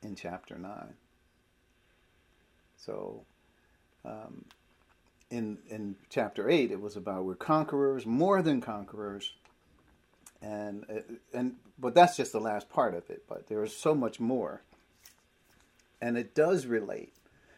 in 0.03 0.15
chapter 0.17 0.59
nine. 0.59 0.95
So. 2.77 3.25
Um, 4.05 4.45
in 5.31 5.59
in 5.69 5.97
chapter 6.11 6.51
eight, 6.51 6.71
it 6.71 6.81
was 6.81 6.97
about 6.97 7.25
we're 7.25 7.35
conquerors, 7.35 8.05
more 8.05 8.43
than 8.43 8.61
conquerors, 8.61 9.33
and 10.43 10.85
uh, 10.91 11.01
and 11.33 11.57
but 11.79 11.95
that's 11.95 12.17
just 12.17 12.33
the 12.33 12.41
last 12.41 12.69
part 12.69 12.95
of 12.95 13.09
it. 13.11 13.25
But 13.29 13.49
there 13.49 13.65
is 13.65 13.75
so 13.75 13.95
much 13.95 14.21
more, 14.21 14.63
and 16.05 16.19
it 16.19 16.35
does 16.35 16.67
relate, 16.67 17.15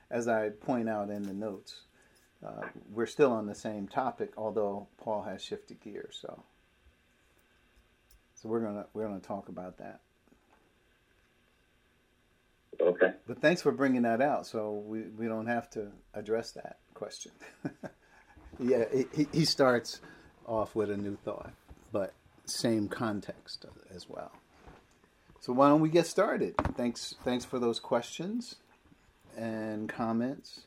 as 0.08 0.28
I 0.28 0.50
point 0.50 0.88
out 0.88 1.10
in 1.10 1.24
the 1.24 1.32
notes. 1.32 1.80
Uh, 2.46 2.68
we're 2.92 3.06
still 3.06 3.32
on 3.32 3.46
the 3.46 3.56
same 3.56 3.88
topic, 3.88 4.34
although 4.36 4.86
Paul 4.98 5.22
has 5.22 5.42
shifted 5.42 5.80
gears. 5.80 6.16
So, 6.22 6.44
so 8.36 8.48
we're 8.48 8.60
gonna 8.60 8.86
we're 8.94 9.08
gonna 9.08 9.18
talk 9.18 9.48
about 9.48 9.78
that. 9.78 10.00
Okay. 12.80 13.14
But 13.26 13.40
thanks 13.40 13.62
for 13.62 13.72
bringing 13.72 14.02
that 14.02 14.20
out, 14.20 14.46
so 14.46 14.84
we, 14.86 15.00
we 15.18 15.26
don't 15.26 15.48
have 15.48 15.68
to 15.70 15.88
address 16.14 16.52
that 16.52 16.78
question. 16.94 17.32
yeah, 18.60 18.84
he, 19.12 19.26
he 19.32 19.44
starts 19.44 20.00
off 20.46 20.76
with 20.76 20.90
a 20.90 20.96
new 20.96 21.16
thought, 21.24 21.52
but 21.90 22.12
same 22.44 22.86
context 22.86 23.64
as 23.92 24.08
well. 24.08 24.30
So 25.46 25.52
why 25.52 25.68
don't 25.68 25.80
we 25.80 25.90
get 25.90 26.08
started? 26.08 26.56
Thanks 26.74 27.14
thanks 27.22 27.44
for 27.44 27.60
those 27.60 27.78
questions 27.78 28.56
and 29.36 29.88
comments. 29.88 30.62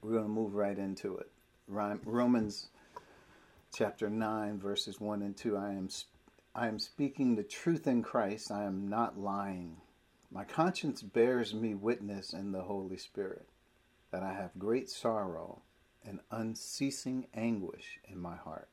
We're 0.00 0.12
going 0.12 0.24
to 0.24 0.30
move 0.30 0.54
right 0.54 0.78
into 0.78 1.18
it. 1.18 1.30
Romans 1.68 2.68
chapter 3.74 4.08
9 4.08 4.58
verses 4.58 4.98
1 4.98 5.20
and 5.20 5.36
2 5.36 5.58
I 5.58 5.72
am 5.72 5.90
I 6.54 6.68
am 6.68 6.78
speaking 6.78 7.36
the 7.36 7.42
truth 7.42 7.86
in 7.86 8.02
Christ. 8.02 8.50
I 8.50 8.64
am 8.64 8.88
not 8.88 9.18
lying. 9.18 9.76
My 10.32 10.44
conscience 10.44 11.02
bears 11.02 11.52
me 11.52 11.74
witness 11.74 12.32
in 12.32 12.52
the 12.52 12.62
Holy 12.62 12.96
Spirit 12.96 13.46
that 14.10 14.22
I 14.22 14.32
have 14.32 14.58
great 14.58 14.88
sorrow 14.88 15.60
and 16.02 16.20
unceasing 16.30 17.26
anguish 17.34 17.98
in 18.10 18.18
my 18.18 18.36
heart. 18.36 18.70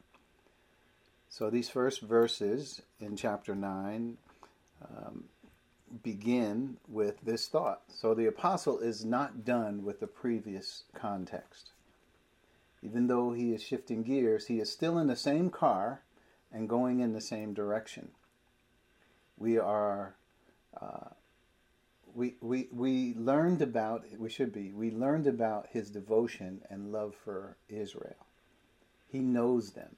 So 1.27 1.49
these 1.49 1.67
first 1.67 1.99
verses 1.99 2.81
in 3.01 3.17
chapter 3.17 3.53
9 3.53 4.17
um, 4.81 5.25
begin 6.03 6.77
with 6.87 7.21
this 7.21 7.47
thought. 7.47 7.81
So 7.89 8.13
the 8.13 8.27
apostle 8.27 8.79
is 8.79 9.03
not 9.03 9.43
done 9.45 9.83
with 9.83 9.99
the 9.99 10.07
previous 10.07 10.83
context. 10.93 11.71
Even 12.81 13.07
though 13.07 13.31
he 13.31 13.53
is 13.53 13.61
shifting 13.61 14.03
gears, 14.03 14.47
he 14.47 14.59
is 14.59 14.71
still 14.71 14.97
in 14.97 15.07
the 15.07 15.15
same 15.15 15.49
car 15.49 16.01
and 16.51 16.67
going 16.67 16.99
in 16.99 17.13
the 17.13 17.21
same 17.21 17.53
direction. 17.53 18.09
We 19.37 19.57
are, 19.57 20.15
uh, 20.79 21.09
we, 22.13 22.35
we, 22.41 22.67
we 22.71 23.13
learned 23.15 23.61
about, 23.61 24.05
we 24.17 24.29
should 24.29 24.51
be, 24.51 24.71
we 24.71 24.91
learned 24.91 25.27
about 25.27 25.67
his 25.71 25.89
devotion 25.89 26.61
and 26.69 26.91
love 26.91 27.15
for 27.15 27.57
Israel. 27.69 28.25
He 29.07 29.19
knows 29.19 29.71
them, 29.71 29.95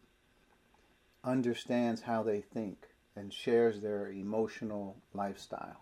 understands 1.23 2.01
how 2.01 2.23
they 2.23 2.41
think, 2.41 2.87
and 3.15 3.33
shares 3.33 3.81
their 3.81 4.09
emotional 4.09 4.97
lifestyle. 5.13 5.81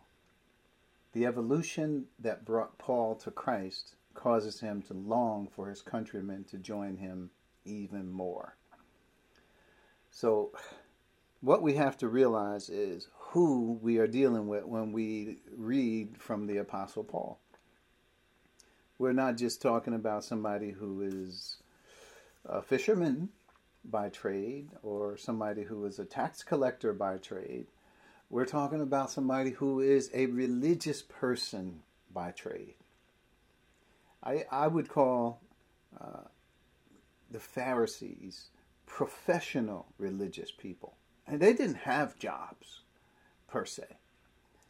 The 1.14 1.26
evolution 1.26 2.06
that 2.20 2.46
brought 2.46 2.78
Paul 2.78 3.16
to 3.16 3.32
Christ 3.32 3.96
causes 4.14 4.60
him 4.60 4.82
to 4.84 4.94
long 4.94 5.48
for 5.48 5.70
his 5.70 5.82
countrymen 5.82 6.46
to 6.46 6.58
join 6.58 6.98
him 6.98 7.32
even 7.66 8.10
more. 8.10 8.56
So, 10.10 10.52
what 11.42 11.62
we 11.62 11.74
have 11.76 11.98
to 11.98 12.08
realize 12.08 12.70
is 12.70 13.08
who 13.18 13.80
we 13.82 13.98
are 13.98 14.08
dealing 14.08 14.48
with 14.48 14.66
when 14.66 14.92
we 14.92 15.38
read 15.56 16.18
from 16.18 16.48
the 16.48 16.58
Apostle 16.58 17.04
Paul. 17.04 17.40
We're 19.00 19.14
not 19.14 19.38
just 19.38 19.62
talking 19.62 19.94
about 19.94 20.24
somebody 20.24 20.72
who 20.72 21.02
is 21.02 21.58
a 22.46 22.62
fisherman 22.62 23.30
by 23.84 24.10
trade 24.10 24.70
or 24.84 25.18
somebody 25.18 25.64
who 25.64 25.86
is 25.86 26.00
a 26.00 26.06
tax 26.06 26.44
collector 26.44 26.94
by 26.94 27.18
trade. 27.18 27.68
We're 28.30 28.46
talking 28.46 28.82
about 28.82 29.12
somebody 29.12 29.52
who 29.52 29.82
is 29.82 30.10
a 30.14 30.28
religious 30.28 31.02
person 31.02 31.82
by 32.14 32.32
trade. 32.32 32.76
I, 34.24 34.46
I 34.52 34.68
would 34.68 34.88
call 34.88 35.42
uh, 36.00 36.28
the 37.30 37.40
Pharisees 37.40 38.50
professional 38.86 39.88
religious 39.98 40.52
people. 40.52 40.94
And 41.28 41.40
they 41.40 41.54
didn't 41.54 41.76
have 41.76 42.20
jobs 42.20 42.82
per 43.48 43.66
se. 43.66 43.86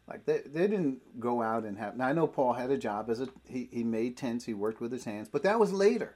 Like 0.08 0.26
they, 0.26 0.41
they 0.45 0.67
didn't 0.67 1.19
go 1.19 1.41
out 1.41 1.63
and 1.63 1.78
have. 1.78 1.97
Now 1.97 2.08
I 2.08 2.13
know 2.13 2.28
Paul 2.28 2.54
had 2.54 2.69
a 2.69 2.78
job 2.78 3.10
as 3.10 3.21
a 3.21 3.30
he, 3.47 3.69
he 3.71 3.84
made 3.84 4.17
tents, 4.17 4.45
he 4.45 4.54
worked 4.54 4.82
with 4.82 4.91
his 4.91 5.06
hands, 5.06 5.30
but 5.32 5.43
that 5.43 5.60
was 5.60 5.71
later. 5.71 6.15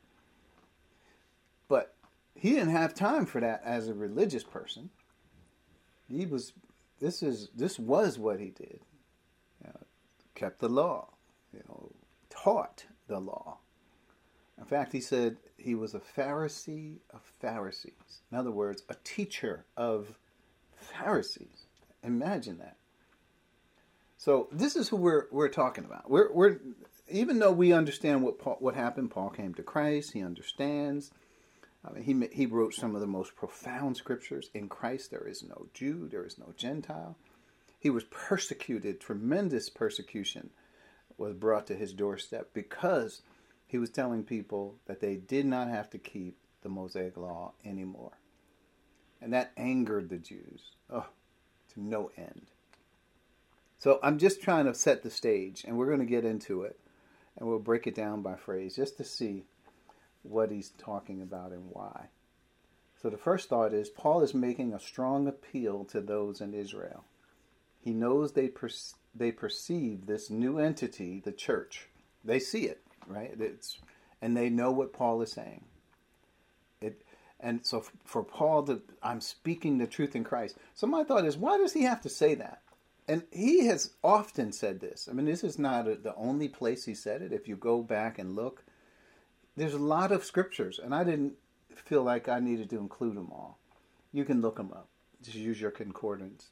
But 1.67 1.94
he 2.35 2.51
didn't 2.51 2.69
have 2.69 2.93
time 2.93 3.25
for 3.25 3.41
that 3.41 3.61
as 3.65 3.87
a 3.87 3.93
religious 3.93 4.43
person. 4.43 4.89
He 6.07 6.25
was 6.25 6.53
this 6.99 7.23
is 7.23 7.49
this 7.55 7.79
was 7.79 8.19
what 8.19 8.39
he 8.39 8.49
did. 8.49 8.79
You 9.63 9.67
know, 9.67 9.79
kept 10.35 10.59
the 10.59 10.69
law, 10.69 11.09
you 11.53 11.61
know, 11.67 11.91
taught 12.29 12.85
the 13.07 13.19
law. 13.19 13.57
In 14.57 14.65
fact, 14.65 14.93
he 14.93 15.01
said 15.01 15.37
he 15.57 15.75
was 15.75 15.95
a 15.95 15.99
Pharisee 15.99 16.97
of 17.13 17.21
Pharisees. 17.41 18.21
In 18.31 18.37
other 18.37 18.51
words, 18.51 18.83
a 18.89 18.95
teacher 19.03 19.65
of 19.75 20.17
Pharisees. 20.75 21.67
Imagine 22.03 22.59
that. 22.59 22.77
So 24.17 24.47
this 24.51 24.75
is 24.75 24.89
who 24.89 24.97
we're 24.97 25.27
we're 25.31 25.49
talking 25.49 25.85
about. 25.85 26.09
We're 26.09 26.31
we're 26.31 26.59
even 27.09 27.39
though 27.39 27.51
we 27.51 27.73
understand 27.73 28.23
what 28.23 28.39
Paul, 28.39 28.57
what 28.59 28.75
happened, 28.75 29.11
Paul 29.11 29.29
came 29.29 29.53
to 29.55 29.63
Christ. 29.63 30.13
He 30.13 30.23
understands. 30.23 31.11
I 31.87 31.91
mean, 31.91 32.03
he 32.03 32.35
he 32.35 32.45
wrote 32.45 32.73
some 32.73 32.95
of 32.95 33.01
the 33.01 33.07
most 33.07 33.35
profound 33.35 33.97
scriptures. 33.97 34.49
In 34.53 34.67
Christ, 34.67 35.11
there 35.11 35.27
is 35.27 35.43
no 35.43 35.67
Jew, 35.73 36.07
there 36.09 36.25
is 36.25 36.37
no 36.37 36.53
Gentile. 36.57 37.15
He 37.79 37.89
was 37.89 38.05
persecuted. 38.05 38.99
Tremendous 38.99 39.69
persecution 39.69 40.49
was 41.17 41.33
brought 41.33 41.67
to 41.67 41.75
his 41.75 41.93
doorstep 41.93 42.49
because 42.53 43.21
he 43.67 43.77
was 43.77 43.89
telling 43.89 44.23
people 44.23 44.75
that 44.85 45.01
they 45.01 45.15
did 45.15 45.45
not 45.45 45.67
have 45.67 45.89
to 45.91 45.97
keep 45.97 46.37
the 46.61 46.69
Mosaic 46.69 47.15
law 47.17 47.53
anymore. 47.63 48.17
And 49.21 49.33
that 49.33 49.51
angered 49.55 50.09
the 50.09 50.17
Jews 50.17 50.71
oh, 50.89 51.05
to 51.73 51.81
no 51.81 52.11
end. 52.17 52.47
So 53.77 53.99
I'm 54.01 54.17
just 54.17 54.41
trying 54.41 54.65
to 54.65 54.73
set 54.73 55.03
the 55.03 55.11
stage, 55.11 55.63
and 55.67 55.77
we're 55.77 55.87
going 55.87 55.99
to 55.99 56.05
get 56.05 56.25
into 56.25 56.63
it, 56.63 56.79
and 57.37 57.47
we'll 57.47 57.59
break 57.59 57.85
it 57.85 57.95
down 57.95 58.21
by 58.21 58.35
phrase 58.35 58.75
just 58.75 58.97
to 58.97 59.03
see 59.03 59.45
what 60.25 60.51
he's 60.51 60.69
talking 60.77 61.21
about 61.21 61.51
and 61.51 61.69
why. 61.69 62.07
So 63.01 63.09
the 63.09 63.17
first 63.17 63.49
thought 63.49 63.73
is 63.73 63.89
Paul 63.89 64.21
is 64.21 64.33
making 64.33 64.73
a 64.73 64.79
strong 64.79 65.27
appeal 65.27 65.85
to 65.85 66.01
those 66.01 66.41
in 66.41 66.53
Israel. 66.53 67.03
He 67.79 67.93
knows 67.93 68.31
they 68.31 68.47
per- 68.47 68.69
they 69.13 69.31
perceive 69.31 70.05
this 70.05 70.29
new 70.29 70.57
entity, 70.57 71.21
the 71.23 71.31
church. 71.31 71.87
They 72.23 72.39
see 72.39 72.65
it 72.65 72.81
right? 73.07 73.33
It's 73.39 73.79
and 74.21 74.35
they 74.35 74.49
know 74.49 74.71
what 74.71 74.93
Paul 74.93 75.21
is 75.21 75.31
saying. 75.31 75.65
It 76.81 77.01
and 77.39 77.65
so 77.65 77.85
for 78.03 78.23
Paul 78.23 78.63
to 78.63 78.81
I'm 79.03 79.21
speaking 79.21 79.77
the 79.77 79.87
truth 79.87 80.15
in 80.15 80.23
Christ. 80.23 80.57
So 80.73 80.87
my 80.87 81.03
thought 81.03 81.25
is, 81.25 81.37
why 81.37 81.57
does 81.57 81.73
he 81.73 81.83
have 81.83 82.01
to 82.01 82.09
say 82.09 82.35
that? 82.35 82.61
And 83.07 83.23
he 83.31 83.67
has 83.67 83.93
often 84.03 84.51
said 84.51 84.79
this. 84.79 85.07
I 85.09 85.13
mean, 85.13 85.27
this 85.27 85.43
is 85.43 85.59
not 85.59 85.87
a, 85.87 85.95
the 85.95 86.15
only 86.15 86.47
place 86.47 86.85
he 86.85 86.95
said 86.95 87.21
it. 87.21 87.31
If 87.31 87.47
you 87.47 87.55
go 87.55 87.83
back 87.83 88.17
and 88.17 88.35
look, 88.35 88.64
there's 89.55 89.73
a 89.73 89.79
lot 89.79 90.11
of 90.11 90.25
scriptures, 90.25 90.79
and 90.83 90.93
I 90.93 91.03
didn't 91.03 91.33
feel 91.75 92.03
like 92.03 92.27
I 92.27 92.39
needed 92.39 92.69
to 92.71 92.77
include 92.77 93.15
them 93.15 93.31
all. 93.31 93.57
You 94.11 94.25
can 94.25 94.41
look 94.41 94.57
them 94.57 94.71
up. 94.73 94.87
Just 95.23 95.37
use 95.37 95.59
your 95.59 95.71
concordance. 95.71 96.49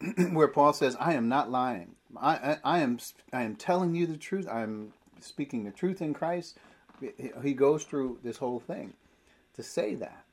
Where 0.32 0.48
Paul 0.48 0.72
says, 0.72 0.96
"I 0.98 1.14
am 1.14 1.28
not 1.28 1.50
lying. 1.50 1.94
I, 2.16 2.34
I, 2.34 2.58
I 2.64 2.78
am 2.80 2.98
I 3.32 3.42
am 3.42 3.56
telling 3.56 3.94
you 3.94 4.06
the 4.06 4.16
truth. 4.16 4.46
I 4.50 4.62
am 4.62 4.92
speaking 5.20 5.64
the 5.64 5.70
truth 5.70 6.02
in 6.02 6.14
Christ. 6.14 6.58
He 7.42 7.54
goes 7.54 7.84
through 7.84 8.18
this 8.22 8.38
whole 8.38 8.60
thing 8.60 8.94
to 9.54 9.62
say 9.62 9.94
that. 9.96 10.24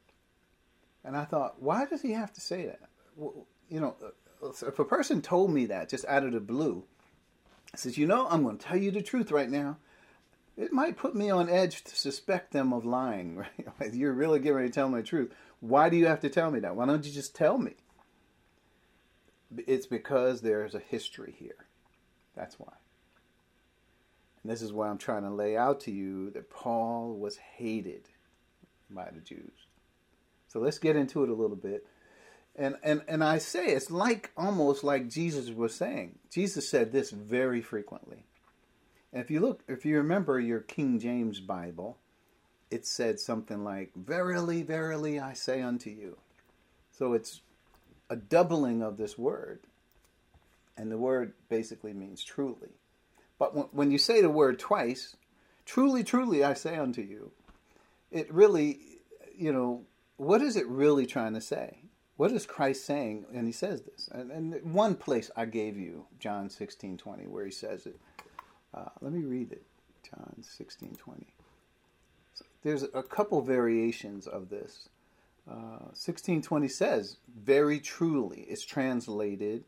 And 1.04 1.17
I 1.17 1.26
thought, 1.26 1.62
why 1.62 1.86
does 1.86 2.02
he 2.02 2.12
have 2.12 2.32
to 2.34 2.41
say 2.41 2.65
that? 2.65 2.82
You 3.69 3.80
know, 3.80 3.96
uh, 4.04 4.50
if 4.67 4.80
a 4.80 4.86
person 4.86 5.22
told 5.22 5.52
me 5.52 5.65
that 5.65 5.89
just 5.89 6.06
out 6.06 6.24
of 6.24 6.32
the 6.32 6.39
blue, 6.39 6.84
says, 7.76 7.98
you 7.98 8.06
know, 8.06 8.28
I'm 8.30 8.43
going 8.43 8.58
to 8.58 8.65
tell 8.65 8.78
you 8.78 8.91
the 8.91 9.02
truth 9.02 9.32
right 9.32 9.50
now. 9.50 9.78
It 10.56 10.72
might 10.72 10.98
put 10.98 11.16
me 11.16 11.30
on 11.30 11.50
edge 11.50 11.84
to 11.84 11.96
suspect 11.96 12.52
them 12.52 12.74
of 12.74 12.86
lying. 12.86 13.44
Right? 13.80 13.94
You're 13.94 14.13
really 14.13 14.39
getting 14.39 14.56
ready 14.56 14.70
to 14.70 14.74
tell 14.74 14.89
me 14.89 15.02
the 15.02 15.08
truth. 15.08 15.32
Why 15.60 15.89
do 15.89 15.98
you 15.98 16.08
have 16.08 16.20
to 16.22 16.30
tell 16.30 16.52
me 16.52 16.60
that? 16.60 16.76
Why 16.76 16.86
don't 16.86 17.06
you 17.06 17.12
just 17.12 17.36
tell 17.36 17.58
me? 17.58 17.74
It's 19.68 19.88
because 19.88 20.42
there's 20.42 20.76
a 20.76 20.80
history 20.80 21.36
here. 21.38 21.66
That's 22.36 22.60
why. 22.60 22.74
And 24.44 24.52
this 24.52 24.62
is 24.62 24.74
why 24.74 24.89
I'm 24.89 24.98
trying 24.98 25.24
to 25.24 25.30
lay 25.30 25.56
out 25.56 25.80
to 25.82 25.92
you 25.92 26.32
that 26.32 26.50
Paul 26.50 27.16
was 27.16 27.38
hated 27.38 28.10
by 28.89 29.10
the 29.12 29.22
Jews. 29.22 29.54
So 30.48 30.60
let's 30.60 30.78
get 30.78 30.96
into 30.96 31.24
it 31.24 31.30
a 31.30 31.34
little 31.34 31.56
bit. 31.56 31.88
And, 32.56 32.76
and, 32.84 33.02
and 33.08 33.24
I 33.24 33.39
say 33.39 33.68
it's 33.68 33.89
like 33.89 34.32
almost 34.38 34.84
like 34.84 35.10
Jesus 35.10 35.50
was 35.50 35.74
saying. 35.74 36.20
Jesus 36.30 36.70
said 36.70 36.92
this 36.92 37.10
very 37.10 37.62
frequently. 37.62 38.26
If 39.13 39.30
you 39.30 39.39
look, 39.39 39.62
if 39.67 39.86
you 39.86 39.97
remember 39.97 40.39
your 40.39 40.60
King 40.60 40.99
James 40.99 41.39
Bible, 41.39 41.97
it 42.71 42.86
said 42.86 43.19
something 43.19 43.63
like, 43.63 43.91
Verily, 43.95 44.63
verily, 44.63 45.19
I 45.19 45.34
say 45.34 45.62
unto 45.62 45.89
you. 45.89 46.17
So 46.91 47.13
it's 47.13 47.41
a 48.10 48.15
doubling 48.15 48.82
of 48.82 48.97
this 48.97 49.17
word. 49.17 49.62
And 50.76 50.91
the 50.91 50.97
word 50.97 51.34
basically 51.49 51.93
means 51.93 52.23
truly. 52.23 52.69
But 53.38 53.73
when 53.73 53.91
you 53.91 53.97
say 53.97 54.21
the 54.21 54.30
word 54.30 54.58
twice, 54.58 55.15
truly, 55.65 56.04
truly, 56.04 56.43
I 56.43 56.54
say 56.54 56.78
unto 56.78 57.02
you, 57.02 57.32
it 58.12 58.34
really, 58.34 58.80
you 59.38 59.54
know, 59.54 59.84
what 60.17 60.41
is 60.41 60.56
it 60.56 60.67
really 60.67 61.06
trying 61.06 61.34
to 61.34 61.41
say? 61.41 61.84
what 62.15 62.32
is 62.32 62.45
Christ 62.45 62.86
saying? 62.86 63.26
And 63.34 63.47
he 63.47 63.52
says 63.52 63.82
this. 63.82 64.08
And, 64.12 64.32
and 64.32 64.73
one 64.73 64.95
place 64.95 65.32
I 65.36 65.45
gave 65.45 65.78
you, 65.78 66.06
John 66.19 66.49
16 66.49 66.97
20, 66.97 67.28
where 67.28 67.45
he 67.45 67.52
says 67.52 67.86
it. 67.86 67.99
Uh, 68.73 68.89
let 69.01 69.13
me 69.13 69.21
read 69.21 69.51
it. 69.51 69.63
John 70.09 70.36
16 70.41 70.95
20. 70.95 71.25
So 72.33 72.45
there's 72.63 72.83
a 72.83 73.03
couple 73.03 73.41
variations 73.41 74.27
of 74.27 74.49
this. 74.49 74.89
Uh, 75.49 75.91
1620 75.91 76.67
says, 76.67 77.17
very 77.43 77.79
truly. 77.79 78.45
It's 78.47 78.63
translated 78.63 79.65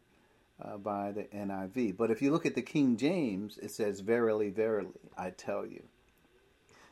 uh, 0.62 0.78
by 0.78 1.12
the 1.12 1.24
NIV. 1.24 1.98
But 1.98 2.12
if 2.12 2.22
you 2.22 2.32
look 2.32 2.46
at 2.46 2.56
the 2.56 2.62
King 2.62 2.96
James, 2.96 3.58
it 3.58 3.72
says, 3.72 4.00
verily, 4.00 4.50
verily, 4.50 4.94
I 5.18 5.32
tell 5.32 5.66
you. 5.66 5.84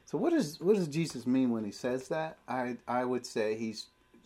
So 0.06 0.17
what, 0.17 0.34
is, 0.34 0.60
what 0.60 0.76
does 0.76 0.89
Jesus 0.89 1.26
mean 1.26 1.49
when 1.49 1.63
he 1.63 1.71
says 1.71 2.10
that? 2.10 2.38
I, 2.47 2.78
I 2.88 3.06
would 3.06 3.26
say 3.26 3.56
he 3.56 3.76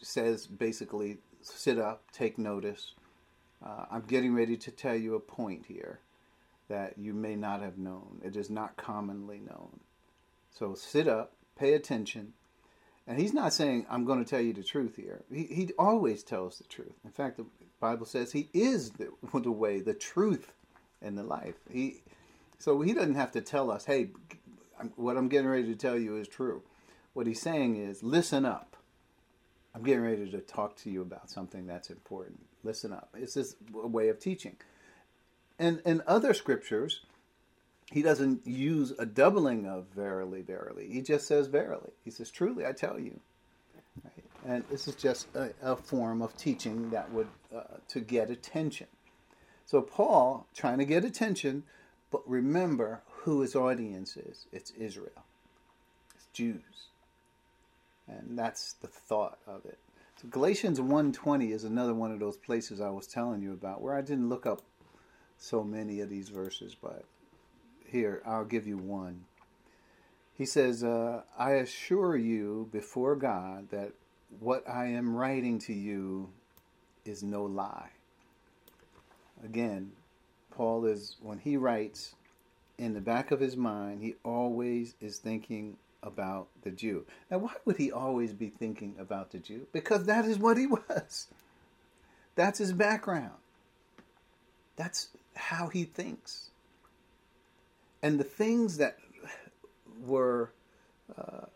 says 0.02 0.48
basically, 0.48 1.18
sit 1.42 1.78
up, 1.78 2.04
take 2.12 2.40
notice. 2.40 2.94
Uh, 3.64 3.86
I'm 3.92 4.02
getting 4.02 4.34
ready 4.34 4.58
to 4.58 4.72
tell 4.72 4.96
you 4.96 5.16
a 5.16 5.20
point 5.20 5.66
here 5.68 6.00
that 6.70 6.98
you 6.98 7.14
may 7.14 7.36
not 7.36 7.62
have 7.62 7.78
known. 7.78 8.22
It 8.24 8.36
is 8.36 8.50
not 8.50 8.78
commonly 8.78 9.40
known. 9.40 9.80
So 10.52 10.76
sit 10.76 11.08
up, 11.08 11.34
pay 11.58 11.74
attention. 11.74 12.34
And 13.08 13.20
he's 13.20 13.34
not 13.34 13.54
saying, 13.54 13.86
I'm 13.90 14.04
going 14.04 14.24
to 14.24 14.30
tell 14.30 14.42
you 14.42 14.54
the 14.54 14.64
truth 14.64 14.98
here. 14.98 15.24
He, 15.32 15.44
he 15.46 15.72
always 15.80 16.24
tells 16.24 16.58
the 16.58 16.66
truth. 16.66 16.96
In 17.06 17.12
fact, 17.12 17.38
the 17.38 17.46
Bible 17.80 18.06
says 18.06 18.32
he 18.32 18.50
is 18.54 18.92
the, 18.92 19.12
the 19.40 19.52
way, 19.52 19.80
the 19.80 19.94
truth, 19.94 20.52
and 21.02 21.18
the 21.18 21.24
life. 21.24 21.56
He, 21.72 22.02
so 22.60 22.82
he 22.82 22.94
doesn't 22.94 23.16
have 23.16 23.32
to 23.34 23.42
tell 23.42 23.72
us, 23.72 23.86
hey, 23.86 24.10
what 24.96 25.18
I'm 25.18 25.30
getting 25.30 25.48
ready 25.48 25.68
to 25.68 25.76
tell 25.76 25.98
you 25.98 26.18
is 26.18 26.28
true. 26.28 26.64
What 27.14 27.28
he's 27.28 27.42
saying 27.42 27.78
is, 27.78 28.04
listen 28.04 28.46
up. 28.46 28.76
I'm 29.74 29.84
getting 29.84 30.04
ready 30.04 30.30
to 30.30 30.40
talk 30.40 30.76
to 30.78 30.90
you 30.90 31.02
about 31.02 31.30
something 31.30 31.68
that's 31.68 31.90
important. 31.90 32.40
Listen 32.64 32.92
up. 32.92 33.10
It's 33.16 33.36
this 33.36 33.56
a 33.76 33.88
way 33.88 34.10
of 34.10 34.20
teaching. 34.20 34.56
And 35.60 35.82
in 35.86 36.04
other 36.06 36.34
scriptures, 36.34 37.02
he 37.92 38.02
doesn't 38.02 38.46
use 38.46 38.94
a 39.00 39.06
doubling 39.06 39.66
of 39.66 39.88
verily, 39.96 40.42
verily. 40.42 40.90
He 40.92 41.02
just 41.02 41.28
says 41.28 41.48
verily. 41.48 41.92
He 42.04 42.12
says, 42.12 42.30
truly, 42.30 42.66
I 42.66 42.74
tell 42.74 43.00
you. 43.00 43.20
Right? 44.04 44.26
And 44.46 44.64
this 44.70 44.88
is 44.88 44.96
just 44.96 45.28
a, 45.36 45.52
a, 45.62 45.76
form 45.76 46.22
of 46.22 46.36
teaching 46.38 46.90
that 46.92 47.12
would, 47.12 47.28
uh, 47.56 47.78
to 47.90 48.00
get 48.00 48.30
attention. 48.30 48.88
So 49.66 49.82
Paul, 49.82 50.48
trying 50.54 50.78
to 50.78 50.86
get 50.86 51.04
attention, 51.04 51.64
but 52.12 52.28
remember 52.30 53.02
who 53.08 53.42
his 53.42 53.56
audience 53.56 54.16
is. 54.16 54.46
It's 54.52 54.72
Israel. 54.72 55.24
It's 56.16 56.28
Jews 56.34 56.88
and 58.08 58.38
that's 58.38 58.74
the 58.74 58.88
thought 58.88 59.40
of 59.46 59.66
it. 59.66 59.80
So 60.22 60.28
Galatians 60.30 60.80
1:20 60.80 61.52
is 61.52 61.64
another 61.64 61.94
one 61.94 62.12
of 62.12 62.20
those 62.20 62.38
places 62.38 62.82
I 62.82 62.90
was 62.90 63.08
telling 63.08 63.42
you 63.42 63.54
about 63.54 63.82
where 63.82 63.94
I 63.94 64.02
didn't 64.02 64.30
look 64.30 64.46
up 64.46 64.62
so 65.38 65.64
many 65.64 66.00
of 66.02 66.10
these 66.10 66.30
verses, 66.30 66.76
but 66.76 67.06
here 67.86 68.22
I'll 68.26 68.46
give 68.46 68.68
you 68.68 68.78
one. 68.78 69.26
He 70.34 70.46
says, 70.46 70.84
uh, 70.84 71.24
"I 71.38 71.52
assure 71.54 72.16
you 72.16 72.70
before 72.72 73.16
God 73.16 73.70
that 73.70 73.94
what 74.40 74.68
I 74.70 74.88
am 74.88 75.16
writing 75.16 75.60
to 75.60 75.74
you 75.74 76.30
is 77.06 77.24
no 77.24 77.44
lie." 77.44 77.92
Again, 79.44 79.94
Paul 80.52 80.86
is 80.86 81.16
when 81.22 81.40
he 81.40 81.58
writes 81.58 82.16
in 82.78 82.94
the 82.94 83.02
back 83.02 83.32
of 83.32 83.40
his 83.40 83.58
mind, 83.58 84.02
he 84.02 84.16
always 84.24 84.96
is 85.02 85.18
thinking 85.18 85.78
about 86.04 86.48
the 86.62 86.72
Jew. 86.72 87.06
Now, 87.30 87.40
why 87.40 87.54
would 87.66 87.78
he 87.78 87.92
always 87.92 88.34
be 88.34 88.50
thinking 88.50 88.96
about 89.00 89.32
the 89.32 89.40
Jew? 89.40 89.68
Because 89.72 90.06
that 90.06 90.26
is 90.26 90.38
what 90.38 90.58
he 90.58 90.68
was. 90.90 91.28
That's 92.36 92.60
his 92.60 92.74
background. 92.74 93.34
That's 94.78 95.10
how 95.36 95.68
he 95.68 95.84
thinks. 95.84 96.52
And 98.02 98.20
the 98.20 98.24
things 98.24 98.78
that 98.78 98.98
were 100.06 100.52
uh, 101.18 101.48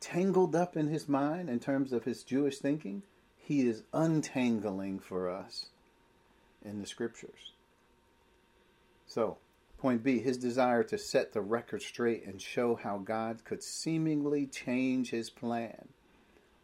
tangled 0.00 0.54
up 0.54 0.76
in 0.76 0.88
his 0.88 1.08
mind 1.08 1.48
in 1.48 1.60
terms 1.60 1.92
of 1.92 2.04
his 2.04 2.22
Jewish 2.22 2.58
thinking, 2.58 3.02
he 3.36 3.66
is 3.66 3.84
untangling 3.92 4.98
for 4.98 5.30
us 5.30 5.66
in 6.64 6.80
the 6.80 6.86
scriptures. 6.86 7.52
So, 9.06 9.38
Point 9.78 10.02
B, 10.02 10.18
his 10.18 10.36
desire 10.36 10.82
to 10.84 10.98
set 10.98 11.32
the 11.32 11.40
record 11.40 11.82
straight 11.82 12.24
and 12.26 12.40
show 12.40 12.74
how 12.74 12.98
God 12.98 13.44
could 13.44 13.62
seemingly 13.62 14.46
change 14.46 15.10
his 15.10 15.30
plan, 15.30 15.88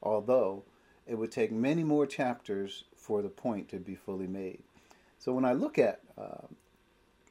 although 0.02 0.64
it 1.06 1.16
would 1.16 1.30
take 1.30 1.52
many 1.52 1.84
more 1.84 2.06
chapters 2.06 2.84
for 2.96 3.22
the 3.22 3.28
point 3.28 3.68
to 3.68 3.76
be 3.76 3.94
fully 3.94 4.26
made. 4.26 4.62
So 5.24 5.32
when 5.32 5.44
I 5.44 5.52
look 5.52 5.78
at 5.78 6.00
uh, 6.18 6.48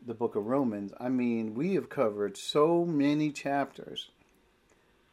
the 0.08 0.14
book 0.14 0.38
of 0.38 0.46
Romans, 0.46 0.94
I 0.98 1.10
mean, 1.10 1.54
we 1.54 1.76
have 1.76 1.90
covered 1.90 2.38
so 2.38 2.86
many 2.86 3.32
chapters 3.32 4.12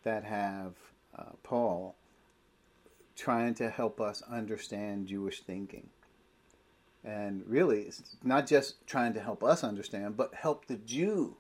that 0.05 0.23
have 0.23 0.75
uh, 1.19 1.33
Paul 1.43 1.97
trying 3.17 3.55
to 3.55 3.69
help 3.69 4.01
us 4.01 4.23
understand 4.31 5.09
Jewish 5.09 5.43
thinking. 5.43 5.89
And 7.03 7.43
really, 7.49 7.81
it's 7.81 8.17
not 8.23 8.47
just 8.47 8.87
trying 8.87 9.13
to 9.15 9.21
help 9.21 9.43
us 9.43 9.65
understand, 9.65 10.17
but 10.17 10.35
help 10.35 10.67
the 10.67 10.77
Jew 10.77 11.35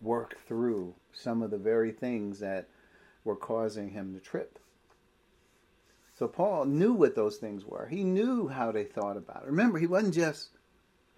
work 0.00 0.38
through 0.44 0.96
some 1.12 1.40
of 1.40 1.52
the 1.52 1.56
very 1.56 1.92
things 1.92 2.40
that 2.40 2.66
were 3.22 3.36
causing 3.36 3.90
him 3.90 4.12
to 4.12 4.18
trip. 4.18 4.58
So 6.18 6.26
Paul 6.26 6.64
knew 6.64 6.94
what 6.94 7.14
those 7.14 7.36
things 7.36 7.64
were. 7.64 7.86
He 7.86 8.02
knew 8.02 8.48
how 8.48 8.72
they 8.72 8.84
thought 8.84 9.16
about 9.16 9.44
it. 9.44 9.50
Remember, 9.50 9.78
he 9.78 9.86
wasn't 9.86 10.14
just 10.14 10.50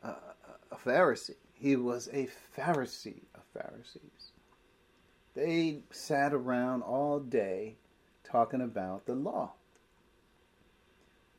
a, 0.09 0.75
a 0.75 0.77
Pharisee. 0.77 1.37
He 1.55 1.77
was 1.77 2.09
a 2.13 2.29
Pharisee 2.57 3.23
of 3.35 3.43
Pharisees. 3.55 4.33
They 5.35 5.81
sat 5.91 6.33
around 6.33 6.83
all 6.83 7.21
day 7.21 7.77
talking 8.25 8.61
about 8.61 9.07
the 9.07 9.15
law. 9.15 9.53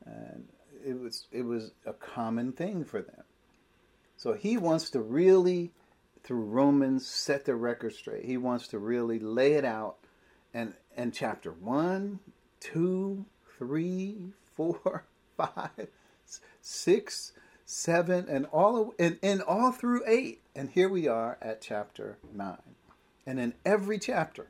And 0.05 0.47
it 0.85 0.99
was 0.99 1.27
it 1.31 1.43
was 1.43 1.71
a 1.85 1.93
common 1.93 2.51
thing 2.53 2.85
for 2.85 3.01
them. 3.01 3.23
So 4.15 4.33
he 4.33 4.57
wants 4.57 4.89
to 4.91 5.01
really, 5.01 5.71
through 6.23 6.43
Romans, 6.43 7.05
set 7.05 7.45
the 7.45 7.55
record 7.55 7.93
straight. 7.93 8.25
He 8.25 8.37
wants 8.37 8.67
to 8.69 8.79
really 8.79 9.19
lay 9.19 9.53
it 9.53 9.65
out, 9.65 9.97
and 10.53 10.73
and 10.95 11.13
chapter 11.13 11.51
one, 11.51 12.19
two, 12.59 13.25
three, 13.57 14.33
four, 14.55 15.05
five, 15.37 15.87
six, 16.61 17.33
seven, 17.67 18.25
and 18.29 18.45
all 18.47 18.95
and, 18.97 19.19
and 19.21 19.43
all 19.43 19.71
through 19.71 20.01
eight. 20.07 20.41
And 20.55 20.71
here 20.71 20.89
we 20.89 21.07
are 21.07 21.37
at 21.41 21.61
chapter 21.61 22.17
nine. 22.33 22.75
And 23.27 23.39
in 23.39 23.53
every 23.65 23.99
chapter, 23.99 24.47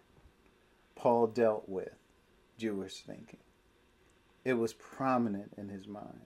Paul 0.95 1.27
dealt 1.27 1.67
with 1.67 1.95
Jewish 2.57 3.01
thinking. 3.01 3.39
It 4.45 4.53
was 4.53 4.71
prominent 4.73 5.53
in 5.57 5.67
his 5.67 5.87
mind. 5.87 6.21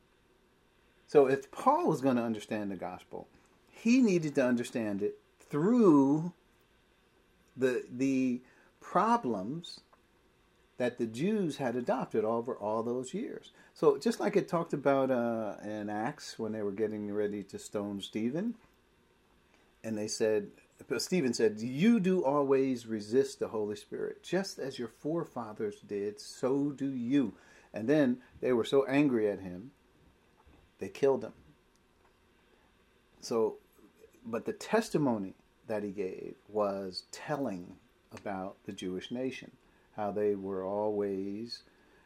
So 1.08 1.28
if 1.28 1.50
Paul 1.50 1.88
was 1.88 2.02
going 2.02 2.18
to 2.18 2.24
understand 2.24 2.70
the 2.70 2.76
gospel, 2.76 3.28
he 3.70 4.02
needed 4.02 4.36
to 4.36 4.46
understand 4.46 5.02
it 5.02 5.18
through 5.40 6.34
the 7.56 7.86
the 7.90 8.42
problems 8.82 9.80
that 10.78 10.98
the 10.98 11.06
Jews 11.06 11.58
had 11.58 11.76
adopted 11.76 12.26
over 12.26 12.56
all 12.56 12.84
those 12.84 13.14
years. 13.14 13.52
So 13.74 13.98
just 13.98 14.20
like 14.20 14.36
it 14.36 14.48
talked 14.48 14.74
about 14.74 15.12
uh, 15.12 15.56
in 15.64 15.90
Acts 15.90 16.38
when 16.38 16.52
they 16.52 16.62
were 16.62 16.72
getting 16.72 17.12
ready 17.12 17.44
to 17.44 17.58
stone 17.58 18.02
Stephen, 18.02 18.56
and 19.84 19.98
they 19.98 20.08
said, 20.08 20.48
Stephen 20.98 21.34
said, 21.34 21.60
"You 21.60 22.00
do 22.00 22.24
always 22.24 22.86
resist 22.86 23.40
the 23.40 23.48
Holy 23.48 23.76
Spirit, 23.76 24.24
just 24.24 24.60
as 24.60 24.78
your 24.78 24.90
forefathers 24.90 25.80
did. 25.82 26.20
So 26.20 26.72
do 26.72 26.92
you." 26.92 27.34
And 27.74 27.88
then 27.88 28.18
they 28.42 28.52
were 28.54 28.66
so 28.66 28.86
angry 28.86 29.30
at 29.30 29.40
him, 29.40 29.72
they 30.80 30.90
killed 30.90 31.24
him. 31.24 31.34
So, 33.22 33.58
but 34.26 34.46
the 34.46 34.54
testimony 34.54 35.36
that 35.68 35.84
he 35.84 35.92
gave 35.92 36.36
was 36.50 37.04
telling 37.12 37.76
about 38.12 38.58
the 38.66 38.74
Jewish 38.74 39.12
nation, 39.12 39.52
how 39.96 40.12
they 40.12 40.36
were 40.36 40.66
always 40.66 41.64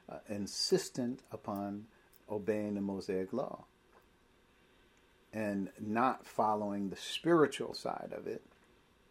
uh, 0.10 0.18
insistent 0.30 1.22
upon 1.32 1.86
obeying 2.30 2.76
the 2.76 2.82
Mosaic 2.82 3.34
law 3.34 3.66
and 5.34 5.70
not 5.80 6.26
following 6.26 6.90
the 6.90 6.96
spiritual 6.96 7.74
side 7.74 8.14
of 8.16 8.26
it 8.26 8.42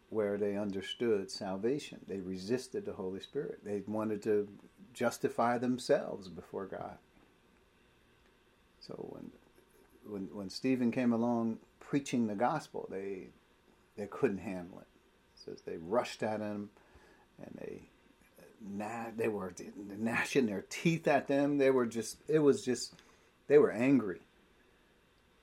where 0.09 0.37
they 0.37 0.55
understood 0.55 1.29
salvation. 1.29 1.99
They 2.07 2.19
resisted 2.19 2.85
the 2.85 2.93
Holy 2.93 3.19
Spirit. 3.19 3.59
They 3.63 3.83
wanted 3.87 4.23
to 4.23 4.47
justify 4.93 5.57
themselves 5.57 6.27
before 6.29 6.65
God. 6.65 6.97
So 8.79 8.93
when 9.09 9.31
when 10.07 10.35
when 10.35 10.49
Stephen 10.49 10.91
came 10.91 11.11
along 11.11 11.59
preaching 11.79 12.27
the 12.27 12.35
gospel, 12.35 12.87
they 12.89 13.29
they 13.97 14.07
couldn't 14.07 14.39
handle 14.39 14.79
it. 14.79 14.87
says 15.35 15.61
they 15.61 15.77
rushed 15.77 16.23
at 16.23 16.39
him, 16.39 16.69
and 17.41 17.57
they 17.59 17.89
they 19.17 19.27
were 19.27 19.53
gnashing 19.97 20.45
their 20.47 20.65
teeth 20.69 21.07
at 21.07 21.27
them. 21.27 21.57
They 21.57 21.71
were 21.71 21.85
just 21.85 22.17
it 22.27 22.39
was 22.39 22.63
just 22.63 22.93
They 23.47 23.57
were 23.57 23.71
angry. 23.71 24.21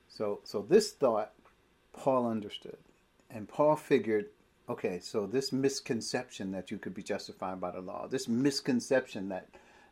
So, 0.08 0.40
so 0.44 0.62
this 0.62 0.92
thought 0.92 1.32
Paul 1.92 2.26
understood. 2.26 2.78
And 3.30 3.48
Paul 3.48 3.76
figured, 3.76 4.26
okay, 4.68 4.98
so 5.00 5.26
this 5.26 5.52
misconception 5.52 6.52
that 6.52 6.70
you 6.70 6.78
could 6.78 6.94
be 6.94 7.02
justified 7.02 7.60
by 7.60 7.70
the 7.70 7.80
law, 7.80 8.06
this 8.06 8.28
misconception 8.28 9.28
that 9.30 9.48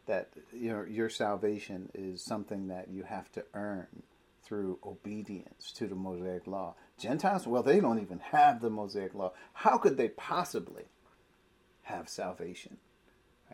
that 0.06 0.30
your 0.52 0.86
your 0.88 1.08
salvation 1.08 1.90
is 1.94 2.22
something 2.22 2.68
that 2.68 2.88
you 2.90 3.04
have 3.04 3.30
to 3.32 3.44
earn 3.54 3.86
through 4.42 4.78
obedience 4.84 5.70
to 5.72 5.86
the 5.86 5.94
Mosaic 5.94 6.46
law. 6.46 6.74
Gentiles, 6.98 7.46
well, 7.46 7.62
they 7.62 7.80
don't 7.80 8.00
even 8.00 8.18
have 8.18 8.60
the 8.60 8.70
Mosaic 8.70 9.14
law. 9.14 9.32
How 9.52 9.78
could 9.78 9.96
they 9.96 10.08
possibly 10.08 10.84
have 11.82 12.08
salvation? 12.08 12.78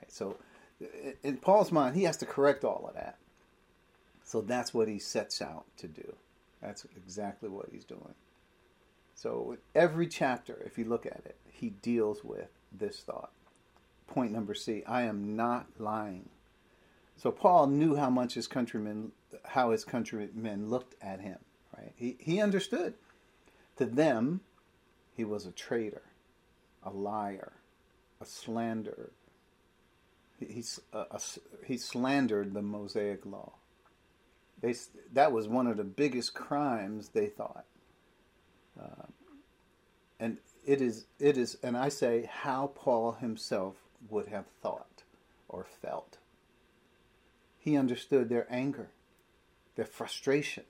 So, 0.09 0.37
in 1.23 1.39
Paul's 1.39 1.73
mind, 1.73 1.97
he 1.97 2.05
has 2.05 2.17
to 2.19 2.27
correct 2.27 2.65
all 2.65 2.87
of 2.89 2.95
that. 2.95 3.19
So 4.27 4.41
that's 4.41 4.75
what 4.75 4.89
he 4.89 4.99
sets 4.99 5.41
out 5.41 5.65
to 5.79 5.87
do. 5.87 6.15
That's 6.61 6.85
exactly 6.97 7.49
what 7.49 7.69
he's 7.71 7.85
doing. 7.85 8.15
So 9.15 9.57
every 9.75 10.09
chapter, 10.09 10.61
if 10.67 10.77
you 10.77 10.85
look 10.85 11.07
at 11.07 11.23
it, 11.25 11.37
he 11.49 11.71
deals 11.71 12.25
with 12.25 12.49
this 12.73 12.99
thought. 13.01 13.31
Point 14.09 14.33
number 14.33 14.53
C, 14.53 14.83
I 14.87 15.03
am 15.03 15.37
not 15.37 15.67
lying. 15.79 16.29
So 17.17 17.31
Paul 17.31 17.69
knew 17.69 17.95
how 17.95 18.11
much 18.11 18.35
his 18.35 18.47
countrymen, 18.47 19.13
how 19.45 19.71
his 19.71 19.85
countrymen 19.85 20.69
looked 20.69 20.95
at 21.01 21.21
him. 21.21 21.39
Right? 21.77 21.93
He 21.97 22.17
he 22.19 22.41
understood. 22.41 22.95
To 23.77 23.87
them, 23.87 24.41
he 25.15 25.25
was 25.25 25.47
a 25.47 25.53
traitor, 25.53 26.03
a 26.83 26.91
liar, 26.91 27.53
a 28.21 28.27
slanderer. 28.27 29.13
He, 30.39 30.47
he's 30.47 30.80
a, 30.93 30.99
a, 31.11 31.20
he 31.66 31.76
slandered 31.76 32.55
the 32.55 32.62
Mosaic 32.62 33.24
law. 33.24 33.53
They 34.61 34.74
that 35.12 35.32
was 35.32 35.49
one 35.49 35.66
of 35.66 35.76
the 35.76 35.84
biggest 35.84 36.34
crimes 36.34 37.11
they 37.11 37.26
thought. 37.26 37.64
Uh, 38.80 39.07
and 40.18 40.39
it 40.64 40.80
is 40.80 41.07
it 41.18 41.37
is 41.37 41.59
and 41.62 41.76
I 41.76 41.89
say 41.89 42.28
how 42.30 42.68
Paul 42.74 43.12
himself 43.12 43.76
would 44.09 44.28
have 44.28 44.47
thought 44.62 45.03
or 45.49 45.64
felt. 45.64 46.18
He 47.59 47.76
understood 47.76 48.28
their 48.28 48.47
anger, 48.49 48.89
their 49.74 49.84
frustration. 49.84 50.64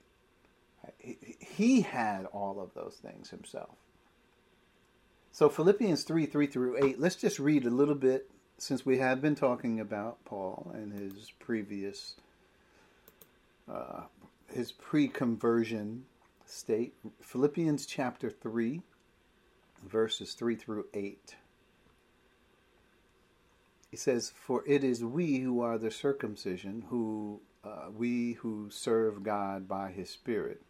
He, 0.98 1.36
he 1.40 1.80
had 1.82 2.26
all 2.26 2.60
of 2.60 2.74
those 2.74 2.96
things 3.02 3.30
himself. 3.30 3.76
So 5.30 5.48
Philippians 5.48 6.04
3 6.04 6.26
3 6.26 6.46
through 6.46 6.82
8, 6.82 6.98
let's 6.98 7.16
just 7.16 7.38
read 7.38 7.66
a 7.66 7.70
little 7.70 7.94
bit 7.94 8.30
since 8.58 8.86
we 8.86 8.98
have 8.98 9.20
been 9.20 9.34
talking 9.34 9.80
about 9.80 10.24
Paul 10.24 10.70
and 10.74 10.92
his 10.92 11.32
previous, 11.38 12.14
uh, 13.70 14.02
his 14.52 14.72
pre 14.72 15.08
conversion 15.08 16.04
state. 16.46 16.94
Philippians 17.20 17.86
chapter 17.86 18.30
3, 18.30 18.80
verses 19.84 20.32
3 20.34 20.56
through 20.56 20.86
8. 20.94 21.36
He 23.90 23.96
says, 23.96 24.32
For 24.34 24.62
it 24.66 24.82
is 24.82 25.04
we 25.04 25.40
who 25.40 25.60
are 25.60 25.78
the 25.78 25.90
circumcision, 25.90 26.84
who 26.88 27.40
uh, 27.64 27.90
we 27.94 28.34
who 28.34 28.70
serve 28.70 29.22
God 29.22 29.68
by 29.68 29.90
his 29.90 30.08
Spirit, 30.08 30.62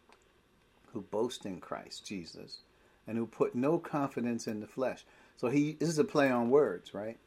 who 0.93 1.01
boast 1.01 1.45
in 1.45 1.59
Christ 1.59 2.05
Jesus, 2.05 2.61
and 3.05 3.17
who 3.17 3.27
put 3.27 3.55
no 3.55 3.77
confidence 3.77 4.47
in 4.47 4.59
the 4.59 4.67
flesh. 4.67 5.05
So 5.37 5.49
he 5.49 5.73
this 5.73 5.89
is 5.89 5.99
a 5.99 6.03
play 6.03 6.29
on 6.29 6.49
words, 6.49 6.93
right? 6.93 7.17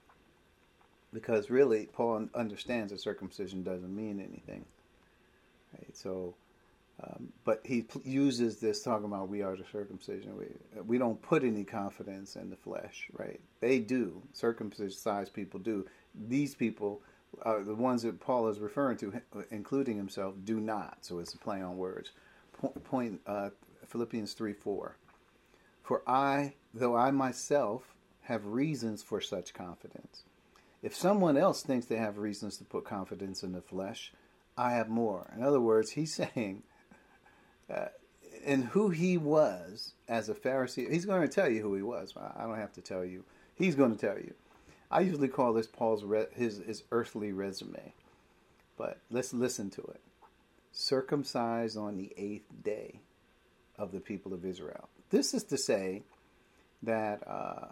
Because 1.13 1.51
really, 1.51 1.87
Paul 1.93 2.29
understands 2.35 2.93
that 2.93 3.01
circumcision 3.01 3.63
doesn't 3.63 3.95
mean 3.95 4.21
anything. 4.21 4.65
Right? 5.73 5.97
So 5.97 6.35
um, 7.03 7.33
but 7.45 7.61
he 7.65 7.87
uses 8.05 8.59
this 8.59 8.83
talking 8.83 9.07
about 9.07 9.29
we 9.29 9.43
are 9.43 9.57
the 9.57 9.65
circumcision. 9.73 10.37
We 10.37 10.47
we 10.83 10.99
don't 10.99 11.21
put 11.23 11.45
any 11.45 11.65
confidence 11.65 12.37
in 12.37 12.51
the 12.51 12.57
flesh, 12.57 13.09
right? 13.13 13.41
They 13.61 13.79
do. 13.79 14.21
Circumcised 14.33 15.33
people 15.33 15.61
do. 15.61 15.87
These 16.29 16.55
people, 16.55 17.01
uh, 17.43 17.61
the 17.61 17.75
ones 17.75 18.03
that 18.03 18.21
Paul 18.21 18.49
is 18.49 18.59
referring 18.59 18.99
to, 18.99 19.21
including 19.51 19.97
himself, 19.97 20.35
do 20.45 20.61
not. 20.61 20.99
So 21.01 21.21
it's 21.21 21.33
a 21.33 21.39
play 21.39 21.63
on 21.63 21.79
words. 21.79 22.11
Point, 22.53 22.85
point 22.85 23.21
uh, 23.27 23.51
Philippians 23.87 24.35
three 24.35 24.53
four. 24.53 24.97
For 25.83 26.03
I, 26.07 26.55
though 26.75 26.97
I 26.97 27.11
myself 27.13 27.95
have 28.23 28.45
reasons 28.45 29.03
for 29.03 29.21
such 29.21 29.55
confidence, 29.55 30.25
if 30.83 30.95
someone 30.95 31.37
else 31.37 31.63
thinks 31.63 31.87
they 31.87 31.97
have 31.97 32.19
reasons 32.19 32.57
to 32.59 32.65
put 32.65 32.85
confidence 32.85 33.43
in 33.43 33.53
the 33.53 33.61
flesh, 33.61 34.13
I 34.57 34.73
have 34.73 34.89
more. 34.89 35.31
In 35.37 35.43
other 35.43 35.61
words, 35.61 35.91
he's 35.91 36.15
saying 36.35 36.63
uh, 37.71 37.87
and 38.45 38.65
who 38.65 38.91
he 38.91 39.19
was 39.19 39.93
as 40.09 40.29
a 40.29 40.35
Pharisee. 40.35 40.91
He's 40.91 41.05
going 41.05 41.23
to 41.23 41.29
tell 41.29 41.49
you 41.49 41.63
who 41.63 41.75
he 41.75 41.83
was. 41.83 42.15
I 42.17 42.43
don't 42.45 42.57
have 42.57 42.73
to 42.75 42.81
tell 42.81 43.05
you. 43.05 43.25
He's 43.55 43.75
going 43.75 43.95
to 43.95 44.07
tell 44.07 44.19
you. 44.19 44.35
I 44.91 45.01
usually 45.01 45.29
call 45.29 45.53
this 45.53 45.67
Paul's 45.67 46.03
re- 46.03 46.27
his 46.33 46.59
his 46.67 46.83
earthly 46.91 47.33
resume, 47.33 47.95
but 48.77 48.99
let's 49.11 49.33
listen 49.33 49.71
to 49.71 49.83
it. 49.83 50.01
Circumcised 50.73 51.77
on 51.77 51.97
the 51.97 52.13
eighth 52.17 52.49
day 52.65 53.01
of 53.79 53.93
the 53.93 54.01
people 54.01 54.35
of 54.35 54.45
Israel. 54.45 54.89
This 55.11 55.33
is 55.33 55.45
to 55.45 55.59
say 55.59 56.03
that 56.83 57.23
uh, 57.27 57.67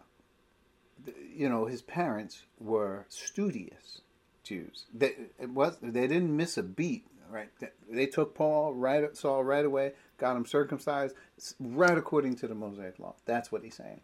you 1.34 1.48
know 1.48 1.66
his 1.66 1.82
parents 1.82 2.42
were 2.58 3.06
studious 3.08 4.00
Jews. 4.42 4.86
They 4.94 5.14
it 5.38 5.50
was 5.50 5.78
they 5.82 6.06
didn't 6.06 6.36
miss 6.36 6.56
a 6.58 6.62
beat 6.62 7.04
right? 7.30 7.48
They 7.90 8.06
took 8.06 8.34
Paul 8.34 8.74
right 8.74 9.16
Saul 9.16 9.44
right 9.44 9.64
away, 9.64 9.92
got 10.18 10.36
him 10.36 10.46
circumcised, 10.46 11.14
right 11.60 11.96
according 11.96 12.36
to 12.36 12.48
the 12.48 12.54
Mosaic 12.54 12.98
law. 12.98 13.14
That's 13.24 13.52
what 13.52 13.62
he's 13.62 13.74
saying. 13.74 14.00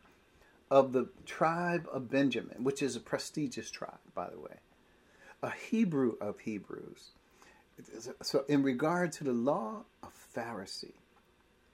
Of 0.71 0.93
the 0.93 1.09
tribe 1.27 1.87
of 1.93 2.11
Benjamin, 2.11 2.65
which 2.65 2.83
is 2.83 2.97
a 2.97 3.01
prestigious 3.01 3.71
tribe, 3.71 3.99
by 4.15 4.31
the 4.31 4.39
way, 4.39 4.59
a 5.43 5.51
Hebrew 5.51 6.15
of 6.21 6.41
Hebrews. 6.41 7.11
So, 8.23 8.45
in 8.49 8.63
regard 8.63 9.13
to 9.13 9.25
the 9.25 9.33
law, 9.33 9.85
a 10.03 10.09
Pharisee. 10.37 10.95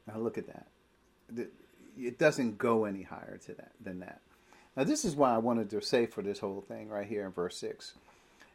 Now, 0.06 0.18
look 0.18 0.38
at 0.38 0.46
that. 0.46 0.66
It 1.98 2.18
doesn't 2.18 2.58
go 2.58 2.84
any 2.84 3.02
higher 3.02 3.38
to 3.46 3.54
that 3.54 3.72
than 3.80 4.00
that. 4.00 4.20
Now, 4.76 4.84
this 4.84 5.04
is 5.04 5.16
why 5.16 5.34
I 5.34 5.38
wanted 5.38 5.70
to 5.70 5.82
say 5.82 6.06
for 6.06 6.22
this 6.22 6.38
whole 6.38 6.60
thing 6.60 6.88
right 6.88 7.06
here 7.06 7.26
in 7.26 7.32
verse 7.32 7.56
six 7.56 7.94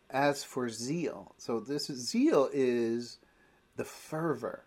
as 0.09 0.43
for 0.43 0.69
zeal, 0.69 1.33
so 1.37 1.59
this 1.59 1.87
zeal 1.87 2.49
is 2.53 3.17
the 3.75 3.83
fervor, 3.83 4.63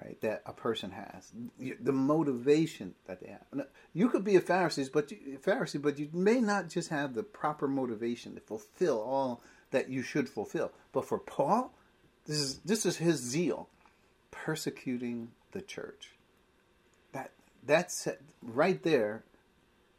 right, 0.00 0.20
that 0.20 0.42
a 0.46 0.52
person 0.52 0.92
has, 0.92 1.32
the 1.58 1.92
motivation 1.92 2.94
that 3.06 3.20
they 3.20 3.28
have. 3.28 3.66
You 3.92 4.08
could 4.08 4.24
be 4.24 4.36
a 4.36 4.40
Pharisee, 4.40 4.90
but 4.90 5.10
you, 5.10 5.38
Pharisee, 5.44 5.82
but 5.82 5.98
you 5.98 6.08
may 6.12 6.40
not 6.40 6.68
just 6.68 6.88
have 6.90 7.14
the 7.14 7.22
proper 7.22 7.66
motivation 7.68 8.34
to 8.34 8.40
fulfill 8.40 9.00
all 9.00 9.42
that 9.72 9.90
you 9.90 10.02
should 10.02 10.28
fulfill. 10.28 10.70
But 10.92 11.06
for 11.06 11.18
Paul, 11.18 11.72
this 12.26 12.38
is 12.38 12.58
this 12.58 12.86
is 12.86 12.96
his 12.98 13.16
zeal, 13.16 13.68
persecuting 14.30 15.32
the 15.50 15.60
church. 15.60 16.10
That 17.12 17.32
that's 17.66 18.08
right 18.40 18.82
there, 18.82 19.24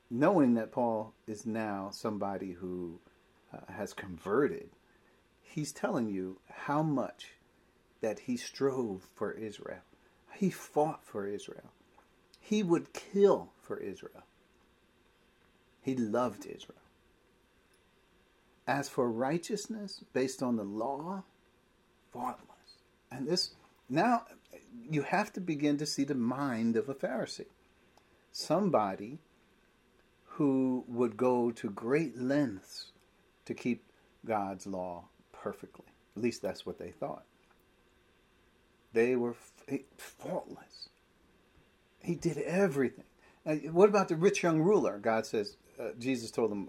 knowing 0.10 0.54
that 0.56 0.72
Paul 0.72 1.14
is 1.28 1.46
now 1.46 1.90
somebody 1.92 2.52
who 2.52 3.00
uh, 3.54 3.72
has 3.72 3.94
converted, 3.94 4.70
he's 5.42 5.72
telling 5.72 6.08
you 6.08 6.40
how 6.52 6.84
much 6.84 7.32
that 8.02 8.20
he 8.20 8.38
strove 8.38 9.08
for 9.16 9.32
Israel. 9.32 9.82
He 10.34 10.50
fought 10.50 11.06
for 11.06 11.28
Israel. 11.28 11.72
He 12.40 12.64
would 12.64 12.94
kill 12.94 13.52
for 13.62 13.78
Israel. 13.78 14.24
He 15.82 15.96
loved 15.96 16.46
Israel. 16.46 16.80
As 18.68 18.90
for 18.90 19.12
righteousness 19.12 20.04
based 20.14 20.42
on 20.42 20.56
the 20.56 20.64
law, 20.64 21.24
faultless. 22.12 22.78
And 23.12 23.28
this, 23.28 23.56
now 23.90 24.24
you 24.90 25.04
have 25.04 25.32
to 25.34 25.42
begin 25.42 25.78
to 25.78 25.86
see 25.86 26.04
the 26.04 26.16
mind 26.16 26.76
of 26.76 26.90
a 26.90 26.94
Pharisee. 26.94 27.46
Somebody 28.32 29.20
who 30.34 30.84
would 30.88 31.16
go 31.16 31.52
to 31.52 31.70
great 31.70 32.18
lengths 32.18 32.92
to 33.46 33.54
keep 33.54 33.84
God's 34.26 34.66
law 34.66 35.06
perfectly. 35.32 35.86
At 36.16 36.24
least 36.24 36.42
that's 36.42 36.66
what 36.66 36.80
they 36.80 36.90
thought. 36.90 37.24
They 38.94 39.16
were 39.16 39.36
faultless. 39.98 40.90
He 42.00 42.16
did 42.16 42.38
everything. 42.40 43.06
Now, 43.46 43.56
what 43.72 43.90
about 43.90 44.08
the 44.08 44.16
rich 44.16 44.42
young 44.42 44.60
ruler? 44.60 44.98
God 44.98 45.26
says, 45.26 45.58
uh, 45.80 45.90
Jesus 46.00 46.32
told 46.32 46.52
him, 46.52 46.68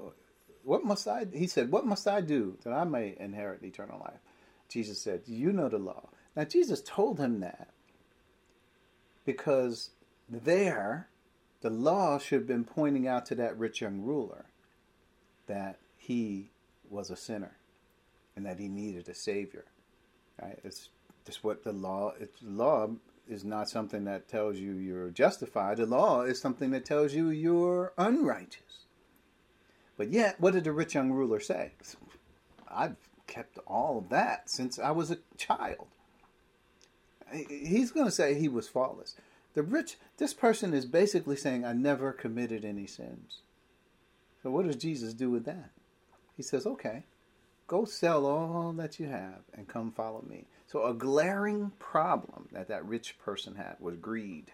What 0.62 0.84
must 0.84 1.08
I? 1.08 1.26
He 1.32 1.46
said, 1.46 1.70
What 1.70 1.86
must 1.86 2.06
I 2.06 2.20
do 2.20 2.58
that 2.64 2.72
I 2.72 2.84
may 2.84 3.16
inherit 3.18 3.62
eternal 3.62 3.98
life? 4.00 4.20
Jesus 4.68 5.00
said, 5.00 5.22
You 5.26 5.52
know 5.52 5.68
the 5.68 5.78
law. 5.78 6.08
Now, 6.36 6.44
Jesus 6.44 6.82
told 6.82 7.18
him 7.18 7.40
that 7.40 7.68
because 9.24 9.90
there, 10.28 11.08
the 11.64 11.70
law 11.70 12.18
should 12.18 12.40
have 12.40 12.46
been 12.46 12.64
pointing 12.64 13.08
out 13.08 13.24
to 13.24 13.34
that 13.34 13.58
rich 13.58 13.80
young 13.80 14.02
ruler 14.02 14.44
that 15.46 15.78
he 15.96 16.50
was 16.90 17.08
a 17.08 17.16
sinner 17.16 17.56
and 18.36 18.44
that 18.44 18.58
he 18.58 18.68
needed 18.68 19.08
a 19.08 19.14
savior. 19.14 19.64
Right? 20.38 20.58
It's 20.62 20.90
Just 21.24 21.42
what 21.42 21.64
the 21.64 21.72
law. 21.72 22.12
It's 22.20 22.36
law 22.42 22.90
is 23.26 23.46
not 23.46 23.70
something 23.70 24.04
that 24.04 24.28
tells 24.28 24.58
you 24.58 24.72
you're 24.72 25.08
justified. 25.08 25.78
The 25.78 25.86
law 25.86 26.20
is 26.20 26.38
something 26.38 26.70
that 26.72 26.84
tells 26.84 27.14
you 27.14 27.30
you're 27.30 27.94
unrighteous. 27.96 28.84
But 29.96 30.10
yet, 30.10 30.38
what 30.38 30.52
did 30.52 30.64
the 30.64 30.72
rich 30.72 30.94
young 30.94 31.12
ruler 31.12 31.40
say? 31.40 31.72
I've 32.68 32.96
kept 33.26 33.58
all 33.66 33.96
of 33.96 34.10
that 34.10 34.50
since 34.50 34.78
I 34.78 34.90
was 34.90 35.10
a 35.10 35.18
child. 35.38 35.86
He's 37.32 37.90
going 37.90 38.04
to 38.04 38.12
say 38.12 38.34
he 38.34 38.48
was 38.48 38.68
faultless. 38.68 39.16
The 39.54 39.62
rich, 39.62 39.96
this 40.18 40.34
person 40.34 40.74
is 40.74 40.84
basically 40.84 41.36
saying, 41.36 41.64
I 41.64 41.72
never 41.72 42.12
committed 42.12 42.64
any 42.64 42.86
sins. 42.86 43.40
So, 44.42 44.50
what 44.50 44.66
does 44.66 44.76
Jesus 44.76 45.14
do 45.14 45.30
with 45.30 45.44
that? 45.46 45.70
He 46.36 46.42
says, 46.42 46.66
okay, 46.66 47.04
go 47.66 47.84
sell 47.84 48.26
all 48.26 48.72
that 48.72 48.98
you 48.98 49.06
have 49.06 49.42
and 49.54 49.68
come 49.68 49.92
follow 49.92 50.24
me. 50.28 50.44
So, 50.66 50.84
a 50.84 50.92
glaring 50.92 51.72
problem 51.78 52.48
that 52.52 52.68
that 52.68 52.84
rich 52.84 53.16
person 53.18 53.54
had 53.54 53.76
was 53.78 53.96
greed. 53.96 54.52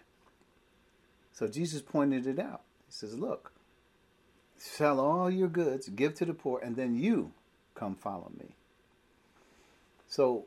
So, 1.33 1.49
Jesus 1.49 1.81
pointed 1.81 2.27
it 2.27 2.39
out. 2.39 2.61
He 2.87 2.93
says, 2.93 3.19
look, 3.19 3.53
sell 4.59 5.01
all 5.01 5.31
your 5.31 5.49
goods, 5.49 5.89
give 5.89 6.15
to 6.17 6.27
the 6.27 6.35
poor, 6.35 6.61
and 6.63 6.77
then 6.77 6.95
you 6.95 7.33
come 7.75 7.95
follow 7.95 8.31
me. 8.39 8.55
So, 10.07 10.45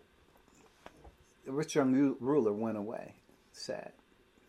the 1.45 1.51
rich 1.51 1.75
young 1.75 2.15
ruler 2.19 2.53
went 2.53 2.77
away 2.77 3.15
sad. 3.53 3.91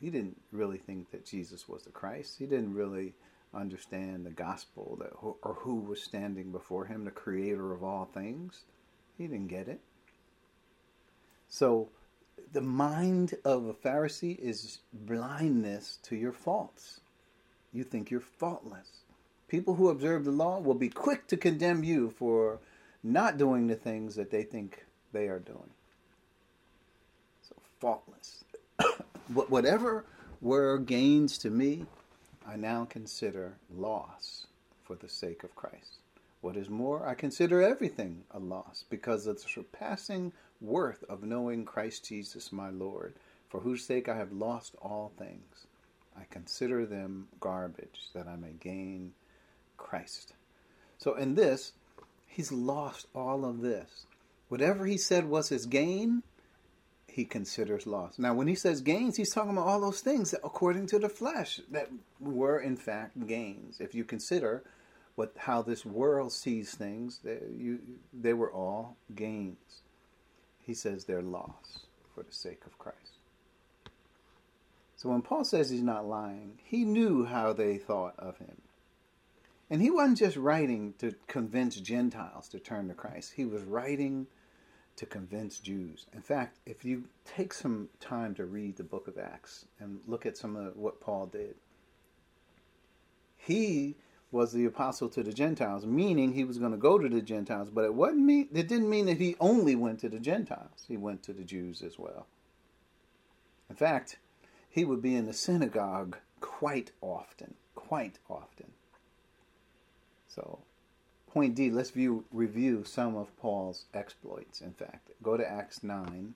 He 0.00 0.10
didn't 0.10 0.40
really 0.52 0.78
think 0.78 1.10
that 1.10 1.24
Jesus 1.24 1.68
was 1.68 1.82
the 1.82 1.90
Christ. 1.90 2.36
He 2.38 2.46
didn't 2.46 2.74
really 2.74 3.14
understand 3.54 4.26
the 4.26 4.30
gospel 4.30 4.96
that, 5.00 5.12
or 5.20 5.54
who 5.60 5.76
was 5.76 6.02
standing 6.02 6.50
before 6.50 6.86
him, 6.86 7.04
the 7.04 7.10
creator 7.10 7.72
of 7.72 7.82
all 7.82 8.04
things. 8.12 8.64
He 9.16 9.26
didn't 9.26 9.48
get 9.48 9.68
it. 9.68 9.80
So, 11.48 11.88
the 12.52 12.60
mind 12.60 13.34
of 13.44 13.66
a 13.66 13.74
Pharisee 13.74 14.38
is 14.38 14.80
blindness 14.92 15.98
to 16.04 16.16
your 16.16 16.32
faults. 16.32 17.00
You 17.72 17.84
think 17.84 18.10
you're 18.10 18.20
faultless. 18.20 19.02
People 19.48 19.74
who 19.74 19.88
observe 19.88 20.24
the 20.24 20.32
law 20.32 20.58
will 20.58 20.74
be 20.74 20.88
quick 20.88 21.26
to 21.28 21.36
condemn 21.36 21.84
you 21.84 22.10
for 22.10 22.58
not 23.02 23.38
doing 23.38 23.66
the 23.66 23.76
things 23.76 24.16
that 24.16 24.30
they 24.30 24.42
think 24.42 24.84
they 25.12 25.28
are 25.28 25.38
doing. 25.38 25.70
So, 27.48 27.54
faultless. 27.80 28.43
Whatever 29.32 30.04
were 30.40 30.78
gains 30.78 31.38
to 31.38 31.50
me, 31.50 31.86
I 32.46 32.56
now 32.56 32.84
consider 32.84 33.56
loss 33.74 34.46
for 34.82 34.96
the 34.96 35.08
sake 35.08 35.44
of 35.44 35.54
Christ. 35.56 36.00
What 36.42 36.58
is 36.58 36.68
more, 36.68 37.08
I 37.08 37.14
consider 37.14 37.62
everything 37.62 38.24
a 38.30 38.38
loss 38.38 38.84
because 38.90 39.26
of 39.26 39.36
the 39.36 39.48
surpassing 39.48 40.32
worth 40.60 41.02
of 41.04 41.22
knowing 41.22 41.64
Christ 41.64 42.04
Jesus 42.04 42.52
my 42.52 42.68
Lord, 42.68 43.14
for 43.48 43.60
whose 43.60 43.82
sake 43.84 44.10
I 44.10 44.16
have 44.16 44.30
lost 44.30 44.74
all 44.82 45.12
things. 45.16 45.66
I 46.14 46.24
consider 46.30 46.84
them 46.84 47.28
garbage 47.40 48.10
that 48.14 48.28
I 48.28 48.36
may 48.36 48.52
gain 48.60 49.14
Christ. 49.78 50.34
So 50.98 51.14
in 51.14 51.34
this, 51.34 51.72
he's 52.26 52.52
lost 52.52 53.06
all 53.14 53.46
of 53.46 53.62
this. 53.62 54.04
Whatever 54.48 54.84
he 54.84 54.98
said 54.98 55.24
was 55.24 55.48
his 55.48 55.64
gain, 55.64 56.22
he 57.14 57.24
considers 57.24 57.86
loss. 57.86 58.18
Now, 58.18 58.34
when 58.34 58.48
he 58.48 58.56
says 58.56 58.80
gains, 58.80 59.16
he's 59.16 59.32
talking 59.32 59.52
about 59.52 59.68
all 59.68 59.80
those 59.80 60.00
things 60.00 60.34
according 60.42 60.88
to 60.88 60.98
the 60.98 61.08
flesh 61.08 61.60
that 61.70 61.88
were 62.18 62.58
in 62.58 62.76
fact 62.76 63.28
gains. 63.28 63.80
If 63.80 63.94
you 63.94 64.02
consider 64.02 64.64
what 65.14 65.32
how 65.36 65.62
this 65.62 65.86
world 65.86 66.32
sees 66.32 66.74
things, 66.74 67.20
they, 67.22 67.38
you, 67.56 67.78
they 68.12 68.32
were 68.32 68.50
all 68.50 68.96
gains. 69.14 69.82
He 70.66 70.74
says 70.74 71.04
they're 71.04 71.22
loss 71.22 71.86
for 72.16 72.24
the 72.24 72.32
sake 72.32 72.62
of 72.66 72.78
Christ. 72.80 72.98
So 74.96 75.10
when 75.10 75.22
Paul 75.22 75.44
says 75.44 75.70
he's 75.70 75.82
not 75.82 76.08
lying, 76.08 76.58
he 76.64 76.84
knew 76.84 77.26
how 77.26 77.52
they 77.52 77.78
thought 77.78 78.14
of 78.18 78.38
him. 78.38 78.60
And 79.70 79.80
he 79.80 79.90
wasn't 79.90 80.18
just 80.18 80.36
writing 80.36 80.94
to 80.98 81.14
convince 81.28 81.76
Gentiles 81.76 82.48
to 82.48 82.58
turn 82.58 82.88
to 82.88 82.94
Christ. 82.94 83.34
He 83.36 83.44
was 83.44 83.62
writing 83.62 84.26
to 84.96 85.06
convince 85.06 85.58
Jews. 85.58 86.06
In 86.12 86.22
fact, 86.22 86.58
if 86.66 86.84
you 86.84 87.04
take 87.24 87.52
some 87.52 87.88
time 88.00 88.34
to 88.36 88.44
read 88.44 88.76
the 88.76 88.84
book 88.84 89.08
of 89.08 89.18
Acts 89.18 89.66
and 89.80 90.00
look 90.06 90.24
at 90.24 90.36
some 90.36 90.56
of 90.56 90.76
what 90.76 91.00
Paul 91.00 91.26
did, 91.26 91.56
he 93.36 93.96
was 94.30 94.52
the 94.52 94.64
apostle 94.64 95.08
to 95.10 95.22
the 95.22 95.32
Gentiles, 95.32 95.86
meaning 95.86 96.32
he 96.32 96.44
was 96.44 96.58
going 96.58 96.72
to 96.72 96.78
go 96.78 96.98
to 96.98 97.08
the 97.08 97.22
Gentiles, 97.22 97.70
but 97.70 97.84
it 97.84 97.94
wasn't 97.94 98.24
mean 98.24 98.48
it 98.52 98.68
didn't 98.68 98.90
mean 98.90 99.06
that 99.06 99.18
he 99.18 99.36
only 99.38 99.76
went 99.76 100.00
to 100.00 100.08
the 100.08 100.18
Gentiles. 100.18 100.84
He 100.88 100.96
went 100.96 101.22
to 101.24 101.32
the 101.32 101.44
Jews 101.44 101.82
as 101.82 101.98
well. 101.98 102.26
In 103.70 103.76
fact, 103.76 104.18
he 104.68 104.84
would 104.84 105.00
be 105.00 105.14
in 105.14 105.26
the 105.26 105.32
synagogue 105.32 106.16
quite 106.40 106.90
often, 107.00 107.54
quite 107.74 108.18
often. 108.28 108.72
So 110.26 110.58
Point 111.34 111.56
D, 111.56 111.68
let's 111.68 111.90
view, 111.90 112.24
review 112.30 112.84
some 112.84 113.16
of 113.16 113.36
Paul's 113.38 113.86
exploits, 113.92 114.60
in 114.60 114.72
fact. 114.72 115.10
Go 115.20 115.36
to 115.36 115.44
Acts 115.44 115.82
9, 115.82 116.32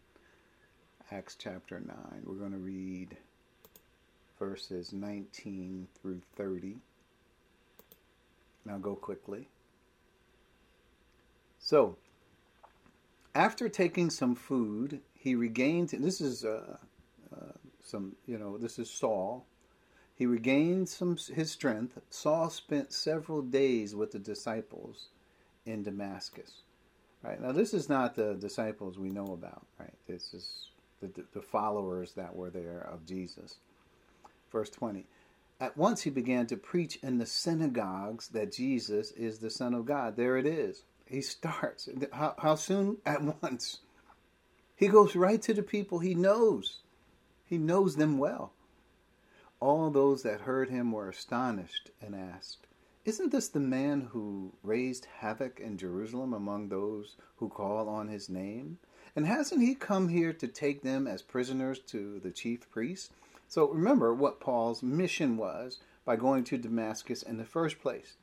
Acts 1.12 1.36
chapter 1.38 1.78
9. 1.78 1.96
We're 2.24 2.34
going 2.34 2.50
to 2.50 2.58
read 2.58 3.16
verses 4.40 4.92
19 4.92 5.86
through 6.02 6.20
30. 6.34 6.78
Now 8.64 8.78
go 8.78 8.96
quickly. 8.96 9.46
So, 11.60 11.96
after 13.36 13.68
taking 13.68 14.10
some 14.10 14.34
food, 14.34 14.98
he 15.14 15.36
regained. 15.36 15.90
This 15.90 16.20
is 16.20 16.44
uh, 16.44 16.76
uh, 17.32 17.52
some, 17.84 18.16
you 18.26 18.36
know, 18.36 18.58
this 18.58 18.80
is 18.80 18.90
Saul. 18.90 19.46
He 20.18 20.26
regained 20.26 20.88
some 20.88 21.16
his 21.16 21.52
strength. 21.52 21.96
Saul 22.10 22.50
spent 22.50 22.92
several 22.92 23.40
days 23.40 23.94
with 23.94 24.10
the 24.10 24.18
disciples 24.18 25.10
in 25.64 25.84
Damascus. 25.84 26.62
Right 27.22 27.40
now, 27.40 27.52
this 27.52 27.72
is 27.72 27.88
not 27.88 28.16
the 28.16 28.34
disciples 28.34 28.98
we 28.98 29.10
know 29.10 29.26
about. 29.26 29.64
Right, 29.78 29.94
this 30.08 30.34
is 30.34 30.70
the, 31.00 31.22
the 31.32 31.40
followers 31.40 32.14
that 32.14 32.34
were 32.34 32.50
there 32.50 32.88
of 32.92 33.06
Jesus. 33.06 33.58
Verse 34.50 34.70
twenty. 34.70 35.04
At 35.60 35.76
once 35.76 36.02
he 36.02 36.10
began 36.10 36.46
to 36.48 36.56
preach 36.56 36.98
in 37.02 37.18
the 37.18 37.26
synagogues 37.26 38.28
that 38.28 38.52
Jesus 38.52 39.12
is 39.12 39.38
the 39.38 39.50
Son 39.50 39.72
of 39.72 39.86
God. 39.86 40.16
There 40.16 40.36
it 40.36 40.46
is. 40.46 40.82
He 41.06 41.20
starts. 41.20 41.88
How, 42.12 42.34
how 42.38 42.56
soon? 42.56 42.98
At 43.06 43.22
once. 43.42 43.78
He 44.76 44.88
goes 44.88 45.16
right 45.16 45.40
to 45.42 45.54
the 45.54 45.62
people 45.62 46.00
he 46.00 46.14
knows. 46.14 46.78
He 47.44 47.56
knows 47.56 47.96
them 47.96 48.18
well. 48.18 48.52
All 49.60 49.90
those 49.90 50.22
that 50.22 50.42
heard 50.42 50.70
him 50.70 50.92
were 50.92 51.08
astonished 51.08 51.90
and 52.00 52.14
asked, 52.14 52.68
Isn't 53.04 53.32
this 53.32 53.48
the 53.48 53.58
man 53.58 54.02
who 54.12 54.52
raised 54.62 55.06
havoc 55.06 55.58
in 55.58 55.76
Jerusalem 55.76 56.32
among 56.32 56.68
those 56.68 57.16
who 57.36 57.48
call 57.48 57.88
on 57.88 58.06
his 58.06 58.28
name? 58.28 58.78
And 59.16 59.26
hasn't 59.26 59.62
he 59.62 59.74
come 59.74 60.10
here 60.10 60.32
to 60.32 60.46
take 60.46 60.82
them 60.82 61.08
as 61.08 61.22
prisoners 61.22 61.80
to 61.86 62.20
the 62.20 62.30
chief 62.30 62.70
priests? 62.70 63.10
So 63.48 63.68
remember 63.68 64.14
what 64.14 64.38
Paul's 64.38 64.82
mission 64.82 65.36
was 65.36 65.80
by 66.04 66.14
going 66.14 66.44
to 66.44 66.58
Damascus 66.58 67.22
in 67.22 67.36
the 67.36 67.44
first 67.44 67.80
place. 67.80 68.16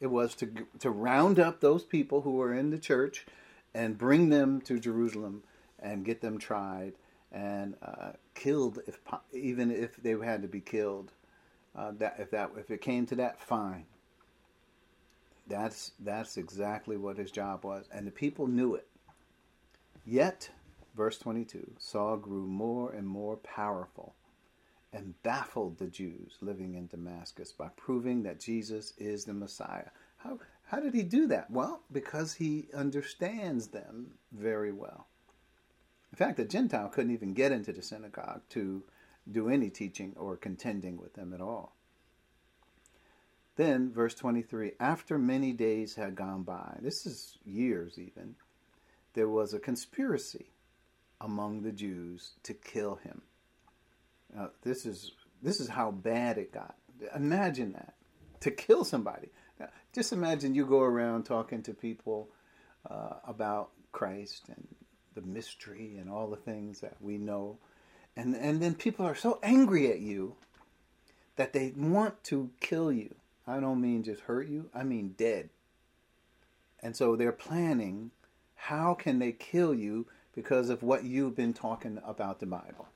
It 0.00 0.06
was 0.08 0.36
to, 0.36 0.48
to 0.78 0.90
round 0.90 1.40
up 1.40 1.58
those 1.58 1.82
people 1.82 2.20
who 2.20 2.32
were 2.32 2.54
in 2.54 2.70
the 2.70 2.78
church 2.78 3.26
and 3.74 3.98
bring 3.98 4.28
them 4.28 4.60
to 4.60 4.78
Jerusalem 4.78 5.42
and 5.80 6.04
get 6.04 6.20
them 6.20 6.38
tried 6.38 6.92
and 7.32 7.74
uh, 7.82 8.12
killed 8.34 8.80
if 8.86 9.00
even 9.32 9.70
if 9.70 9.96
they 9.96 10.12
had 10.12 10.42
to 10.42 10.48
be 10.48 10.60
killed. 10.60 11.12
Uh, 11.76 11.92
that 11.98 12.16
if 12.18 12.30
that 12.30 12.50
if 12.56 12.70
it 12.70 12.80
came 12.80 13.06
to 13.06 13.14
that, 13.16 13.40
fine. 13.40 13.84
That's 15.46 15.92
that's 16.00 16.36
exactly 16.36 16.96
what 16.96 17.16
his 17.16 17.30
job 17.30 17.64
was, 17.64 17.88
and 17.92 18.06
the 18.06 18.10
people 18.10 18.46
knew 18.46 18.74
it. 18.74 18.86
Yet, 20.04 20.50
verse 20.96 21.18
twenty-two, 21.18 21.72
Saul 21.78 22.16
grew 22.16 22.46
more 22.46 22.92
and 22.92 23.06
more 23.06 23.36
powerful, 23.36 24.14
and 24.92 25.14
baffled 25.22 25.78
the 25.78 25.86
Jews 25.86 26.36
living 26.40 26.74
in 26.74 26.86
Damascus 26.86 27.52
by 27.52 27.68
proving 27.76 28.22
that 28.24 28.40
Jesus 28.40 28.94
is 28.98 29.24
the 29.24 29.34
Messiah. 29.34 29.90
How 30.16 30.38
how 30.64 30.80
did 30.80 30.94
he 30.94 31.02
do 31.02 31.26
that? 31.28 31.50
Well, 31.50 31.82
because 31.92 32.34
he 32.34 32.68
understands 32.74 33.68
them 33.68 34.08
very 34.32 34.72
well. 34.72 35.06
In 36.12 36.16
fact, 36.16 36.38
a 36.38 36.44
Gentile 36.44 36.88
couldn't 36.88 37.12
even 37.12 37.34
get 37.34 37.52
into 37.52 37.72
the 37.72 37.82
synagogue 37.82 38.42
to 38.50 38.82
do 39.30 39.48
any 39.48 39.70
teaching 39.70 40.14
or 40.16 40.36
contending 40.36 40.96
with 40.96 41.14
them 41.14 41.34
at 41.34 41.40
all. 41.40 41.74
Then, 43.56 43.92
verse 43.92 44.14
23 44.14 44.72
after 44.78 45.18
many 45.18 45.52
days 45.52 45.96
had 45.96 46.14
gone 46.14 46.44
by, 46.44 46.78
this 46.80 47.04
is 47.04 47.38
years 47.44 47.98
even, 47.98 48.36
there 49.14 49.28
was 49.28 49.52
a 49.52 49.58
conspiracy 49.58 50.52
among 51.20 51.62
the 51.62 51.72
Jews 51.72 52.34
to 52.44 52.54
kill 52.54 52.96
him. 52.96 53.22
Now, 54.34 54.50
this 54.62 54.86
is 54.86 55.12
this 55.42 55.60
is 55.60 55.68
how 55.68 55.90
bad 55.90 56.38
it 56.38 56.52
got. 56.52 56.76
Imagine 57.14 57.72
that 57.72 57.94
to 58.40 58.50
kill 58.50 58.84
somebody. 58.84 59.28
Now, 59.58 59.68
just 59.92 60.12
imagine 60.12 60.54
you 60.54 60.66
go 60.66 60.80
around 60.80 61.24
talking 61.24 61.62
to 61.64 61.74
people 61.74 62.28
uh, 62.88 63.14
about 63.26 63.70
Christ 63.92 64.48
and 64.48 64.66
the 65.14 65.22
mystery 65.22 65.96
and 65.98 66.10
all 66.10 66.28
the 66.28 66.36
things 66.36 66.80
that 66.80 66.96
we 67.00 67.18
know. 67.18 67.58
And, 68.16 68.34
and 68.34 68.60
then 68.60 68.74
people 68.74 69.06
are 69.06 69.14
so 69.14 69.38
angry 69.42 69.90
at 69.90 70.00
you 70.00 70.34
that 71.36 71.52
they 71.52 71.72
want 71.76 72.22
to 72.24 72.50
kill 72.60 72.92
you. 72.92 73.14
I 73.46 73.60
don't 73.60 73.80
mean 73.80 74.02
just 74.02 74.22
hurt 74.22 74.48
you, 74.48 74.68
I 74.74 74.82
mean 74.82 75.14
dead. 75.16 75.50
And 76.82 76.94
so 76.96 77.16
they're 77.16 77.32
planning 77.32 78.10
how 78.54 78.94
can 78.94 79.18
they 79.18 79.32
kill 79.32 79.74
you 79.74 80.06
because 80.34 80.68
of 80.68 80.82
what 80.82 81.04
you've 81.04 81.34
been 81.34 81.54
talking 81.54 82.00
about 82.04 82.40
the 82.40 82.46
Bible. 82.46 82.88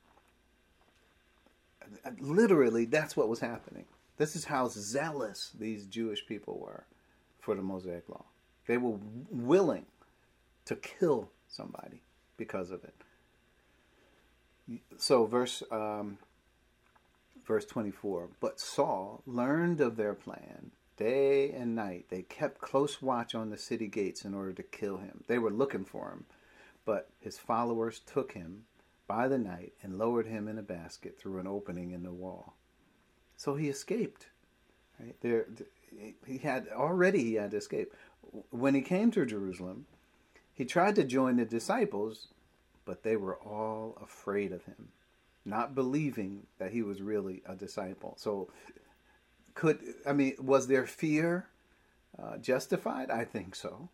Literally, 2.19 2.85
that's 2.85 3.17
what 3.17 3.27
was 3.29 3.39
happening. 3.39 3.85
This 4.17 4.35
is 4.35 4.45
how 4.45 4.67
zealous 4.67 5.51
these 5.57 5.85
Jewish 5.85 6.25
people 6.25 6.59
were 6.59 6.85
for 7.39 7.55
the 7.55 7.61
Mosaic 7.61 8.07
Law. 8.07 8.25
They 8.67 8.77
were 8.77 8.97
willing 9.29 9.85
to 10.65 10.75
kill 10.75 11.29
somebody 11.53 12.01
because 12.37 12.71
of 12.71 12.83
it. 12.83 12.95
So, 14.97 15.25
verse 15.25 15.61
um, 15.71 16.17
verse 17.45 17.65
twenty 17.65 17.91
four. 17.91 18.29
But 18.39 18.59
Saul 18.59 19.21
learned 19.25 19.81
of 19.81 19.95
their 19.95 20.13
plan 20.13 20.71
day 20.97 21.51
and 21.51 21.75
night. 21.75 22.05
They 22.09 22.21
kept 22.21 22.61
close 22.61 23.01
watch 23.01 23.35
on 23.35 23.49
the 23.49 23.57
city 23.57 23.87
gates 23.87 24.25
in 24.25 24.33
order 24.33 24.53
to 24.53 24.63
kill 24.63 24.97
him. 24.97 25.23
They 25.27 25.39
were 25.39 25.51
looking 25.51 25.85
for 25.85 26.09
him, 26.11 26.25
but 26.85 27.09
his 27.19 27.37
followers 27.37 27.99
took 27.99 28.33
him 28.33 28.65
by 29.07 29.27
the 29.27 29.37
night 29.37 29.73
and 29.81 29.97
lowered 29.97 30.27
him 30.27 30.47
in 30.47 30.57
a 30.57 30.63
basket 30.63 31.19
through 31.19 31.39
an 31.39 31.47
opening 31.47 31.91
in 31.91 32.03
the 32.03 32.11
wall. 32.11 32.55
So 33.35 33.55
he 33.55 33.67
escaped. 33.69 34.27
Right 34.99 35.15
there, 35.21 35.47
he 36.25 36.37
had 36.37 36.67
already 36.73 37.23
he 37.23 37.33
had 37.33 37.53
escaped. 37.53 37.95
When 38.51 38.75
he 38.75 38.81
came 38.81 39.11
to 39.11 39.25
Jerusalem, 39.25 39.85
he 40.53 40.65
tried 40.65 40.95
to 40.95 41.03
join 41.03 41.37
the 41.37 41.45
disciples, 41.45 42.27
but 42.85 43.03
they 43.03 43.15
were 43.15 43.35
all 43.35 43.97
afraid 44.01 44.51
of 44.51 44.65
him, 44.65 44.89
not 45.45 45.75
believing 45.75 46.47
that 46.59 46.71
he 46.71 46.81
was 46.81 47.01
really 47.01 47.41
a 47.45 47.55
disciple. 47.55 48.15
So, 48.17 48.49
could 49.55 49.79
I 50.05 50.13
mean, 50.13 50.35
was 50.39 50.67
their 50.67 50.85
fear 50.85 51.47
uh, 52.21 52.37
justified? 52.37 53.09
I 53.09 53.25
think 53.25 53.55
so. 53.55 53.89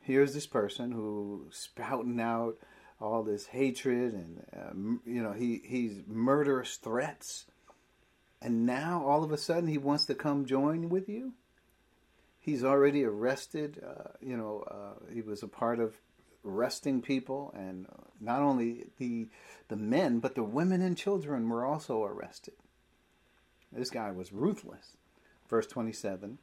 Here's 0.00 0.34
this 0.34 0.46
person 0.46 0.92
who 0.92 1.46
spouting 1.50 2.20
out 2.20 2.56
all 3.02 3.22
this 3.22 3.46
hatred 3.46 4.12
and 4.12 4.46
uh, 4.56 5.10
you 5.10 5.20
know 5.22 5.32
he 5.32 5.60
he's 5.64 6.02
murderous 6.06 6.76
threats 6.76 7.46
and 8.40 8.64
now 8.64 9.04
all 9.04 9.24
of 9.24 9.32
a 9.32 9.36
sudden 9.36 9.68
he 9.68 9.76
wants 9.76 10.04
to 10.04 10.14
come 10.14 10.46
join 10.46 10.88
with 10.88 11.08
you 11.08 11.32
he's 12.42 12.62
already 12.62 13.04
arrested 13.04 13.82
uh, 13.86 14.10
you 14.20 14.36
know 14.36 14.64
uh, 14.70 15.12
he 15.14 15.22
was 15.22 15.42
a 15.42 15.48
part 15.48 15.80
of 15.80 15.96
arresting 16.44 17.00
people 17.00 17.54
and 17.56 17.86
not 18.20 18.42
only 18.42 18.84
the 18.98 19.28
the 19.68 19.76
men 19.76 20.18
but 20.18 20.34
the 20.34 20.42
women 20.44 20.82
and 20.82 20.98
children 20.98 21.48
were 21.48 21.64
also 21.64 22.04
arrested 22.04 22.54
this 23.72 23.90
guy 23.90 24.10
was 24.10 24.32
ruthless 24.32 24.96
verse 25.48 25.66
27 25.66 26.38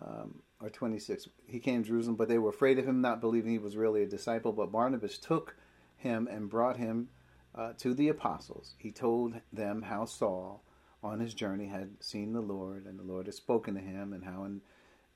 um, 0.00 0.42
or 0.60 0.70
26. 0.70 1.28
He 1.46 1.58
came 1.58 1.82
to 1.82 1.88
Jerusalem, 1.88 2.16
but 2.16 2.28
they 2.28 2.38
were 2.38 2.50
afraid 2.50 2.78
of 2.78 2.86
him, 2.86 3.00
not 3.00 3.20
believing 3.20 3.52
he 3.52 3.58
was 3.58 3.76
really 3.76 4.02
a 4.02 4.06
disciple. 4.06 4.52
But 4.52 4.72
Barnabas 4.72 5.18
took 5.18 5.56
him 5.96 6.28
and 6.30 6.50
brought 6.50 6.76
him 6.76 7.08
uh, 7.54 7.72
to 7.78 7.94
the 7.94 8.08
apostles. 8.08 8.74
He 8.78 8.90
told 8.90 9.40
them 9.52 9.82
how 9.82 10.04
Saul, 10.04 10.62
on 11.06 11.20
his 11.20 11.34
journey, 11.34 11.66
had 11.66 11.90
seen 12.00 12.32
the 12.32 12.40
Lord, 12.40 12.86
and 12.86 12.98
the 12.98 13.04
Lord 13.04 13.26
had 13.26 13.34
spoken 13.34 13.74
to 13.74 13.80
him, 13.80 14.12
and 14.12 14.24
how 14.24 14.44
in, 14.44 14.60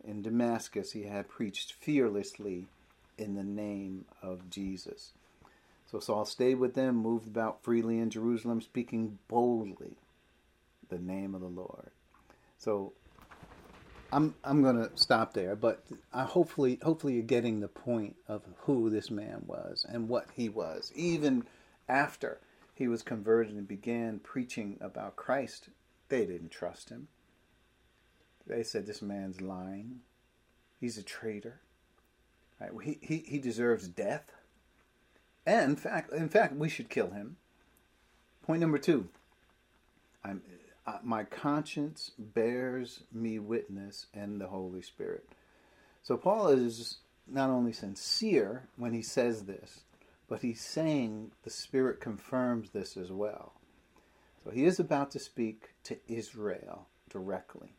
in 0.05 0.23
Damascus 0.23 0.93
he 0.93 1.05
had 1.05 1.29
preached 1.29 1.73
fearlessly 1.73 2.67
in 3.19 3.35
the 3.35 3.45
name 3.45 4.07
of 4.23 4.51
Jesus. 4.51 5.13
So 5.91 5.99
Saul 5.99 6.25
stayed 6.25 6.59
with 6.59 6.75
them, 6.75 6.97
moved 6.97 7.27
about 7.27 7.63
freely 7.63 7.99
in 7.99 8.11
Jerusalem, 8.11 8.61
speaking 8.61 9.19
boldly 9.29 9.97
the 10.89 10.99
name 10.99 11.35
of 11.35 11.41
the 11.41 11.49
Lord. 11.49 11.91
So 12.59 12.93
I'm 14.13 14.35
I'm 14.45 14.63
going 14.63 14.77
to 14.77 14.91
stop 14.97 15.35
there, 15.35 15.57
but 15.57 15.85
I 16.13 16.25
hopefully 16.25 16.79
hopefully 16.83 17.15
you're 17.15 17.23
getting 17.23 17.61
the 17.61 17.69
point 17.69 18.17
of 18.29 18.43
who 18.61 18.91
this 18.91 19.11
man 19.11 19.45
was 19.47 19.87
and 19.89 20.09
what 20.09 20.27
he 20.35 20.49
was, 20.49 20.93
even 20.95 21.45
after 21.89 22.39
he 22.75 22.89
was 22.89 23.03
converted 23.03 23.55
and 23.55 23.69
began 23.69 24.19
preaching 24.21 24.79
about 24.81 25.17
Christ. 25.17 25.69
They 26.11 26.27
didn't 26.27 26.51
trust 26.51 26.91
him. 26.91 27.09
They 28.47 28.63
said 28.63 28.87
this 28.87 29.01
man's 29.01 29.41
lying. 29.41 30.01
He's 30.79 30.99
a 30.99 31.03
traitor. 31.03 31.61
Right? 32.61 32.71
He, 32.83 32.99
he, 33.01 33.25
he 33.27 33.39
deserves 33.39 33.89
death. 33.89 34.33
And 35.47 35.71
in 35.71 35.77
fact, 35.77 36.13
in 36.13 36.29
fact, 36.29 36.55
we 36.55 36.69
should 36.69 36.91
kill 36.91 37.11
him. 37.11 37.37
Point 38.43 38.61
number 38.61 38.79
two. 38.79 39.09
I'm 40.23 40.43
uh, 40.87 40.99
my 41.03 41.25
conscience 41.25 42.11
bears 42.19 43.03
me 43.13 43.39
witness 43.39 44.07
and 44.13 44.41
the 44.41 44.49
Holy 44.49 44.83
Spirit. 44.83 45.25
So 46.03 46.17
Paul 46.17 46.49
is 46.49 46.99
not 47.29 47.51
only 47.51 47.73
sincere 47.73 48.65
when 48.77 48.93
he 48.93 49.03
says 49.03 49.45
this, 49.45 49.81
but 50.29 50.43
he's 50.43 50.61
saying 50.61 51.33
the 51.45 51.51
Spirit 51.51 52.01
confirms 52.01 52.71
this 52.71 52.97
as 52.97 53.13
well. 53.13 53.53
So 54.45 54.51
he 54.51 54.65
is 54.65 54.81
about 54.81 55.11
to 55.13 55.19
speak 55.19 55.75
to 55.85 55.99
Israel 56.09 56.89
directly. 57.09 57.77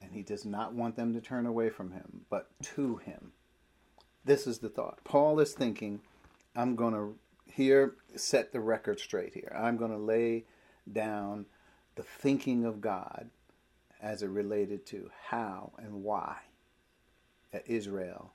And 0.00 0.12
he 0.12 0.22
does 0.22 0.44
not 0.44 0.74
want 0.74 0.96
them 0.96 1.12
to 1.14 1.20
turn 1.20 1.46
away 1.46 1.70
from 1.70 1.92
him, 1.92 2.26
but 2.30 2.48
to 2.74 2.96
him. 2.96 3.32
This 4.24 4.46
is 4.46 4.58
the 4.58 4.68
thought. 4.68 5.02
Paul 5.04 5.40
is 5.40 5.52
thinking, 5.52 6.00
I'm 6.54 6.76
going 6.76 6.94
to 6.94 7.16
here 7.50 7.94
set 8.14 8.52
the 8.52 8.60
record 8.60 9.00
straight 9.00 9.34
here. 9.34 9.52
I'm 9.56 9.76
going 9.76 9.90
to 9.90 9.98
lay 9.98 10.44
down 10.90 11.46
the 11.96 12.02
thinking 12.02 12.64
of 12.64 12.80
God 12.80 13.30
as 14.00 14.22
it 14.22 14.28
related 14.28 14.86
to 14.86 15.10
how 15.28 15.72
and 15.78 16.04
why 16.04 16.36
that 17.50 17.64
Israel 17.66 18.32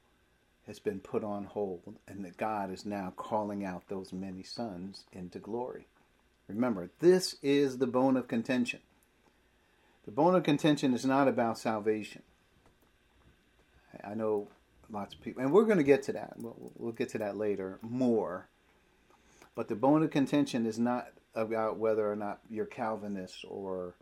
has 0.67 0.79
been 0.79 0.99
put 0.99 1.23
on 1.23 1.45
hold 1.45 1.97
and 2.07 2.25
that 2.25 2.37
God 2.37 2.71
is 2.71 2.85
now 2.85 3.13
calling 3.15 3.63
out 3.63 3.87
those 3.87 4.11
many 4.11 4.43
sons 4.43 5.05
into 5.11 5.39
glory. 5.39 5.87
Remember, 6.47 6.89
this 6.99 7.35
is 7.41 7.77
the 7.77 7.87
bone 7.87 8.17
of 8.17 8.27
contention. 8.27 8.79
The 10.05 10.11
bone 10.11 10.35
of 10.35 10.43
contention 10.43 10.93
is 10.93 11.05
not 11.05 11.27
about 11.27 11.57
salvation. 11.57 12.23
I 14.03 14.13
know 14.13 14.49
lots 14.89 15.13
of 15.13 15.21
people, 15.21 15.41
and 15.43 15.53
we're 15.53 15.65
going 15.65 15.77
to 15.77 15.83
get 15.83 16.03
to 16.03 16.13
that. 16.13 16.33
We'll, 16.37 16.73
we'll 16.77 16.91
get 16.91 17.09
to 17.09 17.17
that 17.19 17.37
later 17.37 17.79
more. 17.81 18.47
But 19.55 19.67
the 19.67 19.75
bone 19.75 20.03
of 20.03 20.11
contention 20.11 20.65
is 20.65 20.79
not 20.79 21.07
about 21.35 21.77
whether 21.77 22.11
or 22.11 22.15
not 22.15 22.39
you're 22.49 22.65
Calvinist 22.65 23.45
or 23.47 23.95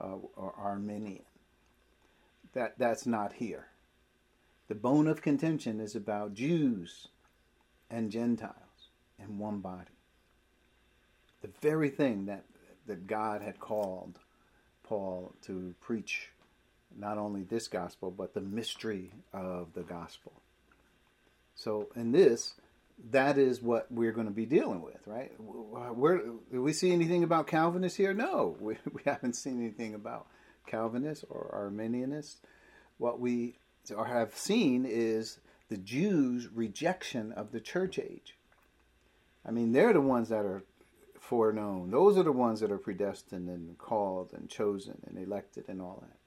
uh, 0.00 0.16
or 0.36 0.54
Arminian. 0.56 1.24
That 2.54 2.78
that's 2.78 3.06
not 3.06 3.34
here. 3.34 3.66
The 4.68 4.74
bone 4.74 5.06
of 5.06 5.20
contention 5.20 5.80
is 5.80 5.94
about 5.94 6.34
Jews 6.34 7.08
and 7.90 8.10
Gentiles 8.10 8.88
in 9.18 9.38
one 9.38 9.58
body. 9.58 9.90
The 11.42 11.50
very 11.60 11.90
thing 11.90 12.26
that 12.26 12.44
that 12.86 13.06
God 13.06 13.42
had 13.42 13.60
called 13.60 14.18
Paul 14.82 15.32
to 15.42 15.74
preach 15.80 16.30
not 16.96 17.18
only 17.18 17.42
this 17.42 17.68
gospel 17.68 18.10
but 18.10 18.34
the 18.34 18.40
mystery 18.40 19.12
of 19.32 19.72
the 19.74 19.82
gospel. 19.82 20.32
So 21.54 21.88
in 21.94 22.12
this 22.12 22.54
that 23.10 23.38
is 23.38 23.62
what 23.62 23.90
we're 23.90 24.12
going 24.12 24.26
to 24.26 24.32
be 24.32 24.46
dealing 24.46 24.82
with, 24.82 25.00
right? 25.06 25.32
Where, 25.38 26.18
do 26.52 26.62
we 26.62 26.72
see 26.72 26.92
anything 26.92 27.24
about 27.24 27.46
Calvinists 27.46 27.96
here? 27.98 28.14
No, 28.14 28.56
we, 28.60 28.76
we 28.92 29.02
haven't 29.04 29.36
seen 29.36 29.58
anything 29.58 29.94
about 29.94 30.26
Calvinists 30.66 31.24
or 31.28 31.50
Arminianists. 31.52 32.36
What 32.98 33.18
we 33.18 33.56
have 33.96 34.36
seen 34.36 34.86
is 34.86 35.38
the 35.68 35.76
Jews' 35.76 36.48
rejection 36.52 37.32
of 37.32 37.50
the 37.50 37.60
church 37.60 37.98
age. 37.98 38.36
I 39.44 39.50
mean, 39.50 39.72
they're 39.72 39.92
the 39.92 40.00
ones 40.00 40.28
that 40.28 40.44
are 40.44 40.62
foreknown. 41.32 41.90
Those 41.90 42.18
are 42.18 42.22
the 42.22 42.30
ones 42.30 42.60
that 42.60 42.70
are 42.70 42.76
predestined 42.76 43.48
and 43.48 43.78
called 43.78 44.34
and 44.34 44.50
chosen 44.50 45.00
and 45.06 45.16
elected 45.16 45.64
and 45.66 45.80
all 45.80 46.02
that. 46.02 46.18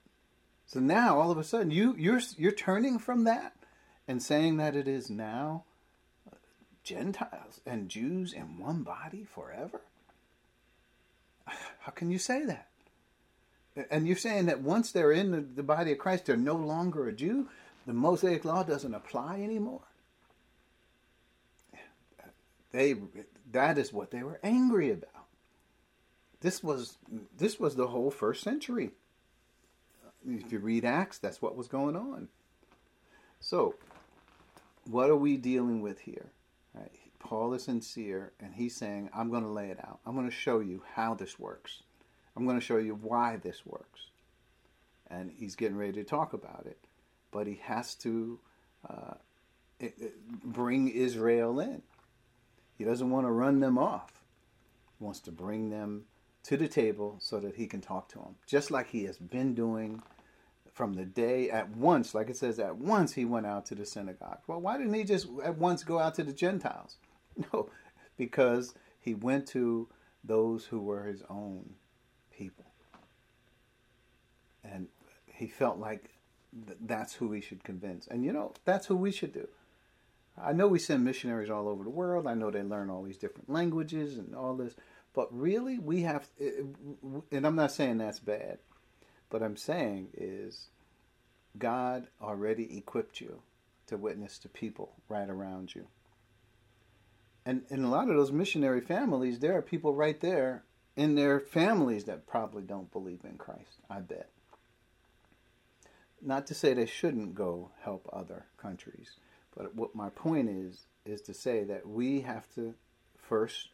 So 0.66 0.80
now, 0.80 1.20
all 1.20 1.30
of 1.30 1.38
a 1.38 1.44
sudden, 1.44 1.70
you 1.70 1.94
you're 1.96 2.20
you're 2.36 2.50
turning 2.50 2.98
from 2.98 3.22
that 3.22 3.54
and 4.08 4.20
saying 4.20 4.56
that 4.56 4.74
it 4.74 4.88
is 4.88 5.08
now 5.08 5.62
Gentiles 6.82 7.60
and 7.64 7.88
Jews 7.88 8.32
in 8.32 8.58
one 8.58 8.82
body 8.82 9.24
forever? 9.32 9.80
How 11.44 11.92
can 11.92 12.10
you 12.10 12.18
say 12.18 12.44
that? 12.44 12.66
And 13.88 14.08
you're 14.08 14.16
saying 14.16 14.46
that 14.46 14.60
once 14.60 14.90
they're 14.90 15.12
in 15.12 15.30
the, 15.30 15.40
the 15.40 15.62
body 15.62 15.92
of 15.92 15.98
Christ, 15.98 16.26
they're 16.26 16.36
no 16.36 16.56
longer 16.56 17.06
a 17.06 17.12
Jew? 17.12 17.48
The 17.86 17.92
Mosaic 17.92 18.44
law 18.44 18.64
doesn't 18.64 18.94
apply 18.94 19.40
anymore? 19.40 19.82
They, 22.72 22.96
that 23.52 23.78
is 23.78 23.92
what 23.92 24.10
they 24.10 24.22
were 24.22 24.40
angry 24.42 24.90
about. 24.90 25.10
This 26.40 26.62
was, 26.62 26.98
this 27.36 27.58
was 27.58 27.76
the 27.76 27.88
whole 27.88 28.10
first 28.10 28.42
century. 28.42 28.90
If 30.28 30.52
you 30.52 30.58
read 30.58 30.84
Acts, 30.84 31.18
that's 31.18 31.40
what 31.40 31.56
was 31.56 31.68
going 31.68 31.96
on. 31.96 32.28
So, 33.40 33.74
what 34.84 35.10
are 35.10 35.16
we 35.16 35.36
dealing 35.36 35.80
with 35.80 36.00
here? 36.00 36.32
Right? 36.74 36.90
Paul 37.18 37.54
is 37.54 37.64
sincere, 37.64 38.32
and 38.40 38.54
he's 38.54 38.76
saying, 38.76 39.10
I'm 39.14 39.30
going 39.30 39.42
to 39.42 39.48
lay 39.48 39.70
it 39.70 39.78
out. 39.80 40.00
I'm 40.06 40.14
going 40.14 40.28
to 40.28 40.34
show 40.34 40.60
you 40.60 40.82
how 40.94 41.14
this 41.14 41.38
works. 41.38 41.82
I'm 42.36 42.44
going 42.44 42.58
to 42.58 42.64
show 42.64 42.76
you 42.76 42.94
why 42.94 43.36
this 43.36 43.64
works. 43.64 44.10
And 45.08 45.30
he's 45.30 45.54
getting 45.54 45.76
ready 45.76 45.92
to 45.94 46.04
talk 46.04 46.32
about 46.32 46.66
it. 46.66 46.78
But 47.30 47.46
he 47.46 47.60
has 47.62 47.94
to 47.96 48.38
uh, 48.88 49.14
bring 50.44 50.88
Israel 50.88 51.60
in. 51.60 51.82
He 52.76 52.84
doesn't 52.84 53.10
want 53.10 53.26
to 53.26 53.30
run 53.30 53.60
them 53.60 53.78
off. 53.78 54.22
He 54.98 55.04
wants 55.04 55.20
to 55.20 55.32
bring 55.32 55.70
them 55.70 56.04
to 56.44 56.56
the 56.56 56.68
table 56.68 57.16
so 57.18 57.40
that 57.40 57.56
he 57.56 57.66
can 57.66 57.80
talk 57.80 58.08
to 58.10 58.18
them, 58.18 58.36
just 58.46 58.70
like 58.70 58.88
he 58.88 59.04
has 59.04 59.18
been 59.18 59.54
doing 59.54 60.02
from 60.72 60.92
the 60.92 61.04
day 61.04 61.50
at 61.50 61.70
once, 61.70 62.14
like 62.14 62.28
it 62.28 62.36
says, 62.36 62.58
at 62.58 62.76
once 62.76 63.14
he 63.14 63.24
went 63.24 63.46
out 63.46 63.64
to 63.66 63.74
the 63.74 63.86
synagogue. 63.86 64.38
Well, 64.46 64.60
why 64.60 64.76
didn't 64.76 64.92
he 64.92 65.04
just 65.04 65.26
at 65.42 65.56
once 65.56 65.82
go 65.82 65.98
out 65.98 66.14
to 66.16 66.24
the 66.24 66.32
Gentiles? 66.32 66.96
No, 67.52 67.68
because 68.16 68.72
he 68.98 69.12
went 69.12 69.46
to 69.48 69.88
those 70.24 70.64
who 70.64 70.80
were 70.80 71.04
his 71.04 71.22
own 71.28 71.74
people. 72.34 72.64
And 74.64 74.88
he 75.26 75.46
felt 75.46 75.78
like 75.78 76.10
th- 76.66 76.78
that's 76.80 77.12
who 77.12 77.32
he 77.32 77.42
should 77.42 77.62
convince. 77.62 78.06
And 78.06 78.24
you 78.24 78.32
know, 78.32 78.54
that's 78.64 78.86
who 78.86 78.96
we 78.96 79.12
should 79.12 79.34
do. 79.34 79.46
I 80.42 80.52
know 80.52 80.68
we 80.68 80.78
send 80.78 81.04
missionaries 81.04 81.50
all 81.50 81.68
over 81.68 81.82
the 81.82 81.90
world. 81.90 82.26
I 82.26 82.34
know 82.34 82.50
they 82.50 82.62
learn 82.62 82.90
all 82.90 83.02
these 83.02 83.16
different 83.16 83.50
languages 83.50 84.18
and 84.18 84.34
all 84.34 84.54
this. 84.54 84.74
But 85.14 85.28
really, 85.36 85.78
we 85.78 86.02
have, 86.02 86.28
and 86.38 87.46
I'm 87.46 87.56
not 87.56 87.72
saying 87.72 87.98
that's 87.98 88.20
bad, 88.20 88.58
but 89.30 89.42
I'm 89.42 89.56
saying 89.56 90.08
is 90.14 90.68
God 91.58 92.08
already 92.20 92.76
equipped 92.76 93.20
you 93.20 93.40
to 93.86 93.96
witness 93.96 94.38
to 94.40 94.48
people 94.48 94.92
right 95.08 95.28
around 95.28 95.74
you. 95.74 95.86
And 97.46 97.62
in 97.70 97.84
a 97.84 97.90
lot 97.90 98.10
of 98.10 98.16
those 98.16 98.32
missionary 98.32 98.80
families, 98.80 99.38
there 99.38 99.56
are 99.56 99.62
people 99.62 99.94
right 99.94 100.20
there 100.20 100.64
in 100.96 101.14
their 101.14 101.38
families 101.40 102.04
that 102.04 102.26
probably 102.26 102.62
don't 102.62 102.92
believe 102.92 103.20
in 103.24 103.38
Christ, 103.38 103.78
I 103.88 104.00
bet. 104.00 104.28
Not 106.20 106.46
to 106.48 106.54
say 106.54 106.74
they 106.74 106.86
shouldn't 106.86 107.34
go 107.34 107.70
help 107.80 108.08
other 108.12 108.46
countries, 108.58 109.12
but 109.56 109.74
what 109.74 109.94
my 109.94 110.10
point 110.10 110.48
is, 110.48 110.86
is 111.04 111.22
to 111.22 111.34
say 111.34 111.64
that 111.64 111.88
we 111.88 112.20
have 112.20 112.52
to 112.54 112.74
first 113.16 113.70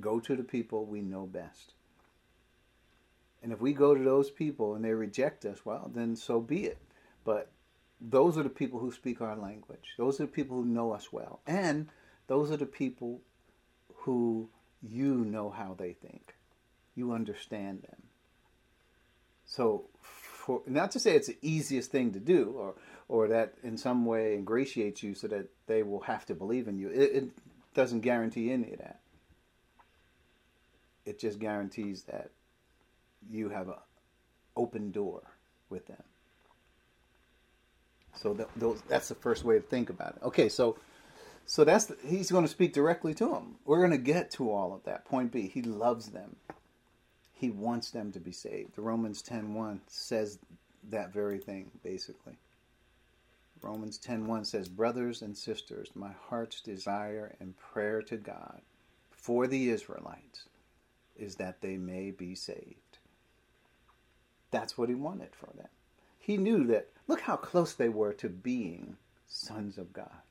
go 0.00 0.20
to 0.20 0.36
the 0.36 0.44
people 0.44 0.84
we 0.84 1.00
know 1.00 1.26
best. 1.26 1.72
And 3.42 3.52
if 3.52 3.60
we 3.60 3.72
go 3.72 3.94
to 3.94 4.02
those 4.02 4.30
people 4.30 4.74
and 4.74 4.84
they 4.84 4.92
reject 4.92 5.44
us, 5.44 5.64
well, 5.64 5.90
then 5.92 6.16
so 6.16 6.40
be 6.40 6.64
it. 6.64 6.78
But 7.24 7.50
those 8.00 8.38
are 8.38 8.42
the 8.42 8.48
people 8.48 8.78
who 8.78 8.92
speak 8.92 9.20
our 9.20 9.36
language. 9.36 9.94
Those 9.96 10.20
are 10.20 10.26
the 10.26 10.32
people 10.32 10.58
who 10.58 10.64
know 10.64 10.92
us 10.92 11.12
well. 11.12 11.40
And 11.46 11.88
those 12.26 12.50
are 12.50 12.56
the 12.56 12.66
people 12.66 13.20
who 13.94 14.48
you 14.82 15.14
know 15.24 15.50
how 15.50 15.74
they 15.76 15.92
think. 15.92 16.34
You 16.94 17.12
understand 17.12 17.82
them. 17.82 18.02
So, 19.44 19.84
for, 20.48 20.62
not 20.66 20.90
to 20.92 20.98
say 20.98 21.14
it's 21.14 21.26
the 21.26 21.36
easiest 21.42 21.90
thing 21.90 22.10
to 22.14 22.18
do 22.18 22.54
or, 22.56 22.74
or 23.06 23.28
that 23.28 23.52
in 23.62 23.76
some 23.76 24.06
way 24.06 24.34
ingratiates 24.34 25.02
you 25.02 25.14
so 25.14 25.28
that 25.28 25.46
they 25.66 25.82
will 25.82 26.00
have 26.00 26.24
to 26.24 26.34
believe 26.34 26.68
in 26.68 26.78
you, 26.78 26.88
it, 26.88 27.10
it 27.14 27.24
doesn't 27.74 28.00
guarantee 28.00 28.50
any 28.50 28.72
of 28.72 28.78
that. 28.78 29.00
It 31.04 31.18
just 31.18 31.38
guarantees 31.38 32.04
that 32.04 32.30
you 33.30 33.50
have 33.50 33.68
an 33.68 33.74
open 34.56 34.90
door 34.90 35.20
with 35.68 35.86
them. 35.86 36.02
So 38.14 38.32
that, 38.32 38.48
those, 38.56 38.80
that's 38.88 39.08
the 39.08 39.16
first 39.16 39.44
way 39.44 39.56
to 39.56 39.60
think 39.60 39.90
about 39.90 40.16
it. 40.16 40.22
Okay, 40.22 40.48
so 40.48 40.78
so 41.44 41.62
that's 41.62 41.84
the, 41.84 41.96
he's 42.06 42.30
going 42.30 42.44
to 42.44 42.50
speak 42.50 42.72
directly 42.72 43.12
to 43.14 43.26
them. 43.26 43.56
We're 43.66 43.80
going 43.80 43.90
to 43.90 43.98
get 43.98 44.30
to 44.32 44.50
all 44.50 44.72
of 44.72 44.84
that. 44.84 45.04
Point 45.04 45.30
B, 45.30 45.46
he 45.46 45.60
loves 45.60 46.08
them. 46.08 46.36
He 47.38 47.50
wants 47.50 47.90
them 47.90 48.10
to 48.12 48.20
be 48.20 48.32
saved. 48.32 48.74
The 48.74 48.82
Romans 48.82 49.22
10:1 49.22 49.80
says 49.86 50.38
that 50.82 51.12
very 51.12 51.38
thing 51.38 51.70
basically. 51.82 52.36
Romans 53.62 53.98
10:1 53.98 54.44
says, 54.44 54.68
"Brothers 54.68 55.22
and 55.22 55.36
sisters, 55.36 55.94
my 55.94 56.12
heart's 56.12 56.60
desire 56.60 57.36
and 57.40 57.56
prayer 57.56 58.02
to 58.02 58.16
God 58.16 58.62
for 59.10 59.46
the 59.46 59.70
Israelites 59.70 60.48
is 61.16 61.36
that 61.36 61.60
they 61.60 61.76
may 61.76 62.10
be 62.10 62.34
saved." 62.34 62.98
That's 64.50 64.76
what 64.76 64.88
he 64.88 64.94
wanted 64.94 65.34
for 65.34 65.52
them. 65.54 65.68
He 66.18 66.36
knew 66.36 66.64
that 66.66 66.90
look 67.06 67.20
how 67.20 67.36
close 67.36 67.74
they 67.74 67.88
were 67.88 68.12
to 68.14 68.28
being 68.28 68.96
sons 69.26 69.78
of 69.78 69.92
God 69.92 70.22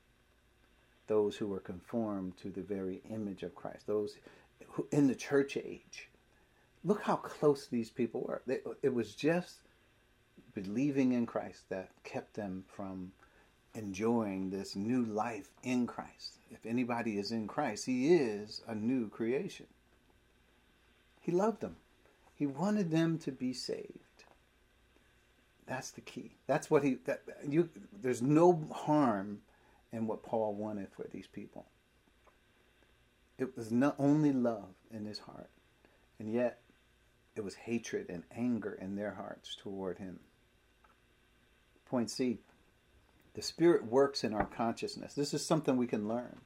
those 1.08 1.38
who 1.38 1.47
were 1.47 1.60
conformed 1.60 2.38
to 2.38 2.49
the 2.49 2.62
very 2.62 3.01
image 3.10 3.43
of 3.43 3.55
Christ, 3.55 3.88
those 3.88 4.18
who, 4.68 4.88
in 4.91 5.08
the 5.08 5.16
church 5.16 5.58
age. 5.58 6.10
Look 6.88 7.01
how 7.01 7.17
close 7.17 7.67
these 7.67 7.89
people 7.89 8.21
were. 8.21 8.41
They, 8.47 8.59
it 8.81 8.93
was 8.93 9.13
just 9.13 9.57
believing 10.55 11.11
in 11.11 11.25
Christ 11.25 11.63
that 11.69 11.89
kept 12.05 12.33
them 12.33 12.63
from 12.65 13.11
enjoying 13.75 14.49
this 14.49 14.73
new 14.73 15.03
life 15.03 15.49
in 15.63 15.85
Christ. 15.85 16.38
If 16.49 16.65
anybody 16.65 17.17
is 17.17 17.33
in 17.33 17.45
Christ, 17.45 17.85
he 17.88 18.15
is 18.15 18.61
a 18.69 18.73
new 18.73 19.09
creation. 19.09 19.65
He 21.19 21.33
loved 21.33 21.59
them. 21.59 21.75
He 22.33 22.45
wanted 22.45 22.89
them 22.89 23.17
to 23.19 23.33
be 23.33 23.51
saved. 23.51 24.23
That's 25.67 25.91
the 25.91 25.99
key. 25.99 26.35
That's 26.47 26.71
what 26.71 26.85
he 26.85 26.99
that 27.03 27.23
you 27.45 27.67
there's 28.01 28.21
no 28.21 28.65
harm 28.73 29.39
in 29.91 30.07
what 30.07 30.23
Paul 30.23 30.55
wanted 30.55 30.88
for 30.95 31.05
these 31.11 31.27
people. 31.27 31.65
It 33.38 33.57
was 33.57 33.73
not 33.73 33.95
only 33.99 34.31
love 34.31 34.73
in 34.89 35.05
his 35.05 35.19
heart, 35.19 35.49
and 36.17 36.33
yet 36.33 36.61
it 37.38 37.43
was 37.43 37.55
hatred 37.55 38.07
and 38.09 38.23
anger 38.35 38.77
in 38.79 38.95
their 38.95 39.13
hearts 39.13 39.55
toward 39.55 39.99
him. 39.99 40.19
Point 41.85 42.09
C 42.09 42.39
the 43.33 43.43
Spirit 43.43 43.85
works 43.85 44.23
in 44.23 44.33
our 44.33 44.45
consciousness. 44.45 45.13
This 45.13 45.31
is 45.31 45.45
something 45.45 45.77
we 45.77 45.85
can 45.85 46.07
learn. 46.07 46.39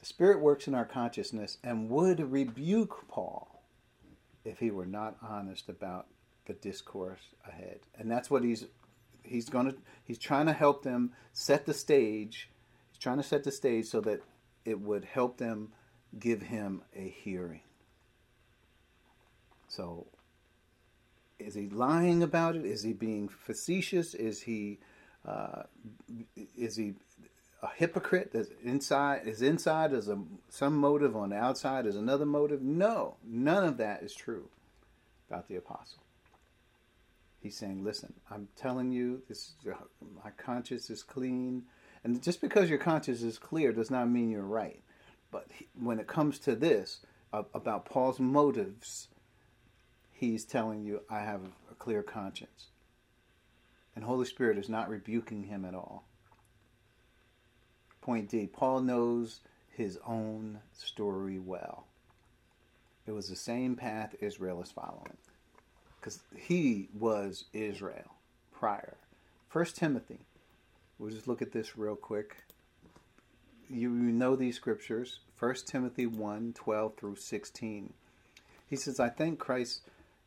The 0.00 0.04
Spirit 0.04 0.40
works 0.40 0.68
in 0.68 0.74
our 0.74 0.84
consciousness 0.84 1.56
and 1.64 1.88
would 1.88 2.30
rebuke 2.30 3.08
Paul 3.08 3.62
if 4.44 4.58
he 4.58 4.70
were 4.70 4.84
not 4.84 5.16
honest 5.22 5.70
about 5.70 6.06
the 6.44 6.52
discourse 6.52 7.22
ahead. 7.48 7.80
And 7.98 8.10
that's 8.10 8.30
what 8.30 8.44
he's 8.44 8.66
he's 9.22 9.48
going 9.48 9.70
to 9.70 9.76
he's 10.04 10.18
trying 10.18 10.44
to 10.46 10.52
help 10.52 10.82
them 10.82 11.12
set 11.32 11.64
the 11.64 11.72
stage 11.72 12.50
he's 12.90 12.98
trying 12.98 13.16
to 13.16 13.22
set 13.22 13.42
the 13.42 13.50
stage 13.50 13.86
so 13.86 14.02
that 14.02 14.20
it 14.66 14.78
would 14.78 15.06
help 15.06 15.38
them 15.38 15.72
give 16.18 16.42
him 16.42 16.82
a 16.94 17.08
hearing 17.08 17.62
so 19.74 20.06
is 21.38 21.54
he 21.54 21.68
lying 21.68 22.22
about 22.22 22.56
it 22.56 22.64
is 22.64 22.82
he 22.82 22.92
being 22.92 23.28
facetious 23.28 24.14
is 24.14 24.42
he 24.42 24.78
uh, 25.26 25.62
is 26.56 26.76
he 26.76 26.94
a 27.62 27.68
hypocrite 27.76 28.30
that's 28.32 28.50
inside 28.62 29.22
is 29.26 29.42
inside 29.42 29.92
is 29.92 30.08
a 30.08 30.18
some 30.48 30.76
motive 30.76 31.16
on 31.16 31.30
the 31.30 31.36
outside 31.36 31.86
is 31.86 31.96
another 31.96 32.26
motive 32.26 32.62
no 32.62 33.16
none 33.24 33.64
of 33.64 33.78
that 33.78 34.02
is 34.02 34.14
true 34.14 34.48
about 35.28 35.48
the 35.48 35.56
apostle 35.56 36.04
He's 37.44 37.58
saying, 37.58 37.84
listen, 37.84 38.14
I'm 38.30 38.48
telling 38.56 38.90
you, 38.90 39.20
this 39.28 39.52
my 40.24 40.30
conscience 40.38 40.88
is 40.88 41.02
clean. 41.02 41.64
And 42.02 42.22
just 42.22 42.40
because 42.40 42.70
your 42.70 42.78
conscience 42.78 43.20
is 43.20 43.38
clear 43.38 43.70
does 43.70 43.90
not 43.90 44.08
mean 44.08 44.30
you're 44.30 44.42
right. 44.42 44.80
But 45.30 45.48
he, 45.52 45.68
when 45.78 45.98
it 45.98 46.06
comes 46.06 46.38
to 46.38 46.56
this, 46.56 47.00
about 47.34 47.84
Paul's 47.84 48.18
motives, 48.18 49.08
he's 50.14 50.44
telling 50.44 50.82
you, 50.82 51.02
I 51.10 51.20
have 51.20 51.42
a 51.70 51.74
clear 51.74 52.02
conscience. 52.02 52.68
And 53.94 54.04
Holy 54.04 54.24
Spirit 54.24 54.58
is 54.58 54.68
not 54.68 54.88
rebuking 54.88 55.44
him 55.44 55.64
at 55.64 55.74
all. 55.74 56.04
Point 58.00 58.30
D 58.30 58.46
Paul 58.46 58.80
knows 58.80 59.40
his 59.70 59.98
own 60.06 60.60
story 60.72 61.38
well. 61.38 61.86
It 63.06 63.12
was 63.12 63.28
the 63.28 63.36
same 63.36 63.76
path 63.76 64.14
Israel 64.20 64.62
is 64.62 64.70
following 64.70 65.16
because 66.00 66.20
he 66.36 66.88
was 66.98 67.44
Israel 67.52 68.14
prior. 68.52 68.96
First 69.48 69.76
Timothy. 69.76 70.20
We'll 70.98 71.10
just 71.10 71.26
look 71.26 71.42
at 71.42 71.52
this 71.52 71.76
real 71.76 71.96
quick. 71.96 72.36
You 73.68 73.88
know 73.88 74.36
these 74.36 74.56
scriptures. 74.56 75.20
First 75.34 75.66
Timothy 75.66 76.06
1 76.06 76.52
12 76.54 76.96
through 76.96 77.16
16. 77.16 77.92
He 78.66 78.76
says, 78.76 79.00
I 79.00 79.08
thank 79.08 79.38
Christ 79.38 79.82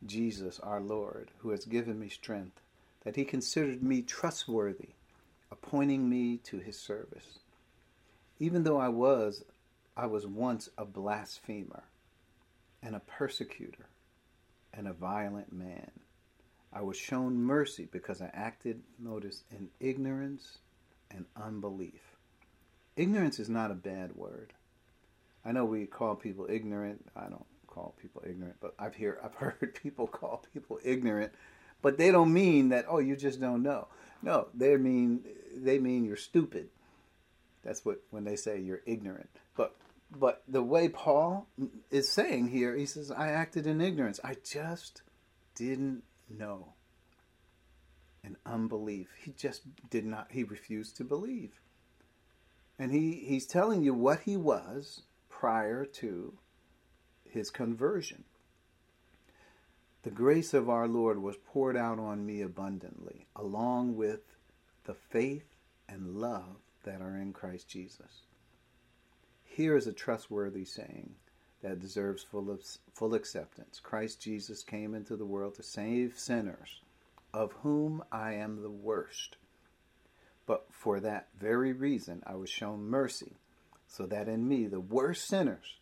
Jesus 0.06 0.60
our 0.60 0.80
Lord, 0.80 1.30
who 1.38 1.50
has 1.50 1.64
given 1.64 1.98
me 1.98 2.08
strength, 2.08 2.60
that 3.04 3.16
he 3.16 3.24
considered 3.24 3.82
me 3.82 4.02
trustworthy, 4.02 4.90
appointing 5.50 6.08
me 6.08 6.38
to 6.44 6.58
his 6.58 6.78
service. 6.78 7.40
Even 8.38 8.62
though 8.62 8.78
I 8.78 8.88
was 8.88 9.44
I 9.96 10.06
was 10.06 10.26
once 10.26 10.68
a 10.78 10.84
blasphemer 10.84 11.82
and 12.82 12.94
a 12.94 13.00
persecutor 13.00 13.88
and 14.72 14.86
a 14.86 14.92
violent 14.92 15.52
man. 15.52 15.90
I 16.72 16.82
was 16.82 16.96
shown 16.96 17.34
mercy 17.42 17.88
because 17.90 18.20
I 18.20 18.30
acted, 18.32 18.80
notice, 18.98 19.42
in 19.50 19.70
ignorance 19.80 20.58
and 21.10 21.24
unbelief. 21.34 22.14
ignorance 22.96 23.40
is 23.40 23.48
not 23.48 23.72
a 23.72 23.74
bad 23.74 24.14
word. 24.14 24.52
I 25.44 25.50
know 25.52 25.64
we 25.64 25.86
call 25.86 26.14
people 26.14 26.46
ignorant. 26.48 27.04
I 27.16 27.28
don't 27.28 27.46
call 27.78 27.94
people 28.00 28.22
ignorant, 28.26 28.56
but 28.60 28.74
I've 28.78 28.94
hear 28.94 29.18
I've 29.22 29.34
heard 29.36 29.78
people 29.82 30.06
call 30.06 30.44
people 30.52 30.78
ignorant, 30.84 31.32
but 31.82 31.96
they 31.96 32.10
don't 32.10 32.32
mean 32.32 32.70
that 32.70 32.86
oh 32.88 32.98
you 32.98 33.16
just 33.16 33.40
don't 33.40 33.62
know. 33.62 33.88
No, 34.22 34.48
they 34.54 34.76
mean 34.76 35.24
they 35.56 35.78
mean 35.78 36.04
you're 36.04 36.16
stupid. 36.16 36.68
That's 37.62 37.84
what 37.84 38.02
when 38.10 38.24
they 38.24 38.36
say 38.36 38.60
you're 38.60 38.82
ignorant. 38.86 39.30
But 39.56 39.76
but 40.10 40.42
the 40.48 40.62
way 40.62 40.88
Paul 40.88 41.46
is 41.90 42.10
saying 42.10 42.48
here, 42.48 42.74
he 42.76 42.86
says 42.86 43.10
I 43.10 43.28
acted 43.28 43.66
in 43.66 43.80
ignorance. 43.80 44.18
I 44.24 44.36
just 44.44 45.02
didn't 45.54 46.02
know. 46.28 46.72
And 48.24 48.36
unbelief. 48.44 49.08
He 49.22 49.32
just 49.32 49.62
did 49.88 50.04
not 50.04 50.28
he 50.30 50.42
refused 50.42 50.96
to 50.96 51.04
believe. 51.04 51.60
And 52.80 52.92
he, 52.92 53.24
he's 53.26 53.46
telling 53.46 53.82
you 53.82 53.92
what 53.92 54.20
he 54.20 54.36
was 54.36 55.02
prior 55.28 55.84
to 55.84 56.38
his 57.30 57.50
conversion. 57.50 58.24
The 60.02 60.10
grace 60.10 60.54
of 60.54 60.70
our 60.70 60.88
Lord 60.88 61.20
was 61.20 61.36
poured 61.36 61.76
out 61.76 61.98
on 61.98 62.24
me 62.24 62.40
abundantly, 62.40 63.26
along 63.34 63.96
with 63.96 64.20
the 64.84 64.94
faith 64.94 65.44
and 65.88 66.16
love 66.16 66.56
that 66.84 67.00
are 67.00 67.16
in 67.16 67.32
Christ 67.32 67.68
Jesus. 67.68 68.22
Here 69.44 69.76
is 69.76 69.86
a 69.86 69.92
trustworthy 69.92 70.64
saying 70.64 71.14
that 71.62 71.80
deserves 71.80 72.22
full, 72.22 72.50
of, 72.50 72.62
full 72.94 73.14
acceptance. 73.14 73.80
Christ 73.80 74.20
Jesus 74.20 74.62
came 74.62 74.94
into 74.94 75.16
the 75.16 75.26
world 75.26 75.56
to 75.56 75.62
save 75.62 76.18
sinners, 76.18 76.80
of 77.34 77.52
whom 77.62 78.02
I 78.12 78.34
am 78.34 78.62
the 78.62 78.70
worst. 78.70 79.36
But 80.46 80.66
for 80.70 81.00
that 81.00 81.28
very 81.38 81.72
reason 81.72 82.22
I 82.26 82.36
was 82.36 82.48
shown 82.48 82.88
mercy, 82.88 83.36
so 83.88 84.06
that 84.06 84.28
in 84.28 84.46
me, 84.46 84.66
the 84.66 84.80
worst 84.80 85.26
sinners, 85.26 85.77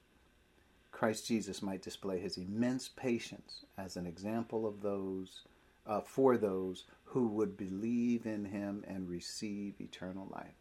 Christ 0.97 1.26
Jesus 1.26 1.61
might 1.61 1.82
display 1.82 2.18
his 2.18 2.38
immense 2.38 2.88
patience 2.88 3.66
as 3.76 3.99
an 3.99 4.07
example 4.07 4.66
of 4.66 4.80
those 4.80 5.42
uh, 5.86 6.01
for 6.01 6.38
those 6.38 6.84
who 7.05 7.28
would 7.28 7.55
believe 7.55 8.24
in 8.24 8.47
him 8.47 8.82
and 8.88 9.07
receive 9.07 9.74
eternal 9.78 10.26
life. 10.32 10.55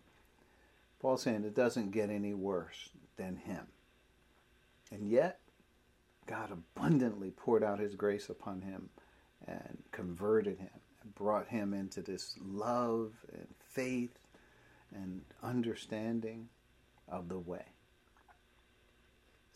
Paul's 0.99 1.21
saying 1.21 1.45
it 1.45 1.55
doesn't 1.55 1.91
get 1.91 2.09
any 2.09 2.33
worse 2.33 2.89
than 3.15 3.37
him. 3.37 3.67
And 4.91 5.07
yet, 5.07 5.39
God 6.25 6.51
abundantly 6.51 7.31
poured 7.31 7.63
out 7.63 7.79
his 7.79 7.95
grace 7.95 8.27
upon 8.27 8.59
him 8.59 8.89
and 9.47 9.83
converted 9.93 10.59
him 10.59 10.81
and 11.01 11.15
brought 11.15 11.47
him 11.47 11.73
into 11.73 12.01
this 12.01 12.35
love 12.45 13.13
and 13.31 13.47
faith 13.69 14.19
and 14.93 15.21
understanding 15.41 16.49
of 17.07 17.29
the 17.29 17.39
way. 17.39 17.74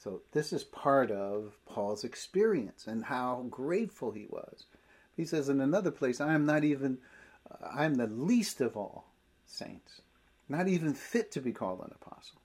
So, 0.01 0.21
this 0.31 0.53
is 0.53 0.63
part 0.63 1.11
of 1.11 1.57
Paul's 1.65 2.05
experience 2.05 2.87
and 2.87 3.03
how 3.03 3.45
grateful 3.49 4.11
he 4.11 4.27
was. 4.29 4.65
He 5.17 5.25
says 5.25 5.49
in 5.49 5.59
another 5.59 5.91
place, 5.91 6.21
I 6.21 6.33
am 6.33 6.45
not 6.45 6.63
even, 6.63 6.99
I 7.61 7.83
am 7.83 7.95
the 7.95 8.07
least 8.07 8.61
of 8.61 8.77
all 8.77 9.11
saints, 9.45 10.01
not 10.47 10.69
even 10.69 10.93
fit 10.93 11.31
to 11.33 11.41
be 11.41 11.51
called 11.51 11.81
an 11.81 11.91
apostle. 12.01 12.39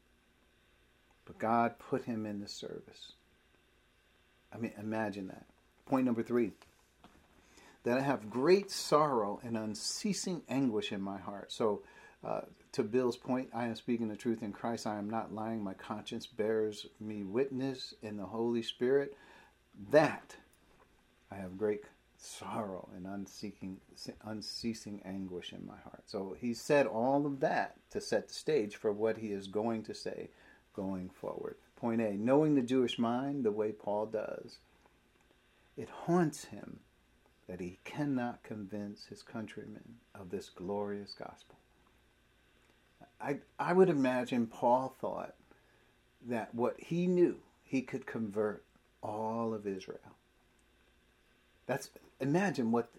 But 1.27 1.39
God 1.39 1.79
put 1.79 2.05
him 2.05 2.27
in 2.27 2.41
the 2.41 2.49
service. 2.49 3.13
I 4.53 4.59
mean, 4.59 4.73
imagine 4.77 5.29
that. 5.29 5.47
Point 5.87 6.07
number 6.07 6.25
three 6.25 6.53
that 7.85 7.99
I 7.99 8.01
have 8.01 8.31
great 8.31 8.71
sorrow 8.71 9.41
and 9.45 9.57
unceasing 9.57 10.43
anguish 10.49 10.91
in 10.91 11.03
my 11.03 11.19
heart. 11.19 11.53
So, 11.53 11.83
uh, 12.25 12.41
to 12.75 12.83
Bill's 12.83 13.17
point, 13.17 13.51
I 13.55 13.67
am 13.67 13.77
speaking 13.77 14.09
the 14.09 14.17
truth 14.17 14.43
in 14.43 14.53
Christ. 14.53 14.85
I 14.85 14.99
am 14.99 15.09
not 15.09 15.33
lying. 15.33 15.63
My 15.63 15.75
conscience 15.75 16.27
bears 16.27 16.87
me 16.99 17.23
witness 17.23 17.95
in 18.03 18.17
the 18.17 18.27
Holy 18.27 18.63
Spirit 18.63 19.17
that 19.91 20.35
I 21.31 21.37
have 21.37 21.57
great 21.57 21.85
sorrow 22.17 22.89
and 22.97 23.07
unseeking, 23.07 23.77
unceasing 24.25 25.01
anguish 25.05 25.53
in 25.53 25.65
my 25.65 25.79
heart. 25.85 26.03
So 26.07 26.37
he 26.41 26.53
said 26.53 26.87
all 26.89 27.27
of 27.27 27.39
that 27.41 27.77
to 27.91 28.01
set 28.01 28.27
the 28.27 28.35
stage 28.35 28.75
for 28.75 28.91
what 28.91 29.19
he 29.19 29.29
is 29.29 29.47
going 29.47 29.85
to 29.85 29.95
say 29.95 30.31
going 30.75 31.11
forward. 31.11 31.55
Point 31.77 32.01
A 32.01 32.15
knowing 32.15 32.57
the 32.57 32.63
Jewish 32.63 32.99
mind 32.99 33.45
the 33.45 33.53
way 33.53 33.71
Paul 33.71 34.07
does, 34.07 34.59
it 35.77 35.89
haunts 35.89 36.47
him 36.47 36.81
that 37.47 37.61
he 37.61 37.79
cannot 37.85 38.43
convince 38.43 39.05
his 39.07 39.23
countrymen 39.23 39.97
of 40.13 40.31
this 40.31 40.49
glorious 40.49 41.15
gospel. 41.17 41.57
I, 43.25 43.39
I 43.59 43.73
would 43.73 43.89
imagine 43.89 44.47
Paul 44.47 44.95
thought 45.01 45.35
that 46.27 46.55
what 46.55 46.77
he 46.79 47.07
knew, 47.07 47.39
he 47.63 47.81
could 47.81 48.07
convert 48.07 48.65
all 49.03 49.55
of 49.55 49.67
Israel. 49.67 49.99
That's 51.67 51.91
imagine 52.21 52.71
what 52.71 52.91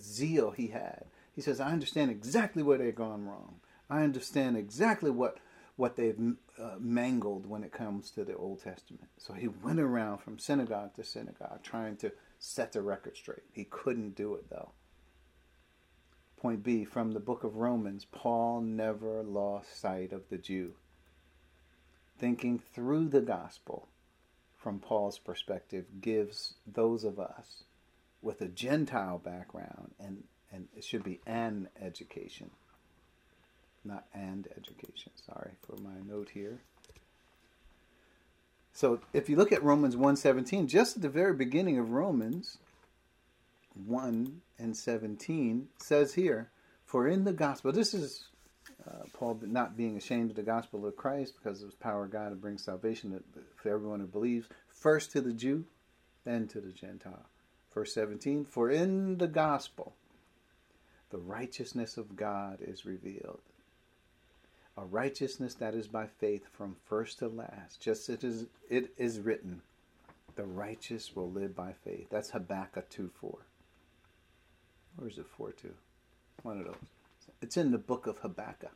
zeal 0.00 0.50
he 0.50 0.68
had. 0.68 1.04
He 1.34 1.40
says, 1.40 1.60
"I 1.60 1.70
understand 1.70 2.10
exactly 2.10 2.62
where 2.62 2.78
they've 2.78 2.94
gone 2.94 3.26
wrong. 3.26 3.60
I 3.88 4.02
understand 4.02 4.56
exactly 4.56 5.10
what 5.10 5.38
what 5.76 5.94
they've 5.94 6.34
uh, 6.60 6.74
mangled 6.80 7.46
when 7.46 7.62
it 7.62 7.70
comes 7.70 8.10
to 8.10 8.24
the 8.24 8.36
Old 8.36 8.62
Testament." 8.62 9.08
So 9.18 9.32
he 9.34 9.46
went 9.46 9.78
around 9.78 10.18
from 10.18 10.40
synagogue 10.40 10.94
to 10.94 11.04
synagogue 11.04 11.62
trying 11.62 11.96
to 11.98 12.12
set 12.40 12.72
the 12.72 12.82
record 12.82 13.16
straight. 13.16 13.44
He 13.52 13.64
couldn't 13.64 14.16
do 14.16 14.34
it 14.34 14.50
though. 14.50 14.72
Point 16.38 16.62
B 16.62 16.84
from 16.84 17.12
the 17.12 17.20
book 17.20 17.42
of 17.42 17.56
Romans, 17.56 18.06
Paul 18.12 18.60
never 18.60 19.22
lost 19.22 19.80
sight 19.80 20.12
of 20.12 20.28
the 20.28 20.38
Jew. 20.38 20.74
Thinking 22.18 22.58
through 22.58 23.08
the 23.08 23.20
gospel 23.20 23.88
from 24.56 24.78
Paul's 24.78 25.18
perspective 25.18 25.86
gives 26.00 26.54
those 26.66 27.02
of 27.02 27.18
us 27.18 27.64
with 28.22 28.40
a 28.40 28.48
Gentile 28.48 29.18
background, 29.18 29.92
and, 29.98 30.24
and 30.52 30.68
it 30.76 30.84
should 30.84 31.02
be 31.02 31.20
an 31.26 31.68
education, 31.80 32.50
not 33.84 34.04
and 34.14 34.48
education. 34.56 35.12
Sorry 35.26 35.52
for 35.66 35.76
my 35.80 36.00
note 36.06 36.30
here. 36.34 36.60
So 38.72 39.00
if 39.12 39.28
you 39.28 39.34
look 39.34 39.50
at 39.50 39.62
Romans 39.64 39.96
1:17, 39.96 40.68
just 40.68 40.96
at 40.96 41.02
the 41.02 41.08
very 41.08 41.34
beginning 41.34 41.78
of 41.78 41.90
Romans 41.90 42.58
1 43.86 44.40
and 44.58 44.76
17 44.76 45.68
says 45.78 46.14
here, 46.14 46.50
For 46.84 47.08
in 47.08 47.24
the 47.24 47.32
gospel, 47.32 47.72
this 47.72 47.94
is 47.94 48.28
uh, 48.86 49.04
Paul 49.12 49.40
not 49.42 49.76
being 49.76 49.96
ashamed 49.96 50.30
of 50.30 50.36
the 50.36 50.42
gospel 50.42 50.86
of 50.86 50.96
Christ 50.96 51.34
because 51.36 51.62
of 51.62 51.70
the 51.70 51.76
power 51.76 52.04
of 52.04 52.12
God 52.12 52.30
to 52.30 52.36
bring 52.36 52.58
salvation 52.58 53.22
for 53.56 53.68
everyone 53.70 54.00
who 54.00 54.06
believes, 54.06 54.48
first 54.68 55.12
to 55.12 55.20
the 55.20 55.32
Jew, 55.32 55.64
then 56.24 56.48
to 56.48 56.60
the 56.60 56.72
Gentile. 56.72 57.26
Verse 57.72 57.92
17, 57.94 58.44
For 58.44 58.70
in 58.70 59.18
the 59.18 59.28
gospel, 59.28 59.94
the 61.10 61.18
righteousness 61.18 61.96
of 61.96 62.16
God 62.16 62.58
is 62.60 62.84
revealed 62.84 63.40
a 64.78 64.84
righteousness 64.84 65.54
that 65.54 65.74
is 65.74 65.88
by 65.88 66.06
faith 66.06 66.46
from 66.52 66.76
first 66.86 67.18
to 67.18 67.26
last, 67.26 67.80
just 67.80 68.08
as 68.08 68.14
it 68.14 68.24
is, 68.24 68.46
it 68.70 68.92
is 68.96 69.18
written, 69.18 69.60
the 70.36 70.44
righteous 70.44 71.16
will 71.16 71.30
live 71.30 71.56
by 71.56 71.72
faith. 71.84 72.06
That's 72.10 72.30
Habakkuk 72.30 72.88
2 72.88 73.10
4. 73.20 73.38
Or 75.00 75.08
is 75.08 75.18
it 75.18 75.26
4 75.36 75.52
2? 75.52 75.72
One 76.42 76.58
of 76.58 76.66
those. 76.66 76.74
It's 77.40 77.56
in 77.56 77.70
the 77.70 77.78
book 77.78 78.06
of 78.06 78.18
Habakkuk. 78.18 78.72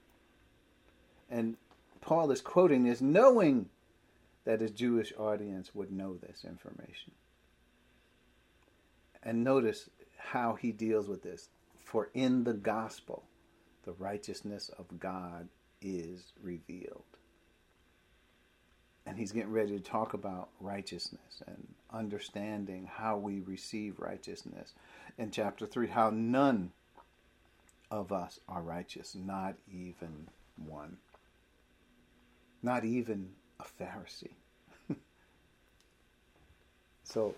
And 1.30 1.56
Paul 2.00 2.30
is 2.30 2.40
quoting 2.40 2.84
this 2.84 3.00
knowing 3.00 3.68
that 4.44 4.60
his 4.60 4.70
Jewish 4.72 5.12
audience 5.18 5.74
would 5.74 5.90
know 5.90 6.16
this 6.16 6.44
information. 6.44 7.12
And 9.22 9.44
notice 9.44 9.88
how 10.18 10.54
he 10.54 10.72
deals 10.72 11.08
with 11.08 11.22
this. 11.22 11.48
For 11.84 12.10
in 12.14 12.44
the 12.44 12.54
gospel, 12.54 13.22
the 13.84 13.92
righteousness 13.92 14.70
of 14.78 14.98
God 14.98 15.48
is 15.80 16.32
revealed. 16.42 17.02
And 19.04 19.18
he's 19.18 19.32
getting 19.32 19.52
ready 19.52 19.76
to 19.76 19.80
talk 19.80 20.14
about 20.14 20.48
righteousness 20.60 21.42
and 21.46 21.66
understanding 21.92 22.88
how 22.92 23.16
we 23.16 23.40
receive 23.40 23.98
righteousness. 23.98 24.72
In 25.18 25.30
chapter 25.30 25.66
3, 25.66 25.88
how 25.88 26.10
none 26.10 26.72
of 27.92 28.10
us 28.10 28.40
are 28.48 28.62
righteous, 28.62 29.14
not 29.14 29.54
even 29.70 30.28
one. 30.56 30.96
Not 32.62 32.84
even 32.84 33.30
a 33.60 33.64
Pharisee. 33.64 34.32
so, 37.04 37.34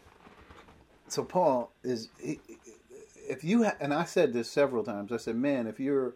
so 1.08 1.24
Paul 1.24 1.72
is, 1.82 2.08
if 2.20 3.42
you, 3.42 3.64
ha- 3.64 3.76
and 3.80 3.92
I 3.92 4.04
said 4.04 4.32
this 4.32 4.48
several 4.48 4.84
times, 4.84 5.10
I 5.10 5.16
said, 5.16 5.34
man, 5.34 5.66
if 5.66 5.80
you're, 5.80 6.14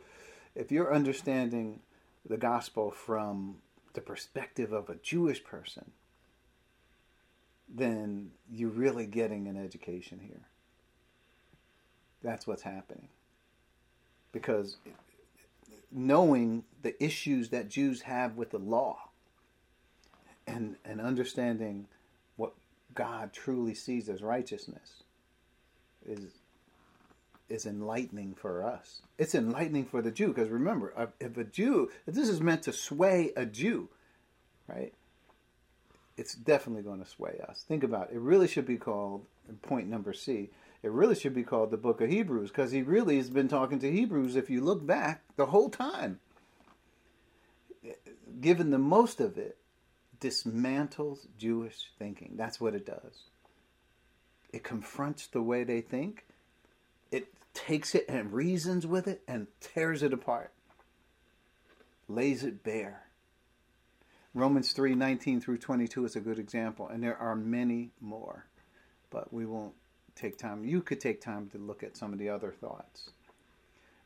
if 0.54 0.70
you're 0.70 0.94
understanding 0.94 1.80
the 2.28 2.36
gospel 2.36 2.92
from 2.92 3.56
the 3.94 4.00
perspective 4.00 4.72
of 4.72 4.88
a 4.88 4.94
Jewish 4.96 5.42
person, 5.42 5.90
then 7.68 8.30
you're 8.48 8.70
really 8.70 9.06
getting 9.06 9.48
an 9.48 9.56
education 9.56 10.20
here. 10.22 10.46
That's 12.22 12.46
what's 12.46 12.62
happening. 12.62 13.08
Because 14.32 14.76
knowing 15.90 16.64
the 16.82 17.02
issues 17.02 17.48
that 17.50 17.68
Jews 17.68 18.02
have 18.02 18.36
with 18.36 18.50
the 18.50 18.58
law 18.58 19.08
and, 20.46 20.76
and 20.84 21.00
understanding 21.00 21.86
what 22.36 22.52
God 22.94 23.32
truly 23.32 23.74
sees 23.74 24.08
as 24.08 24.22
righteousness 24.22 25.02
is 26.06 26.32
is 27.48 27.64
enlightening 27.64 28.34
for 28.34 28.62
us. 28.62 29.00
It's 29.16 29.34
enlightening 29.34 29.86
for 29.86 30.02
the 30.02 30.10
Jew 30.10 30.28
because 30.28 30.50
remember, 30.50 30.92
uh, 30.96 31.06
if 31.18 31.36
a 31.36 31.44
Jew, 31.44 31.90
if 32.06 32.14
this 32.14 32.28
is 32.28 32.40
meant 32.40 32.62
to 32.64 32.72
sway 32.72 33.32
a 33.36 33.46
Jew, 33.46 33.88
right? 34.66 34.92
It's 36.16 36.34
definitely 36.34 36.82
going 36.82 37.02
to 37.02 37.08
sway 37.08 37.40
us. 37.48 37.64
Think 37.66 37.84
about 37.84 38.10
it. 38.10 38.16
It 38.16 38.20
really 38.20 38.48
should 38.48 38.66
be 38.66 38.76
called 38.76 39.24
point 39.62 39.88
number 39.88 40.12
C. 40.12 40.50
It 40.82 40.92
really 40.92 41.16
should 41.16 41.34
be 41.34 41.42
called 41.42 41.70
the 41.70 41.76
Book 41.76 42.00
of 42.00 42.08
Hebrews 42.08 42.50
because 42.50 42.70
he 42.70 42.82
really 42.82 43.16
has 43.16 43.30
been 43.30 43.48
talking 43.48 43.80
to 43.80 43.90
Hebrews. 43.90 44.36
If 44.36 44.48
you 44.48 44.60
look 44.60 44.86
back 44.86 45.22
the 45.36 45.46
whole 45.46 45.70
time, 45.70 46.20
given 48.40 48.70
the 48.70 48.78
most 48.78 49.20
of 49.20 49.36
it, 49.36 49.58
dismantles 50.20 51.26
Jewish 51.36 51.90
thinking. 51.98 52.34
That's 52.36 52.60
what 52.60 52.74
it 52.74 52.86
does. 52.86 53.24
It 54.52 54.62
confronts 54.62 55.26
the 55.26 55.42
way 55.42 55.64
they 55.64 55.80
think. 55.80 56.24
It 57.10 57.26
takes 57.54 57.94
it 57.94 58.06
and 58.08 58.32
reasons 58.32 58.86
with 58.86 59.08
it 59.08 59.22
and 59.26 59.48
tears 59.60 60.02
it 60.02 60.12
apart. 60.12 60.52
Lays 62.08 62.44
it 62.44 62.62
bare. 62.62 63.02
Romans 64.32 64.72
3 64.72 64.94
19 64.94 65.40
through 65.40 65.58
22 65.58 66.04
is 66.04 66.16
a 66.16 66.20
good 66.20 66.38
example, 66.38 66.88
and 66.88 67.02
there 67.02 67.16
are 67.16 67.34
many 67.34 67.90
more, 68.00 68.46
but 69.10 69.32
we 69.32 69.44
won't 69.44 69.74
take 70.18 70.36
time. 70.36 70.64
You 70.64 70.82
could 70.82 71.00
take 71.00 71.20
time 71.20 71.48
to 71.50 71.58
look 71.58 71.82
at 71.82 71.96
some 71.96 72.12
of 72.12 72.18
the 72.18 72.28
other 72.28 72.52
thoughts. 72.52 73.10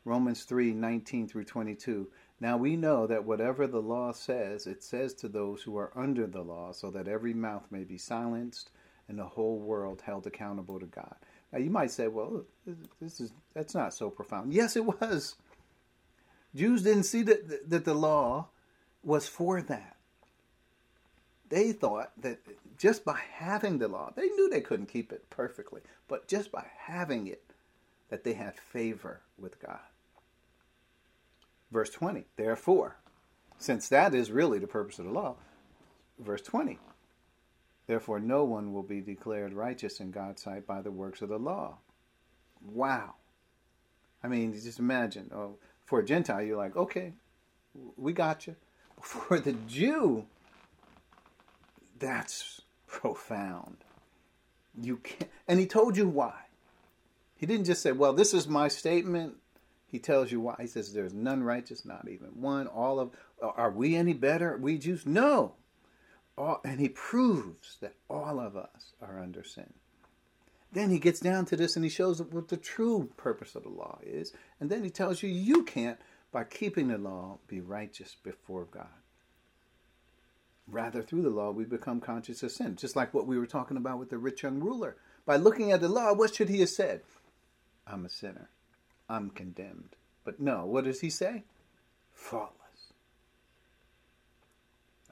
Romans 0.05 0.43
3 0.43 0.73
19 0.73 1.27
through 1.27 1.45
22. 1.45 2.07
Now 2.39 2.57
we 2.57 2.75
know 2.75 3.07
that 3.07 3.23
whatever 3.23 3.67
the 3.67 3.81
law 3.81 4.11
says, 4.11 4.67
it 4.67 4.83
says 4.83 5.13
to 5.15 5.27
those 5.27 5.63
who 5.63 5.77
are 5.77 5.91
under 5.95 6.27
the 6.27 6.41
law, 6.41 6.71
so 6.73 6.91
that 6.91 7.07
every 7.07 7.33
mouth 7.33 7.65
may 7.71 7.83
be 7.83 7.97
silenced 7.97 8.69
and 9.07 9.17
the 9.17 9.25
whole 9.25 9.59
world 9.59 10.01
held 10.05 10.27
accountable 10.27 10.79
to 10.79 10.85
God. 10.85 11.15
Now 11.51 11.59
you 11.59 11.69
might 11.69 11.91
say, 11.91 12.07
well, 12.07 12.43
this 13.01 13.19
is 13.19 13.31
that's 13.53 13.75
not 13.75 13.93
so 13.93 14.09
profound. 14.09 14.53
Yes, 14.53 14.75
it 14.75 14.85
was. 14.85 15.35
Jews 16.55 16.83
didn't 16.83 17.03
see 17.03 17.23
that 17.23 17.69
that 17.69 17.85
the 17.85 17.93
law 17.93 18.47
was 19.03 19.27
for 19.27 19.61
that. 19.61 19.95
They 21.53 21.71
thought 21.71 22.09
that 22.23 22.39
just 22.79 23.05
by 23.05 23.19
having 23.31 23.77
the 23.77 23.87
law, 23.87 24.11
they 24.15 24.27
knew 24.27 24.49
they 24.49 24.59
couldn't 24.59 24.87
keep 24.87 25.11
it 25.13 25.29
perfectly, 25.29 25.81
but 26.07 26.27
just 26.27 26.51
by 26.51 26.65
having 26.79 27.27
it, 27.27 27.43
that 28.09 28.23
they 28.23 28.33
had 28.33 28.57
favor 28.57 29.21
with 29.37 29.61
God. 29.61 29.77
Verse 31.71 31.91
20, 31.91 32.25
therefore, 32.37 32.95
since 33.59 33.87
that 33.89 34.15
is 34.15 34.31
really 34.31 34.57
the 34.57 34.65
purpose 34.65 34.97
of 34.97 35.05
the 35.05 35.11
law, 35.11 35.35
verse 36.17 36.41
20, 36.41 36.79
therefore 37.85 38.19
no 38.19 38.43
one 38.43 38.73
will 38.73 38.81
be 38.81 38.99
declared 38.99 39.53
righteous 39.53 39.99
in 39.99 40.09
God's 40.09 40.41
sight 40.41 40.65
by 40.65 40.81
the 40.81 40.89
works 40.89 41.21
of 41.21 41.29
the 41.29 41.37
law. 41.37 41.77
Wow. 42.65 43.13
I 44.23 44.27
mean, 44.27 44.53
just 44.53 44.79
imagine, 44.79 45.29
oh, 45.31 45.57
for 45.85 45.99
a 45.99 46.03
Gentile, 46.03 46.41
you're 46.41 46.57
like, 46.57 46.75
okay, 46.75 47.13
we 47.95 48.11
got 48.11 48.47
you. 48.47 48.55
For 49.03 49.39
the 49.39 49.53
Jew, 49.53 50.25
that's 52.03 52.61
profound. 52.85 53.77
You 54.79 54.97
can't, 54.97 55.31
and 55.47 55.59
he 55.59 55.65
told 55.65 55.95
you 55.95 56.07
why. 56.07 56.33
He 57.35 57.45
didn't 57.45 57.65
just 57.65 57.81
say, 57.81 57.93
"Well, 57.93 58.13
this 58.13 58.33
is 58.33 58.47
my 58.47 58.67
statement." 58.67 59.37
He 59.87 59.99
tells 59.99 60.31
you 60.31 60.41
why. 60.41 60.55
He 60.59 60.67
says, 60.67 60.91
"There's 60.91 61.13
none 61.13 61.43
righteous, 61.43 61.85
not 61.85 62.09
even 62.09 62.41
one. 62.41 62.67
All 62.67 62.99
of 62.99 63.11
are 63.41 63.71
we 63.71 63.95
any 63.95 64.13
better? 64.13 64.57
We 64.57 64.77
Jews? 64.77 65.05
No." 65.05 65.55
All, 66.37 66.61
and 66.65 66.79
he 66.79 66.89
proves 66.89 67.77
that 67.79 67.93
all 68.09 68.39
of 68.39 68.57
us 68.57 68.93
are 69.01 69.19
under 69.19 69.43
sin. 69.43 69.71
Then 70.71 70.89
he 70.89 70.97
gets 70.97 71.19
down 71.19 71.45
to 71.45 71.55
this 71.55 71.75
and 71.75 71.85
he 71.85 71.89
shows 71.89 72.19
what 72.19 72.47
the 72.47 72.57
true 72.57 73.11
purpose 73.15 73.55
of 73.55 73.63
the 73.63 73.69
law 73.69 73.99
is. 74.01 74.33
And 74.59 74.71
then 74.71 74.83
he 74.83 74.89
tells 74.89 75.21
you 75.21 75.29
you 75.29 75.63
can't, 75.63 75.99
by 76.31 76.43
keeping 76.45 76.87
the 76.87 76.97
law, 76.97 77.37
be 77.47 77.61
righteous 77.61 78.15
before 78.23 78.65
God. 78.65 79.02
Rather, 80.67 81.01
through 81.01 81.21
the 81.21 81.29
law, 81.29 81.51
we 81.51 81.65
become 81.65 81.99
conscious 81.99 82.41
of 82.41 82.51
sin. 82.51 82.75
Just 82.75 82.95
like 82.95 83.13
what 83.13 83.27
we 83.27 83.37
were 83.37 83.45
talking 83.45 83.77
about 83.77 83.99
with 83.99 84.09
the 84.09 84.17
rich 84.17 84.43
young 84.43 84.59
ruler. 84.59 84.95
By 85.25 85.35
looking 85.35 85.71
at 85.71 85.81
the 85.81 85.89
law, 85.89 86.13
what 86.13 86.33
should 86.33 86.49
he 86.49 86.61
have 86.61 86.69
said? 86.69 87.01
I'm 87.85 88.05
a 88.05 88.09
sinner. 88.09 88.49
I'm 89.09 89.29
condemned. 89.29 89.95
But 90.23 90.39
no, 90.39 90.65
what 90.65 90.85
does 90.85 91.01
he 91.01 91.09
say? 91.09 91.43
Faultless. 92.13 92.93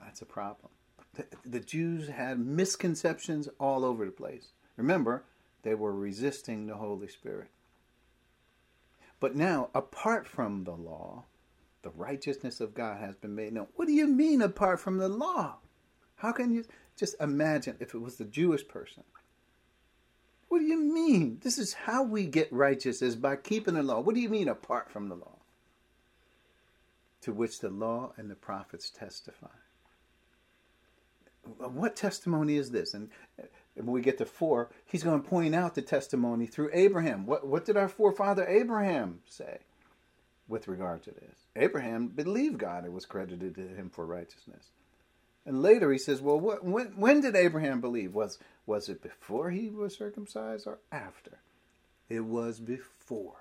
That's 0.02 0.22
a 0.22 0.26
problem. 0.26 0.70
The, 1.14 1.26
the 1.46 1.60
Jews 1.60 2.08
had 2.08 2.40
misconceptions 2.40 3.50
all 3.60 3.84
over 3.84 4.06
the 4.06 4.12
place. 4.12 4.48
Remember, 4.78 5.24
they 5.64 5.76
were 5.76 5.94
resisting 5.94 6.66
the 6.68 6.78
Holy 6.78 7.08
Spirit. 7.08 7.50
But 9.20 9.36
now, 9.36 9.70
apart 9.76 10.26
from 10.26 10.64
the 10.64 10.72
law, 10.72 11.26
the 11.84 11.90
righteousness 11.92 12.62
of 12.62 12.74
God 12.74 13.00
has 13.00 13.16
been 13.16 13.36
made 13.36 13.54
known. 13.54 13.68
What 13.76 13.88
do 13.88 13.94
you 13.94 14.08
mean 14.08 14.42
apart 14.42 14.80
from 14.80 14.98
the 14.98 15.10
law? 15.10 15.58
How 16.16 16.32
can 16.32 16.54
you 16.54 16.66
just 16.98 17.16
imagine 17.20 17.78
if 17.80 17.96
it 17.96 18.00
was 18.00 18.16
the 18.16 18.26
Jewish 18.26 18.68
person? 18.68 19.04
What 20.50 20.60
do 20.60 20.66
you 20.66 20.80
mean? 20.80 21.40
This 21.42 21.58
is 21.58 21.74
how 21.74 22.04
we 22.04 22.26
get 22.26 22.52
righteous 22.52 23.02
is 23.02 23.16
by 23.16 23.38
keeping 23.38 23.74
the 23.74 23.84
law. 23.84 24.02
What 24.02 24.16
do 24.16 24.22
you 24.22 24.30
mean 24.30 24.50
apart 24.50 24.92
from 24.92 25.08
the 25.08 25.16
law? 25.16 25.38
To 27.22 27.34
which 27.34 27.60
the 27.60 27.70
law 27.70 28.14
and 28.18 28.30
the 28.30 28.36
prophets 28.36 28.90
testify. 28.90 29.48
What 31.58 31.96
testimony 31.96 32.58
is 32.58 32.70
this? 32.70 32.94
And 32.94 33.10
when 33.76 33.88
we 33.88 34.02
get 34.02 34.18
to 34.20 34.26
four, 34.26 34.70
he's 34.86 35.04
going 35.04 35.22
to 35.24 35.28
point 35.28 35.56
out 35.56 35.74
the 35.74 35.82
testimony 35.82 36.46
through 36.46 36.70
Abraham. 36.74 37.26
What, 37.26 37.48
what 37.48 37.66
did 37.66 37.78
our 37.78 37.88
forefather 37.88 38.46
Abraham 38.46 39.22
say 39.28 39.60
with 40.52 40.68
regard 40.68 41.02
to 41.04 41.12
this? 41.12 41.36
Abraham 41.56 42.08
believed 42.08 42.60
God; 42.60 42.86
it 42.86 42.94
was 42.94 43.06
credited 43.06 43.56
to 43.56 43.68
him 43.68 43.90
for 43.90 44.06
righteousness. 44.06 44.66
And 45.46 45.64
later 45.64 45.92
he 45.92 45.98
says, 45.98 46.22
"Well, 46.22 46.40
what, 46.40 46.64
when 46.64 46.88
when 46.98 47.22
did 47.22 47.36
Abraham 47.36 47.82
believe? 47.82 48.14
Was 48.14 48.38
was 48.68 48.90
it 48.90 49.02
before 49.02 49.50
he 49.50 49.70
was 49.70 49.98
circumcised 49.98 50.68
or 50.68 50.78
after? 50.92 51.40
It 52.10 52.26
was 52.26 52.60
before. 52.60 53.38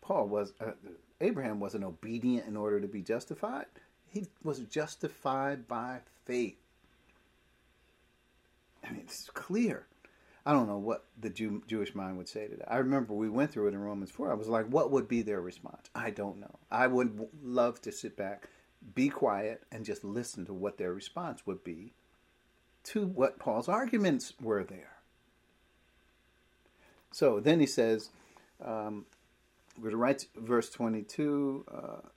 Paul 0.00 0.26
was 0.26 0.52
uh, 0.60 0.72
Abraham 1.20 1.60
wasn't 1.60 1.84
obedient 1.84 2.48
in 2.48 2.56
order 2.56 2.80
to 2.80 2.88
be 2.88 3.02
justified. 3.02 3.66
He 4.10 4.26
was 4.42 4.58
justified 4.60 5.68
by 5.68 6.00
faith. 6.24 6.56
I 8.82 8.90
mean, 8.90 9.02
it's 9.04 9.28
clear. 9.30 9.86
I 10.50 10.52
don't 10.52 10.66
know 10.66 10.78
what 10.78 11.04
the 11.16 11.30
Jew, 11.30 11.62
Jewish 11.68 11.94
mind 11.94 12.18
would 12.18 12.28
say 12.28 12.48
to 12.48 12.56
that. 12.56 12.72
I 12.72 12.78
remember 12.78 13.14
we 13.14 13.28
went 13.28 13.52
through 13.52 13.68
it 13.68 13.74
in 13.74 13.78
Romans 13.78 14.10
4. 14.10 14.32
I 14.32 14.34
was 14.34 14.48
like, 14.48 14.66
what 14.66 14.90
would 14.90 15.06
be 15.06 15.22
their 15.22 15.40
response? 15.40 15.88
I 15.94 16.10
don't 16.10 16.40
know. 16.40 16.58
I 16.72 16.88
would 16.88 17.28
love 17.40 17.80
to 17.82 17.92
sit 17.92 18.16
back, 18.16 18.48
be 18.96 19.10
quiet, 19.10 19.62
and 19.70 19.84
just 19.84 20.02
listen 20.02 20.44
to 20.46 20.52
what 20.52 20.76
their 20.76 20.92
response 20.92 21.46
would 21.46 21.62
be 21.62 21.92
to 22.82 23.06
what 23.06 23.38
Paul's 23.38 23.68
arguments 23.68 24.32
were 24.42 24.64
there. 24.64 24.96
So 27.12 27.38
then 27.38 27.60
he 27.60 27.66
says, 27.66 28.10
um, 28.60 29.06
we're 29.80 29.90
to 29.90 29.96
write 29.96 30.26
verse 30.34 30.68
22. 30.68 31.64
Uh, 31.72 32.08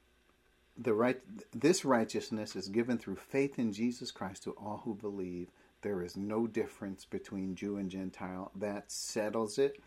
the 0.75 0.95
right, 0.95 1.19
this 1.51 1.85
righteousness 1.85 2.55
is 2.55 2.67
given 2.67 2.97
through 2.97 3.17
faith 3.17 3.59
in 3.59 3.71
Jesus 3.71 4.09
Christ 4.09 4.41
to 4.45 4.53
all 4.53 4.81
who 4.85 4.95
believe 4.95 5.49
there 5.83 6.01
is 6.01 6.17
no 6.17 6.47
difference 6.47 7.05
between 7.05 7.55
Jew 7.55 7.77
and 7.77 7.91
Gentile. 7.91 8.51
That 8.55 8.91
settles 8.91 9.59
it. 9.59 9.79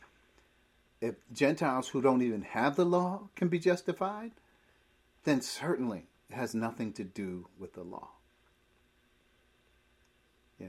If 1.01 1.17
Gentiles 1.33 1.89
who 1.89 2.01
don't 2.01 2.23
even 2.23 2.43
have 2.43 2.77
the 2.77 2.85
law 2.85 3.29
can 3.35 3.49
be 3.49 3.59
justified, 3.59 4.31
then 5.25 5.41
certainly 5.41 6.07
it 6.31 6.37
has 6.37 6.55
nothing 6.55 6.93
to 6.95 7.05
do 7.05 7.49
with 7.59 7.75
the 7.75 7.83
law. 7.83 8.11
Yeah. 10.61 10.69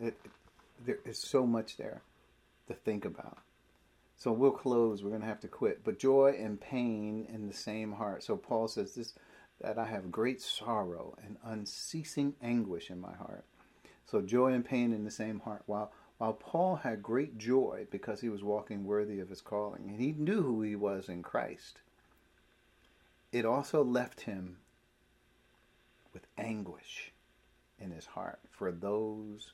It, 0.00 0.16
it, 0.24 0.30
there 0.84 0.98
is 1.04 1.18
so 1.18 1.46
much 1.46 1.76
there 1.76 2.02
to 2.68 2.74
think 2.74 3.04
about. 3.04 3.38
So 4.16 4.32
we'll 4.32 4.52
close. 4.52 5.02
We're 5.02 5.10
going 5.10 5.22
to 5.22 5.28
have 5.28 5.40
to 5.40 5.48
quit. 5.48 5.84
But 5.84 5.98
joy 5.98 6.36
and 6.38 6.60
pain 6.60 7.26
in 7.32 7.46
the 7.46 7.54
same 7.54 7.92
heart. 7.92 8.22
So 8.22 8.36
Paul 8.36 8.68
says 8.68 8.94
this 8.94 9.14
that 9.60 9.78
I 9.78 9.86
have 9.86 10.10
great 10.10 10.42
sorrow 10.42 11.16
and 11.24 11.36
unceasing 11.44 12.34
anguish 12.42 12.90
in 12.90 13.00
my 13.00 13.14
heart. 13.14 13.44
So 14.06 14.20
joy 14.20 14.52
and 14.52 14.64
pain 14.64 14.92
in 14.92 15.04
the 15.04 15.10
same 15.10 15.40
heart. 15.40 15.62
While 15.66 15.92
while 16.18 16.32
Paul 16.32 16.76
had 16.76 17.02
great 17.02 17.38
joy 17.38 17.86
because 17.90 18.20
he 18.20 18.28
was 18.28 18.44
walking 18.44 18.84
worthy 18.84 19.18
of 19.18 19.28
his 19.28 19.40
calling, 19.40 19.88
and 19.88 20.00
he 20.00 20.12
knew 20.12 20.42
who 20.42 20.62
he 20.62 20.76
was 20.76 21.08
in 21.08 21.22
Christ, 21.22 21.80
it 23.32 23.44
also 23.44 23.82
left 23.82 24.22
him 24.22 24.58
with 26.12 26.26
anguish 26.38 27.12
in 27.80 27.90
his 27.90 28.06
heart 28.06 28.38
for 28.48 28.70
those 28.70 29.52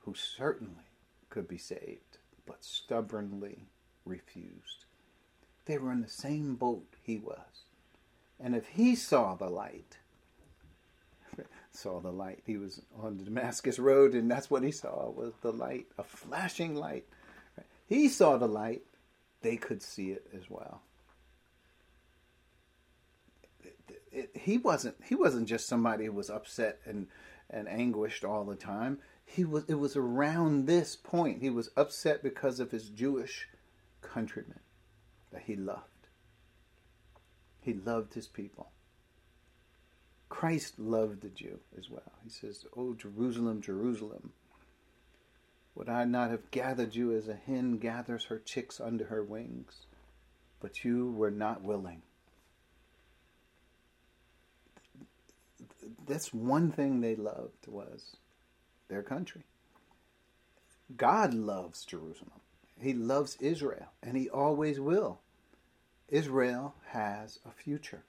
who 0.00 0.14
certainly 0.14 0.84
could 1.28 1.48
be 1.48 1.58
saved, 1.58 2.18
but 2.46 2.64
stubbornly 2.64 3.66
refused. 4.04 4.84
They 5.64 5.78
were 5.78 5.90
in 5.90 6.02
the 6.02 6.08
same 6.08 6.54
boat 6.54 6.94
he 7.02 7.18
was. 7.18 7.64
And 8.38 8.54
if 8.54 8.68
he 8.68 8.94
saw 8.94 9.34
the 9.34 9.48
light, 9.48 9.98
saw 11.76 12.00
the 12.00 12.12
light, 12.12 12.40
he 12.44 12.56
was 12.56 12.82
on 13.00 13.18
the 13.18 13.24
Damascus 13.24 13.78
Road, 13.78 14.14
and 14.14 14.30
that's 14.30 14.50
what 14.50 14.62
he 14.62 14.70
saw 14.70 15.10
was 15.10 15.32
the 15.42 15.52
light, 15.52 15.86
a 15.98 16.02
flashing 16.02 16.74
light. 16.74 17.06
He 17.86 18.08
saw 18.08 18.36
the 18.36 18.48
light, 18.48 18.82
they 19.42 19.56
could 19.56 19.82
see 19.82 20.10
it 20.10 20.26
as 20.34 20.50
well. 20.50 20.82
It, 23.62 23.76
it, 24.10 24.30
he 24.34 24.58
wasn't 24.58 24.96
he 25.04 25.14
wasn't 25.14 25.48
just 25.48 25.68
somebody 25.68 26.06
who 26.06 26.12
was 26.12 26.30
upset 26.30 26.80
and 26.84 27.06
and 27.50 27.68
anguished 27.68 28.24
all 28.24 28.44
the 28.44 28.56
time. 28.56 28.98
He 29.24 29.44
was 29.44 29.64
it 29.68 29.74
was 29.74 29.96
around 29.96 30.66
this 30.66 30.96
point. 30.96 31.42
He 31.42 31.50
was 31.50 31.70
upset 31.76 32.22
because 32.22 32.60
of 32.60 32.70
his 32.70 32.88
Jewish 32.88 33.48
countrymen 34.02 34.60
that 35.32 35.42
he 35.42 35.56
loved. 35.56 36.08
He 37.60 37.74
loved 37.74 38.14
his 38.14 38.26
people. 38.26 38.70
Christ 40.28 40.78
loved 40.78 41.22
the 41.22 41.28
Jew 41.28 41.60
as 41.78 41.88
well. 41.88 42.12
He 42.24 42.30
says, 42.30 42.64
Oh, 42.76 42.94
Jerusalem, 42.94 43.60
Jerusalem, 43.60 44.32
would 45.74 45.88
I 45.88 46.04
not 46.04 46.30
have 46.30 46.50
gathered 46.50 46.94
you 46.94 47.12
as 47.16 47.28
a 47.28 47.34
hen 47.34 47.78
gathers 47.78 48.24
her 48.24 48.38
chicks 48.38 48.80
under 48.80 49.04
her 49.06 49.22
wings? 49.22 49.86
But 50.60 50.84
you 50.84 51.10
were 51.10 51.30
not 51.30 51.62
willing. 51.62 52.02
That's 56.06 56.32
one 56.32 56.72
thing 56.72 57.00
they 57.00 57.14
loved 57.14 57.66
was 57.68 58.16
their 58.88 59.02
country. 59.02 59.42
God 60.96 61.34
loves 61.34 61.84
Jerusalem. 61.84 62.40
He 62.80 62.92
loves 62.92 63.36
Israel, 63.40 63.88
and 64.02 64.16
he 64.16 64.28
always 64.28 64.78
will. 64.78 65.18
Israel 66.08 66.74
has 66.88 67.38
a 67.44 67.50
future. 67.50 68.02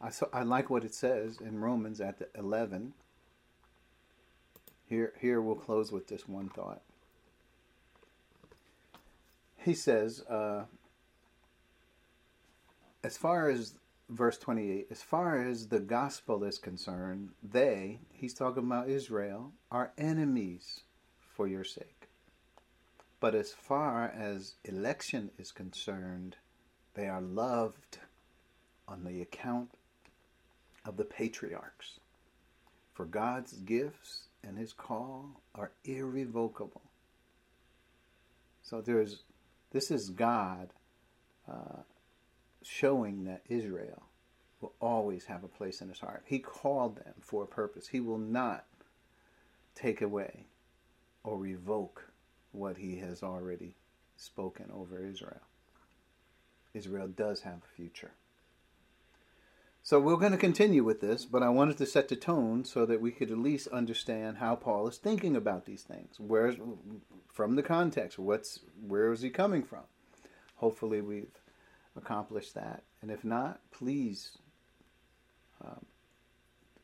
I, 0.00 0.10
so, 0.10 0.28
I 0.32 0.42
like 0.42 0.70
what 0.70 0.84
it 0.84 0.94
says 0.94 1.38
in 1.40 1.60
Romans 1.60 2.00
at 2.00 2.18
the 2.18 2.28
11. 2.36 2.92
Here, 4.88 5.12
here 5.20 5.40
we'll 5.40 5.56
close 5.56 5.90
with 5.90 6.06
this 6.08 6.28
one 6.28 6.48
thought. 6.48 6.82
He 9.56 9.74
says, 9.74 10.20
uh, 10.28 10.64
as 13.02 13.16
far 13.16 13.48
as 13.48 13.78
verse 14.08 14.38
28, 14.38 14.86
as 14.90 15.02
far 15.02 15.42
as 15.42 15.68
the 15.68 15.80
gospel 15.80 16.44
is 16.44 16.58
concerned, 16.58 17.30
they, 17.42 17.98
he's 18.12 18.34
talking 18.34 18.64
about 18.64 18.88
Israel, 18.88 19.52
are 19.70 19.92
enemies 19.98 20.82
for 21.34 21.48
your 21.48 21.64
sake. 21.64 22.08
But 23.18 23.34
as 23.34 23.52
far 23.52 24.04
as 24.08 24.54
election 24.64 25.30
is 25.38 25.50
concerned, 25.50 26.36
they 26.94 27.08
are 27.08 27.20
loved 27.20 27.98
on 28.86 29.04
the 29.04 29.20
account 29.20 29.70
of 30.86 30.96
the 30.96 31.04
patriarchs. 31.04 32.00
For 32.94 33.04
God's 33.04 33.52
gifts 33.52 34.28
and 34.42 34.56
his 34.56 34.72
call 34.72 35.40
are 35.54 35.72
irrevocable. 35.84 36.82
So 38.62 38.80
there's 38.80 39.22
this 39.72 39.90
is 39.90 40.10
God 40.10 40.70
uh, 41.50 41.82
showing 42.62 43.24
that 43.24 43.42
Israel 43.48 44.02
will 44.60 44.72
always 44.80 45.26
have 45.26 45.44
a 45.44 45.48
place 45.48 45.82
in 45.82 45.88
his 45.88 46.00
heart. 46.00 46.22
He 46.26 46.38
called 46.38 46.96
them 46.96 47.14
for 47.20 47.42
a 47.42 47.46
purpose. 47.46 47.88
He 47.88 48.00
will 48.00 48.18
not 48.18 48.64
take 49.74 50.00
away 50.00 50.46
or 51.22 51.36
revoke 51.36 52.10
what 52.52 52.78
he 52.78 52.96
has 52.96 53.22
already 53.22 53.74
spoken 54.16 54.70
over 54.72 55.04
Israel. 55.04 55.42
Israel 56.72 57.08
does 57.08 57.40
have 57.42 57.58
a 57.58 57.76
future. 57.76 58.12
So 59.86 60.00
we're 60.00 60.16
going 60.16 60.32
to 60.32 60.38
continue 60.38 60.82
with 60.82 61.00
this, 61.00 61.24
but 61.24 61.44
I 61.44 61.48
wanted 61.48 61.78
to 61.78 61.86
set 61.86 62.08
the 62.08 62.16
tone 62.16 62.64
so 62.64 62.86
that 62.86 63.00
we 63.00 63.12
could 63.12 63.30
at 63.30 63.38
least 63.38 63.68
understand 63.68 64.38
how 64.38 64.56
Paul 64.56 64.88
is 64.88 64.96
thinking 64.96 65.36
about 65.36 65.64
these 65.64 65.84
things. 65.84 66.18
Where's 66.18 66.56
from 67.32 67.54
the 67.54 67.62
context? 67.62 68.18
What's 68.18 68.58
where 68.84 69.12
is 69.12 69.22
he 69.22 69.30
coming 69.30 69.62
from? 69.62 69.84
Hopefully, 70.56 71.02
we've 71.02 71.38
accomplished 71.94 72.54
that, 72.54 72.82
and 73.00 73.12
if 73.12 73.24
not, 73.24 73.60
please, 73.70 74.36
um, 75.64 75.86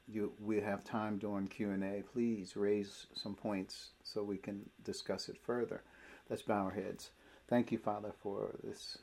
you 0.06 0.32
we 0.40 0.60
have 0.60 0.84
time 0.84 1.18
during 1.18 1.48
Q 1.48 1.72
and 1.72 1.82
A. 1.82 2.04
Please 2.12 2.54
raise 2.54 3.08
some 3.16 3.34
points 3.34 3.88
so 4.04 4.22
we 4.22 4.38
can 4.38 4.70
discuss 4.84 5.28
it 5.28 5.38
further. 5.42 5.82
Let's 6.30 6.42
bow 6.42 6.66
our 6.66 6.70
heads. 6.70 7.10
Thank 7.48 7.72
you, 7.72 7.78
Father, 7.78 8.12
for 8.22 8.54
this 8.62 8.98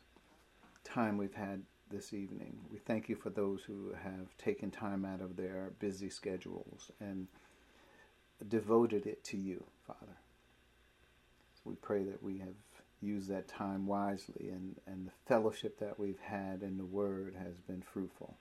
time 0.86 1.18
we've 1.18 1.36
had 1.36 1.64
this 1.90 2.14
evening. 2.14 2.60
We 2.72 2.78
thank 2.80 3.10
you 3.10 3.16
for 3.16 3.30
those 3.30 3.64
who 3.64 3.94
have 4.04 4.38
taken 4.38 4.70
time 4.72 5.06
out 5.06 5.22
of 5.22 5.36
their 5.36 5.72
busy 5.80 6.10
schedules 6.10 6.92
and 7.00 7.28
devoted 8.48 9.06
it 9.06 9.24
to 9.26 9.38
you, 9.38 9.64
Father. 9.88 10.18
So 11.56 11.62
we 11.66 11.76
pray 11.76 12.04
that 12.04 12.22
we 12.24 12.38
have 12.40 12.56
used 13.02 13.30
that 13.30 13.48
time 13.48 13.88
wisely 13.88 14.50
and, 14.50 14.76
and 14.86 15.08
the 15.08 15.12
fellowship 15.28 15.80
that 15.80 16.00
we've 16.00 16.20
had 16.22 16.62
in 16.62 16.78
the 16.78 16.86
Word 16.86 17.36
has 17.38 17.56
been 17.68 17.82
fruitful. 17.82 18.36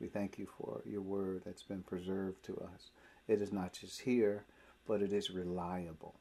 We 0.00 0.08
thank 0.08 0.38
you 0.38 0.46
for 0.58 0.82
your 0.84 1.02
Word 1.02 1.42
that's 1.44 1.62
been 1.62 1.82
preserved 1.82 2.44
to 2.44 2.56
us. 2.56 2.90
It 3.28 3.40
is 3.40 3.52
not 3.52 3.74
just 3.74 4.02
here, 4.02 4.44
but 4.86 5.02
it 5.02 5.12
is 5.12 5.30
reliable. 5.30 6.14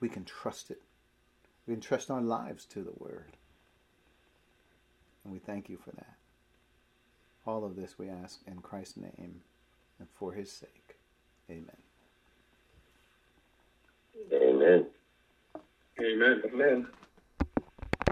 We 0.00 0.08
can 0.08 0.24
trust 0.24 0.70
it. 0.70 0.80
We 1.66 1.74
can 1.74 1.80
trust 1.80 2.10
our 2.10 2.22
lives 2.22 2.64
to 2.66 2.82
the 2.82 2.94
Word. 2.96 3.36
And 5.28 5.34
we 5.34 5.40
thank 5.40 5.68
you 5.68 5.76
for 5.76 5.90
that. 5.90 6.14
All 7.46 7.62
of 7.62 7.76
this 7.76 7.98
we 7.98 8.08
ask 8.08 8.40
in 8.46 8.60
Christ's 8.60 8.96
name 8.96 9.42
and 9.98 10.08
for 10.14 10.32
his 10.32 10.50
sake. 10.50 10.96
Amen. 11.50 11.66
Amen. 14.32 14.86
Amen. 16.00 16.42
Amen. 16.50 16.86